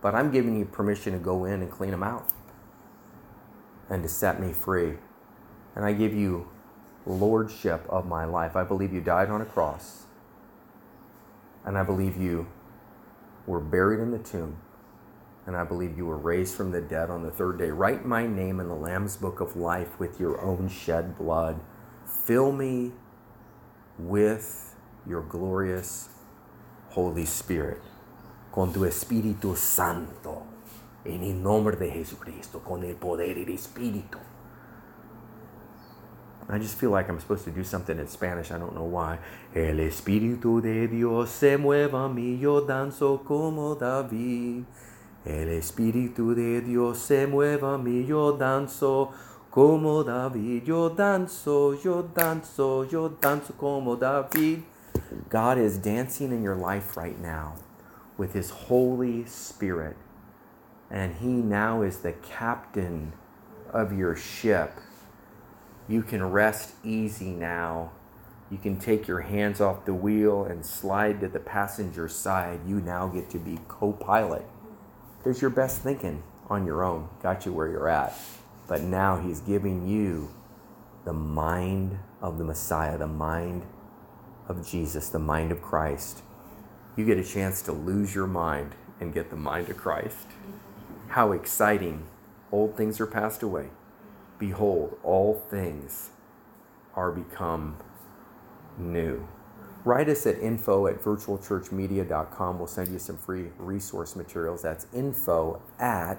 But 0.00 0.14
I'm 0.14 0.30
giving 0.30 0.58
you 0.58 0.64
permission 0.64 1.12
to 1.12 1.18
go 1.18 1.44
in 1.44 1.62
and 1.62 1.70
clean 1.70 1.90
them 1.90 2.02
out 2.02 2.30
and 3.88 4.02
to 4.02 4.08
set 4.08 4.40
me 4.40 4.52
free. 4.52 4.94
And 5.74 5.84
I 5.84 5.92
give 5.92 6.14
you 6.14 6.48
lordship 7.06 7.84
of 7.88 8.06
my 8.06 8.24
life. 8.24 8.56
I 8.56 8.64
believe 8.64 8.92
you 8.92 9.00
died 9.00 9.28
on 9.28 9.40
a 9.40 9.44
cross. 9.44 10.06
And 11.64 11.76
I 11.76 11.82
believe 11.82 12.16
you 12.16 12.46
were 13.46 13.60
buried 13.60 14.00
in 14.00 14.10
the 14.10 14.18
tomb. 14.18 14.58
And 15.46 15.56
I 15.56 15.64
believe 15.64 15.96
you 15.96 16.06
were 16.06 16.16
raised 16.16 16.54
from 16.54 16.70
the 16.70 16.80
dead 16.80 17.10
on 17.10 17.22
the 17.22 17.30
third 17.30 17.58
day. 17.58 17.70
Write 17.70 18.06
my 18.06 18.26
name 18.26 18.60
in 18.60 18.68
the 18.68 18.74
Lamb's 18.74 19.16
book 19.16 19.40
of 19.40 19.56
life 19.56 19.98
with 19.98 20.18
your 20.18 20.40
own 20.40 20.68
shed 20.68 21.18
blood. 21.18 21.60
Fill 22.06 22.52
me 22.52 22.92
with 23.98 24.74
your 25.06 25.22
glorious 25.22 26.08
Holy 26.90 27.26
Spirit, 27.26 27.82
con 28.52 28.72
tu 28.72 28.80
Espíritu 28.84 29.56
Santo, 29.56 30.42
en 31.04 31.22
el 31.22 31.34
nombre 31.34 31.76
de 31.76 31.90
Jesucristo, 31.90 32.60
con 32.64 32.84
el 32.84 32.94
poder 32.94 33.36
y 33.38 33.42
el 33.42 33.54
Espíritu. 33.54 34.18
I 36.48 36.58
just 36.58 36.78
feel 36.78 36.90
like 36.90 37.08
I'm 37.08 37.18
supposed 37.20 37.44
to 37.46 37.50
do 37.50 37.64
something 37.64 37.98
in 37.98 38.06
Spanish. 38.06 38.50
I 38.50 38.58
don't 38.58 38.74
know 38.74 38.84
why. 38.84 39.18
El 39.54 39.80
Espíritu 39.80 40.60
de 40.60 40.88
Dios 40.88 41.30
se 41.30 41.56
mueva 41.56 42.04
a 42.04 42.08
mí, 42.08 42.38
yo 42.38 42.60
danzo 42.60 43.24
como 43.24 43.74
David. 43.76 44.64
El 45.24 45.48
Espíritu 45.48 46.34
de 46.34 46.60
Dios 46.60 46.98
se 46.98 47.26
mueva 47.26 47.74
a 47.74 47.78
mí, 47.78 48.04
yo 48.04 48.32
danzo 48.32 49.10
como 49.54 50.02
David. 50.02 50.66
Yo 50.66 50.90
danzo, 50.90 51.80
yo 51.80 52.02
danzo, 52.02 52.90
yo 52.90 53.10
danzo 53.10 53.56
como 53.56 53.94
David. 53.94 54.64
God 55.28 55.58
is 55.58 55.78
dancing 55.78 56.32
in 56.32 56.42
your 56.42 56.56
life 56.56 56.96
right 56.96 57.20
now 57.20 57.54
with 58.18 58.32
His 58.32 58.50
Holy 58.50 59.24
Spirit. 59.26 59.96
And 60.90 61.14
He 61.14 61.28
now 61.28 61.82
is 61.82 61.98
the 61.98 62.14
captain 62.14 63.12
of 63.72 63.96
your 63.96 64.16
ship. 64.16 64.72
You 65.86 66.02
can 66.02 66.32
rest 66.32 66.74
easy 66.82 67.30
now. 67.30 67.92
You 68.50 68.58
can 68.58 68.76
take 68.76 69.06
your 69.06 69.20
hands 69.20 69.60
off 69.60 69.84
the 69.84 69.94
wheel 69.94 70.44
and 70.44 70.66
slide 70.66 71.20
to 71.20 71.28
the 71.28 71.38
passenger 71.38 72.08
side. 72.08 72.58
You 72.66 72.80
now 72.80 73.06
get 73.06 73.30
to 73.30 73.38
be 73.38 73.60
co 73.68 73.92
pilot. 73.92 74.44
There's 75.22 75.40
your 75.40 75.50
best 75.50 75.80
thinking 75.80 76.24
on 76.50 76.66
your 76.66 76.82
own. 76.82 77.08
Got 77.22 77.46
you 77.46 77.52
where 77.52 77.68
you're 77.68 77.88
at. 77.88 78.18
But 78.66 78.82
now 78.82 79.16
he's 79.16 79.40
giving 79.40 79.86
you 79.86 80.30
the 81.04 81.12
mind 81.12 81.98
of 82.22 82.38
the 82.38 82.44
Messiah, 82.44 82.96
the 82.96 83.06
mind 83.06 83.64
of 84.48 84.66
Jesus, 84.66 85.08
the 85.08 85.18
mind 85.18 85.52
of 85.52 85.60
Christ. 85.60 86.22
You 86.96 87.04
get 87.04 87.18
a 87.18 87.24
chance 87.24 87.60
to 87.62 87.72
lose 87.72 88.14
your 88.14 88.26
mind 88.26 88.74
and 89.00 89.12
get 89.12 89.30
the 89.30 89.36
mind 89.36 89.68
of 89.68 89.76
Christ. 89.76 90.26
How 91.08 91.32
exciting 91.32 92.04
old 92.50 92.76
things 92.76 93.00
are 93.00 93.06
passed 93.06 93.42
away. 93.42 93.68
Behold, 94.38 94.96
all 95.02 95.42
things 95.50 96.10
are 96.94 97.10
become 97.10 97.76
new. 98.78 99.26
Write 99.84 100.08
us 100.08 100.26
at 100.26 100.38
info 100.38 100.86
at 100.86 101.02
virtualchurchmedia.com. 101.02 102.58
We'll 102.58 102.66
send 102.66 102.88
you 102.88 102.98
some 102.98 103.18
free 103.18 103.48
resource 103.58 104.16
materials. 104.16 104.62
That's 104.62 104.86
info 104.94 105.60
at 105.78 106.18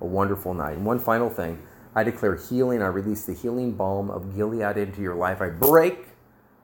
a 0.00 0.06
wonderful 0.06 0.54
night. 0.54 0.76
And 0.76 0.86
one 0.86 0.98
final 0.98 1.28
thing 1.28 1.62
I 1.94 2.04
declare 2.04 2.36
healing. 2.36 2.82
I 2.82 2.86
release 2.86 3.24
the 3.24 3.34
healing 3.34 3.72
balm 3.72 4.10
of 4.10 4.36
Gilead 4.36 4.76
into 4.76 5.00
your 5.00 5.14
life. 5.14 5.40
I 5.40 5.48
break 5.48 6.08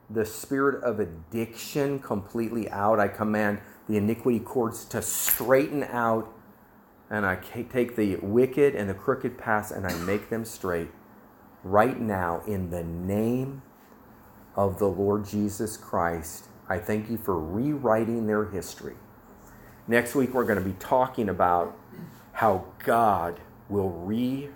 the 0.09 0.25
spirit 0.25 0.83
of 0.83 0.99
addiction 0.99 1.99
completely 1.99 2.69
out. 2.69 2.99
I 2.99 3.07
command 3.07 3.59
the 3.87 3.97
iniquity 3.97 4.39
cords 4.39 4.85
to 4.85 5.01
straighten 5.01 5.83
out. 5.83 6.31
And 7.09 7.25
I 7.25 7.35
take 7.35 7.95
the 7.95 8.17
wicked 8.17 8.75
and 8.75 8.89
the 8.89 8.93
crooked 8.93 9.37
paths 9.37 9.71
and 9.71 9.85
I 9.85 9.93
make 9.99 10.29
them 10.29 10.45
straight 10.45 10.89
right 11.63 11.99
now 11.99 12.41
in 12.47 12.69
the 12.69 12.83
name 12.83 13.61
of 14.55 14.79
the 14.79 14.87
Lord 14.87 15.25
Jesus 15.25 15.77
Christ. 15.77 16.47
I 16.67 16.79
thank 16.79 17.09
you 17.09 17.17
for 17.17 17.39
rewriting 17.39 18.25
their 18.25 18.45
history. 18.45 18.95
Next 19.87 20.15
week, 20.15 20.33
we're 20.33 20.45
going 20.45 20.57
to 20.57 20.65
be 20.65 20.75
talking 20.79 21.29
about 21.29 21.77
how 22.33 22.65
God 22.83 23.39
will 23.69 23.91
rewrite 23.91 24.51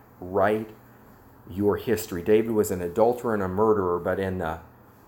your 1.50 1.78
history. 1.78 2.22
David 2.22 2.52
was 2.52 2.72
an 2.72 2.82
adulterer 2.82 3.34
and 3.34 3.44
a 3.44 3.48
murderer, 3.48 4.00
but 4.00 4.20
in 4.20 4.38
the 4.38 4.60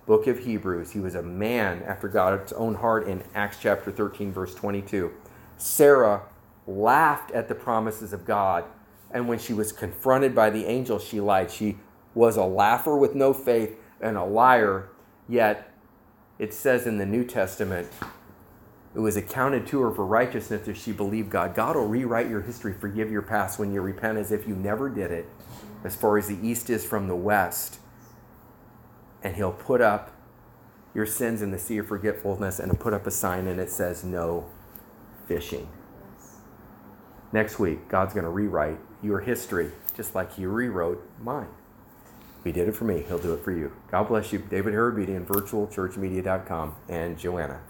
book 0.06 0.28
of 0.28 0.40
Hebrews, 0.40 0.92
he 0.92 1.00
was 1.00 1.16
a 1.16 1.22
man 1.22 1.84
after 1.84 2.08
God's 2.08 2.52
own 2.54 2.76
heart 2.76 3.08
in 3.08 3.24
Acts 3.36 3.58
chapter 3.62 3.92
13, 3.92 4.32
verse 4.32 4.56
22. 4.56 5.12
Sarah 5.58 6.24
laughed 6.66 7.32
at 7.32 7.48
the 7.48 7.56
promises 7.56 8.14
of 8.14 8.26
God, 8.26 8.66
and 9.12 9.28
when 9.28 9.40
she 9.40 9.54
was 9.54 9.72
confronted 9.72 10.34
by 10.34 10.50
the 10.50 10.66
angel, 10.66 10.98
she 10.98 11.20
lied. 11.20 11.52
She 11.52 11.78
was 12.14 12.38
a 12.38 12.44
laugher 12.44 12.98
with 12.98 13.16
no 13.16 13.34
faith 13.34 13.78
and 14.00 14.18
a 14.18 14.24
liar, 14.24 14.90
yet 15.30 15.72
it 16.40 16.54
says 16.54 16.88
in 16.88 16.98
the 16.98 17.06
New 17.06 17.24
Testament, 17.24 17.88
it 18.94 19.00
was 19.00 19.16
accounted 19.16 19.68
to 19.68 19.82
her 19.82 19.92
for 19.92 20.06
righteousness 20.06 20.68
if 20.68 20.78
she 20.78 20.92
believed 20.92 21.30
God. 21.30 21.56
God 21.56 21.76
will 21.76 21.88
rewrite 21.88 22.30
your 22.30 22.42
history, 22.42 22.74
forgive 22.74 23.10
your 23.10 23.22
past 23.22 23.58
when 23.58 23.74
you 23.74 23.82
repent 23.82 24.18
as 24.18 24.32
if 24.32 24.48
you 24.48 24.56
never 24.56 24.90
did 24.90 25.12
it, 25.12 25.30
as 25.84 25.96
far 25.96 26.18
as 26.18 26.28
the 26.28 26.38
east 26.46 26.70
is 26.70 26.86
from 26.86 27.08
the 27.08 27.16
west. 27.16 27.80
And 29.24 29.36
He'll 29.36 29.54
put 29.54 29.82
up 29.82 30.12
your 30.94 31.06
sins 31.06 31.42
in 31.42 31.52
the 31.52 31.60
sea 31.60 31.78
of 31.78 31.88
forgetfulness 31.88 32.60
and 32.60 32.78
put 32.80 32.94
up 32.94 33.08
a 33.08 33.12
sign 33.12 33.48
and 33.48 33.62
it 33.62 33.70
says 33.70 34.04
no 34.04 34.46
fishing. 35.26 35.70
Next 37.32 37.60
week, 37.60 37.88
God's 37.88 38.14
going 38.14 38.26
to 38.26 38.30
rewrite 38.30 38.80
your 39.02 39.22
history 39.22 39.72
just 39.96 40.16
like 40.16 40.34
He 40.34 40.46
rewrote 40.46 41.10
mine. 41.22 41.48
He 42.44 42.52
did 42.52 42.68
it 42.68 42.76
for 42.76 42.86
me. 42.86 43.06
He'll 43.08 43.20
do 43.20 43.34
it 43.34 43.44
for 43.44 43.52
you. 43.52 43.72
God 43.90 44.08
bless 44.10 44.34
you. 44.34 44.40
David 44.40 44.74
Hairabedian, 44.74 45.26
virtualchurchmedia.com, 45.26 46.76
and 46.90 47.18
Joanna. 47.18 47.62